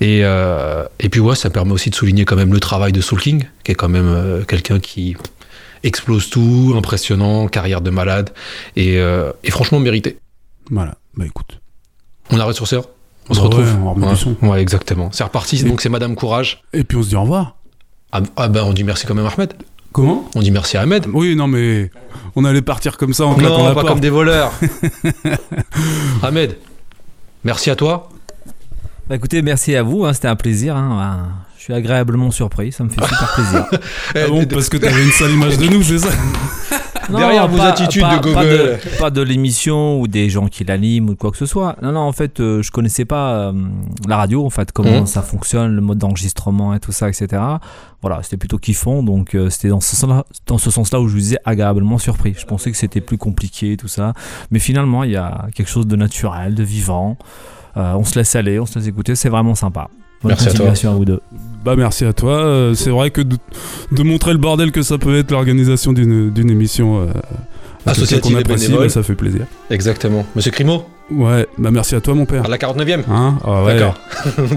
Et, 0.00 0.20
euh, 0.24 0.84
et 0.98 1.08
puis 1.10 1.20
ouais, 1.20 1.36
ça 1.36 1.50
permet 1.50 1.72
aussi 1.72 1.90
de 1.90 1.94
souligner 1.94 2.24
quand 2.24 2.36
même 2.36 2.52
le 2.54 2.60
travail 2.60 2.92
de 2.92 3.00
Soul 3.02 3.20
King, 3.20 3.44
qui 3.64 3.72
est 3.72 3.74
quand 3.74 3.88
même 3.90 4.08
euh, 4.08 4.42
quelqu'un 4.44 4.80
qui 4.80 5.14
explose 5.82 6.30
tout, 6.30 6.74
impressionnant, 6.76 7.46
carrière 7.48 7.80
de 7.82 7.90
malade, 7.90 8.30
et, 8.74 8.98
euh, 8.98 9.30
et 9.44 9.50
franchement 9.50 9.78
mérité. 9.78 10.18
voilà. 10.70 10.96
Bah 11.16 11.24
écoute. 11.26 11.60
On 12.30 12.40
arrête 12.40 12.56
sur 12.56 12.66
ça 12.66 12.80
On 13.28 13.34
se 13.34 13.38
Bah 13.40 13.44
retrouve 13.46 13.64
ouais, 13.64 13.80
on 13.82 13.92
remet 13.94 14.06
du 14.08 14.16
son. 14.16 14.36
ouais, 14.42 14.60
exactement. 14.62 15.08
C'est 15.12 15.24
reparti, 15.24 15.62
donc 15.64 15.80
c'est 15.80 15.88
Madame 15.88 16.14
Courage. 16.14 16.62
Et 16.72 16.84
puis 16.84 16.96
on 16.96 17.02
se 17.02 17.08
dit 17.08 17.16
au 17.16 17.22
revoir. 17.22 17.56
Ah, 18.12 18.20
ah 18.36 18.48
ben 18.48 18.62
on 18.64 18.72
dit 18.72 18.84
merci 18.84 19.06
quand 19.06 19.14
même 19.14 19.26
Ahmed. 19.26 19.54
Comment? 19.92 20.28
On 20.34 20.40
dit 20.40 20.50
merci 20.50 20.76
à 20.76 20.82
Ahmed. 20.82 21.06
Oui, 21.12 21.34
non, 21.36 21.46
mais 21.48 21.90
on 22.36 22.44
allait 22.44 22.62
partir 22.62 22.96
comme 22.98 23.14
ça 23.14 23.24
en 23.26 23.34
claquant 23.34 23.58
Non, 23.58 23.64
la 23.64 23.68
pas 23.74 23.80
porte. 23.80 23.88
comme 23.88 24.00
des 24.00 24.10
voleurs. 24.10 24.52
Ahmed, 26.22 26.56
merci 27.44 27.70
à 27.70 27.76
toi. 27.76 28.08
Bah, 29.08 29.16
écoutez, 29.16 29.40
merci 29.42 29.74
à 29.76 29.82
vous, 29.82 30.04
hein, 30.04 30.12
c'était 30.12 30.28
un 30.28 30.36
plaisir. 30.36 30.76
hein, 30.76 30.96
bah, 30.96 31.28
je 31.56 31.62
suis 31.62 31.72
agréablement 31.72 32.30
surpris, 32.30 32.70
ça 32.72 32.84
me 32.84 32.90
fait 32.90 33.02
super 33.02 33.34
plaisir. 33.34 33.66
Ah 34.14 34.28
bon, 34.28 34.44
parce 34.46 34.68
que 34.68 34.76
t'avais 34.76 35.02
une 35.02 35.10
sale 35.10 35.32
image 35.32 35.58
de 35.58 35.66
nous, 35.66 35.82
c'est 35.82 35.98
ça? 35.98 36.08
Derrière 37.10 37.48
vos 37.48 37.60
attitudes 37.60 38.02
de 38.02 38.08
Pas 38.08 38.18
Google. 38.18 38.78
de, 38.94 38.98
pas 38.98 39.10
de 39.10 39.22
l'émission 39.22 40.00
ou 40.00 40.08
des 40.08 40.28
gens 40.30 40.48
qui 40.48 40.64
l'animent 40.64 41.10
ou 41.10 41.16
quoi 41.16 41.30
que 41.30 41.36
ce 41.36 41.46
soit. 41.46 41.76
Non, 41.82 41.92
non, 41.92 42.00
en 42.00 42.12
fait, 42.12 42.40
euh, 42.40 42.62
je 42.62 42.70
connaissais 42.70 43.04
pas 43.04 43.30
euh, 43.48 43.52
la 44.08 44.16
radio, 44.16 44.44
en 44.44 44.50
fait, 44.50 44.72
comment 44.72 45.00
Mhm. 45.00 45.06
ça 45.06 45.22
fonctionne, 45.22 45.74
le 45.74 45.80
mode 45.80 45.98
d'enregistrement 45.98 46.74
et 46.74 46.80
tout 46.80 46.92
ça, 46.92 47.08
etc. 47.08 47.42
Voilà, 48.02 48.22
c'était 48.22 48.36
plutôt 48.36 48.58
kiffant, 48.58 49.02
donc 49.02 49.34
euh, 49.34 49.50
c'était 49.50 49.68
dans 49.68 49.80
ce 49.80 49.96
sens-là 49.96 50.24
dans 50.46 50.58
ce 50.58 50.70
sens-là 50.70 51.00
où 51.00 51.08
je 51.08 51.12
vous 51.14 51.18
disais 51.20 51.38
agréablement 51.44 51.98
surpris. 51.98 52.34
Je 52.38 52.46
pensais 52.46 52.70
que 52.70 52.76
c'était 52.76 53.00
plus 53.00 53.18
compliqué, 53.18 53.76
tout 53.76 53.88
ça. 53.88 54.12
Mais 54.50 54.58
finalement, 54.58 55.02
il 55.04 55.10
y 55.12 55.16
a 55.16 55.46
quelque 55.54 55.68
chose 55.70 55.86
de 55.86 55.96
naturel, 55.96 56.54
de 56.54 56.62
vivant. 56.62 57.16
Euh, 57.76 57.92
on 57.94 58.04
se 58.04 58.18
laisse 58.18 58.34
aller, 58.36 58.58
on 58.58 58.66
se 58.66 58.78
laisse 58.78 58.88
écouter, 58.88 59.14
c'est 59.16 59.28
vraiment 59.28 59.54
sympa. 59.54 59.88
Bonne 60.26 60.36
Merci 60.38 60.48
à 60.48 60.52
toi. 60.52 60.90
à 60.90 60.94
vous 60.94 61.04
deux. 61.04 61.20
Bah 61.64 61.74
merci 61.76 62.04
à 62.04 62.12
toi. 62.12 62.34
Euh, 62.44 62.74
c'est 62.74 62.90
vrai 62.90 63.10
que 63.10 63.20
de, 63.20 63.36
de 63.92 64.02
montrer 64.02 64.32
le 64.32 64.38
bordel 64.38 64.70
que 64.70 64.82
ça 64.82 64.98
peut 64.98 65.16
être 65.18 65.30
l'organisation 65.32 65.92
d'une 65.92 66.30
d'une 66.30 66.50
émission 66.50 67.00
euh, 67.00 67.06
à 67.86 67.90
Associative 67.90 68.36
apprécie, 68.36 68.72
bah, 68.72 68.88
ça 68.88 69.02
fait 69.02 69.14
plaisir. 69.14 69.46
Exactement. 69.70 70.24
Monsieur 70.36 70.50
Crimo, 70.52 70.84
Ouais, 71.10 71.46
bah 71.58 71.70
merci 71.72 71.94
à 71.94 72.00
toi 72.00 72.14
mon 72.14 72.24
père. 72.26 72.44
à 72.44 72.48
la 72.48 72.56
49e. 72.58 73.02
Hein? 73.10 73.38
Ah 73.44 73.64
ouais. 73.64 73.74
D'accord. 73.78 73.94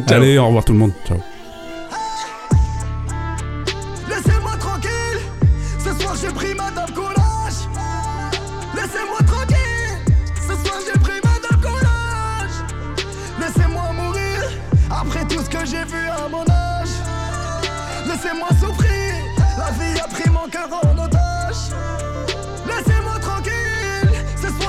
Allez, 0.07 0.37
au 0.39 0.47
revoir 0.47 0.65
tout 0.65 0.73
le 0.73 0.79
monde. 0.79 0.91
Ciao. 1.07 1.17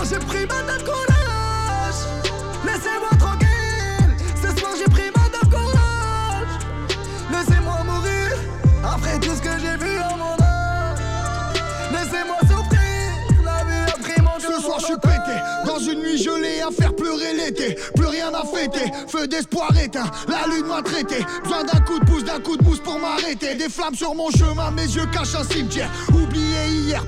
Soir 0.04 0.20
j'ai 0.20 0.26
pris 0.26 0.46
Madame 0.46 0.82
Collage. 0.82 2.00
Laissez-moi 2.64 3.10
tranquille, 3.18 4.16
ce 4.36 4.60
soir 4.60 4.72
j'ai 4.78 4.90
pris 4.90 5.10
Madame 5.14 5.50
Collage. 5.50 6.58
Laissez-moi 7.30 7.78
mourir 7.84 8.32
après 8.84 9.18
tout 9.18 9.34
ce 9.34 9.42
que 9.42 9.58
j'ai 9.58 9.76
vu 9.76 9.96
à 9.98 10.16
mon 10.16 10.32
âge. 10.42 10.98
Laissez-moi 11.92 12.36
souffrir, 12.42 13.44
la 13.44 13.64
vie 13.64 13.92
a 13.92 13.98
pris 13.98 14.22
mon 14.22 14.38
cœur. 14.38 14.56
Ce 14.56 14.62
soir 14.62 14.78
je 14.80 14.86
suis 14.86 14.96
pété, 14.96 15.36
dans 15.66 15.78
une 15.78 16.00
nuit 16.00 16.22
gelée 16.22 16.60
à 16.60 16.70
faire 16.70 16.94
pleurer 16.94 17.34
l'été. 17.34 17.76
Plus 17.94 18.06
rien 18.06 18.32
à 18.32 18.44
fêter, 18.44 18.90
feu 19.08 19.26
d'espoir 19.26 19.70
éteint, 19.76 20.10
la 20.28 20.46
lune 20.52 20.66
m'a 20.66 20.82
traité. 20.82 21.24
Besoin 21.42 21.64
d'un 21.64 21.80
coup 21.80 21.98
de 21.98 22.04
pouce, 22.04 22.24
d'un 22.24 22.40
coup 22.40 22.56
de 22.56 22.64
mousse 22.64 22.80
pour 22.80 22.98
m'arrêter. 22.98 23.54
Des 23.54 23.68
flammes 23.68 23.94
sur 23.94 24.14
mon 24.14 24.30
chemin, 24.30 24.70
mes 24.70 24.82
yeux 24.82 25.06
cachent 25.12 25.34
un 25.34 25.44
cimetière. 25.44 25.90
Oublié 26.12 26.49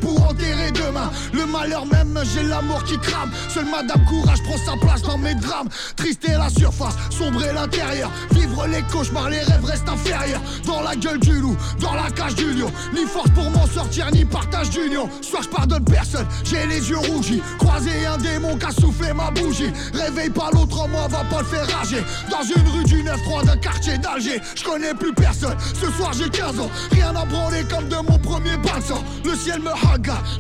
pour 0.00 0.22
enterrer 0.22 0.70
demain. 0.72 1.10
Le 1.32 1.46
malheur 1.46 1.86
même, 1.86 2.18
j'ai 2.34 2.42
l'amour 2.42 2.82
qui 2.84 2.98
crame. 2.98 3.30
Seule 3.48 3.66
Madame 3.66 4.04
Courage 4.06 4.42
prend 4.42 4.56
sa 4.58 4.76
place 4.76 5.02
dans 5.02 5.18
mes 5.18 5.34
drames. 5.34 5.68
Triste 5.96 6.22
la 6.28 6.48
surface, 6.48 6.94
sombre 7.10 7.42
l'intérieur. 7.54 8.10
Vivre 8.32 8.66
les 8.66 8.82
cauchemars, 8.82 9.30
les 9.30 9.40
rêves 9.40 9.64
restent 9.64 9.88
inférieurs. 9.88 10.40
Dans 10.66 10.80
la 10.82 10.94
gueule 10.96 11.18
du 11.18 11.32
loup, 11.32 11.56
dans 11.80 11.94
la 11.94 12.10
cage 12.10 12.34
du 12.34 12.52
lion. 12.52 12.70
Ni 12.94 13.04
force 13.04 13.30
pour 13.30 13.50
m'en 13.50 13.66
sortir, 13.66 14.10
ni 14.12 14.24
partage 14.24 14.70
d'union. 14.70 15.08
Soit 15.20 15.42
je 15.42 15.48
pardonne 15.48 15.84
personne, 15.84 16.26
j'ai 16.44 16.66
les 16.66 16.88
yeux 16.88 16.98
rougis. 16.98 17.42
Croisé 17.58 18.06
un 18.06 18.18
démon 18.18 18.56
qui 18.56 18.66
a 18.66 18.70
soufflé 18.70 19.12
ma 19.12 19.30
bougie. 19.30 19.72
Réveille 19.92 20.30
pas 20.30 20.50
l'autre 20.52 20.88
moi, 20.88 21.08
va 21.08 21.24
pas 21.24 21.40
le 21.40 21.46
faire 21.46 21.66
rager. 21.78 22.02
Dans 22.30 22.42
une 22.42 22.68
rue 22.68 22.84
du 22.84 23.02
9-3 23.02 23.46
d'un 23.46 23.56
quartier 23.56 23.98
d'Alger, 23.98 24.40
je 24.54 24.64
connais 24.64 24.94
plus 24.94 25.12
personne. 25.12 25.56
Ce 25.74 25.90
soir 25.92 26.12
j'ai 26.12 26.28
15 26.28 26.60
ans, 26.60 26.70
rien 26.92 27.14
à 27.14 27.24
branler 27.24 27.64
comme 27.68 27.88
de 27.88 27.96
mon 27.96 28.18
premier 28.18 28.56
bain 28.58 28.78
de 28.78 28.84
sang. 28.84 29.04
Le 29.24 29.34
ciel 29.34 29.60
me 29.60 29.71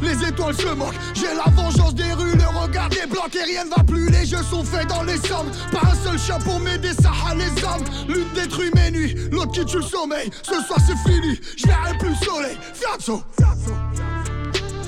les 0.00 0.28
étoiles 0.28 0.54
se 0.54 0.74
moquent. 0.74 0.98
J'ai 1.14 1.34
la 1.34 1.50
vengeance 1.50 1.94
des 1.94 2.12
rues, 2.12 2.34
le 2.34 2.60
regard 2.60 2.88
des 2.88 3.06
blocs 3.06 3.34
et 3.34 3.44
rien 3.44 3.64
ne 3.64 3.70
va 3.70 3.82
plus. 3.84 4.10
Les 4.10 4.26
jeux 4.26 4.42
sont 4.42 4.64
faits 4.64 4.88
dans 4.88 5.02
les 5.02 5.16
sommes. 5.18 5.50
Pas 5.70 5.88
un 5.90 5.94
seul 5.94 6.18
chat 6.18 6.38
pour 6.38 6.60
m'aider, 6.60 6.92
ça 7.00 7.12
a 7.28 7.34
les 7.34 7.50
hommes. 7.64 7.84
L'une 8.08 8.28
détruit 8.34 8.70
mes 8.74 8.90
nuits, 8.90 9.16
l'autre 9.30 9.52
qui 9.52 9.64
tue 9.64 9.78
le 9.78 9.82
sommeil. 9.82 10.30
Ce 10.42 10.54
soir 10.66 10.78
c'est 10.86 11.10
fini, 11.10 11.38
je 11.56 11.66
verrai 11.66 11.96
plus 11.98 12.10
le 12.10 12.26
soleil. 12.26 12.56
Fianzo. 12.74 13.22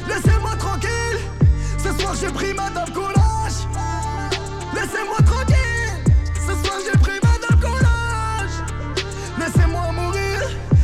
Laissez-moi 0.09 0.57
tranquille, 0.59 1.20
ce 1.78 2.01
soir 2.01 2.14
j'ai 2.20 2.28
pris 2.28 2.53
Madame 2.55 2.90
Courage. 2.92 3.59
Laissez-moi 4.74 5.16
tranquille, 5.24 6.14
ce 6.34 6.66
soir 6.66 6.78
j'ai 6.84 6.99
pris 6.99 7.18
Madame 7.22 7.61
Courage. 7.61 8.55
Laissez-moi 9.38 9.92
mourir, 9.92 10.40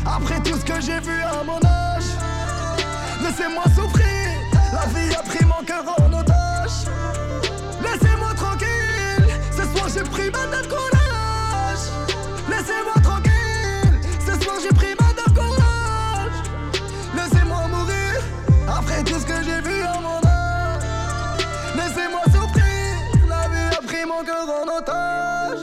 après 0.06 0.40
tout 0.42 0.58
ce 0.58 0.64
que 0.64 0.80
j'ai 0.80 1.00
vu 1.00 1.20
à 1.22 1.44
mon 1.44 1.58
âge. 1.58 1.79
Laissez-moi 3.30 3.62
souffrir, 3.76 4.26
la 4.72 4.86
vie 4.88 5.14
a 5.14 5.22
pris 5.22 5.44
mon 5.44 5.64
cœur 5.64 5.84
en 5.86 6.12
otage. 6.12 6.88
Laissez-moi 7.80 8.34
tranquille, 8.34 9.28
ce 9.52 9.62
soir 9.62 9.88
j'ai 9.94 10.02
pris 10.02 10.30
Madame 10.32 10.66
Courage. 10.66 11.84
Laissez-moi 12.48 12.94
tranquille, 13.04 14.00
ce 14.18 14.32
soir 14.42 14.56
j'ai 14.60 14.74
pris 14.74 14.96
Madame 14.98 15.32
Courage. 15.32 16.42
Laissez-moi 17.14 17.68
mourir, 17.68 18.20
après 18.66 19.04
tout 19.04 19.20
ce 19.20 19.26
que 19.26 19.44
j'ai 19.44 19.60
vu 19.60 19.80
à 19.80 20.00
mon 20.00 20.18
âge. 20.28 20.82
Laissez-moi 21.76 22.22
souffrir, 22.24 23.28
la 23.28 23.48
vie 23.48 23.76
a 23.78 23.86
pris 23.86 24.04
mon 24.06 24.24
cœur 24.24 24.44
en 24.48 24.76
otage. 24.76 25.60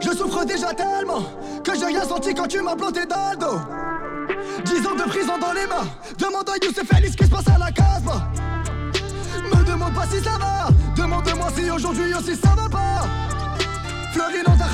Je 0.00 0.10
souffre 0.10 0.44
déjà 0.44 0.74
tellement 0.74 1.22
que 1.62 1.72
j'ai 1.78 1.86
rien 1.86 2.02
senti 2.02 2.34
quand 2.34 2.48
tu 2.48 2.60
m'as 2.60 2.74
planté 2.74 3.06
dans 3.06 3.30
le 3.30 3.36
dos. 3.36 3.60
Dix 4.64 4.86
ans 4.86 4.94
de 4.94 5.08
prison 5.08 5.38
dans 5.38 5.52
les 5.52 5.66
mains. 5.66 5.88
Demande 6.18 6.48
à 6.48 6.64
Youssef 6.64 6.92
Ali 6.94 7.10
ce 7.10 7.16
qui 7.16 7.24
se 7.24 7.30
passe 7.30 7.48
à 7.48 7.58
la 7.58 7.70
case. 7.72 8.02
Me 9.52 9.64
demande 9.64 9.94
pas 9.94 10.06
si 10.10 10.22
ça 10.22 10.38
va. 10.38 10.68
Demande-moi 10.96 11.48
si 11.56 11.70
aujourd'hui 11.70 12.14
aussi 12.14 12.36
ça 12.36 12.50
va 12.56 12.68
pas. 12.68 13.06
Fleury 14.12 14.42
dans 14.44 14.56
ta. 14.56 14.66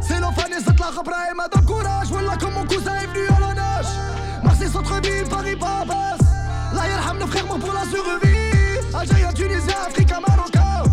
C'est 0.00 0.20
l'enfant 0.20 0.42
cette 0.48 0.78
la 0.78 0.86
rabra 0.86 1.30
et 1.30 1.34
madame 1.34 1.64
courage. 1.64 2.08
Voilà 2.10 2.36
comme 2.36 2.54
mon 2.54 2.64
cousin 2.64 2.94
est 3.02 3.06
venu 3.06 3.26
à 3.28 3.40
la 3.40 3.54
nage. 3.54 3.86
Marseille 4.42 4.70
centre-ville, 4.70 5.28
Paris 5.28 5.56
Babas. 5.56 6.18
La 6.74 6.88
yarham 6.88 7.18
nos 7.18 7.26
frères 7.26 7.46
morts 7.46 7.58
pour 7.58 7.72
la 7.72 7.82
survie. 7.82 8.36
Algérien, 8.94 9.32
Tunisien, 9.32 9.74
Africain, 9.86 10.20
Marocain. 10.26 10.84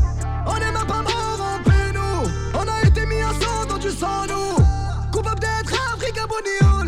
On 0.46 0.56
est 0.56 0.72
même 0.72 0.88
pas 0.88 1.02
mort 1.02 1.40
en 1.40 1.64
paix, 1.64 1.92
nous. 1.94 2.30
On 2.54 2.68
a 2.68 2.88
été 2.88 3.06
mis 3.06 3.22
à 3.22 3.30
sang 3.30 3.66
dans 3.70 3.78
du 3.78 3.92
sang, 3.92 4.26
nous. 4.28 4.64
Coupable 5.12 5.40
d'être 5.40 5.74
Africain 5.94 6.26
Bonioul. 6.28 6.83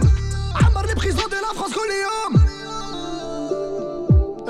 Prisons 1.05 1.27
de 1.27 1.35
la 1.35 1.53
France 1.53 1.71
Coléum. 1.71 2.33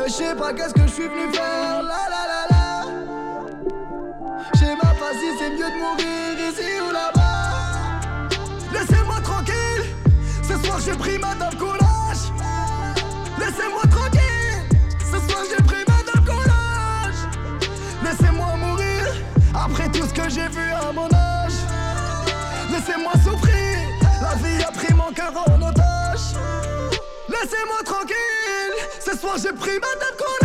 Je 0.07 0.09
sais 0.09 0.35
pas 0.35 0.53
qu'est-ce 0.53 0.73
que 0.73 0.83
je 0.83 0.87
suis 0.87 1.03
venu 1.09 1.33
faire. 1.33 1.83
La 1.83 2.07
la 2.13 2.23
la 2.31 2.41
la. 2.49 2.65
Sais 4.57 4.77
pas 4.79 5.11
si 5.19 5.37
c'est 5.37 5.49
mieux 5.49 5.69
de 5.69 5.79
mourir 5.83 6.49
ici 6.49 6.79
ou 6.79 6.93
là-bas. 6.93 8.29
Laissez-moi 8.71 9.19
tranquille. 9.21 9.83
Ce 10.43 10.57
soir 10.65 10.79
j'ai 10.79 10.93
pris 10.93 11.17
Madame 11.19 11.55
Courage. 11.55 12.31
Laissez-moi 13.37 13.81
tranquille. 13.91 14.77
Ce 14.99 15.19
soir 15.27 15.43
j'ai 15.49 15.61
pris 15.61 15.83
Madame 15.85 16.23
Courage. 16.23 17.19
Laissez-moi 18.01 18.55
mourir. 18.55 19.03
Après 19.53 19.89
tout 19.89 20.07
ce 20.07 20.13
que 20.13 20.29
j'ai 20.29 20.47
vu 20.47 20.71
à 20.71 20.93
mon 20.93 21.07
âge. 21.13 21.59
Laissez-moi 22.71 23.11
Laissez-moi 27.41 27.83
tranquille. 27.83 28.15
Ce 28.99 29.17
soir 29.17 29.35
j'ai 29.37 29.51
pris 29.53 29.79
Courage. 30.17 30.44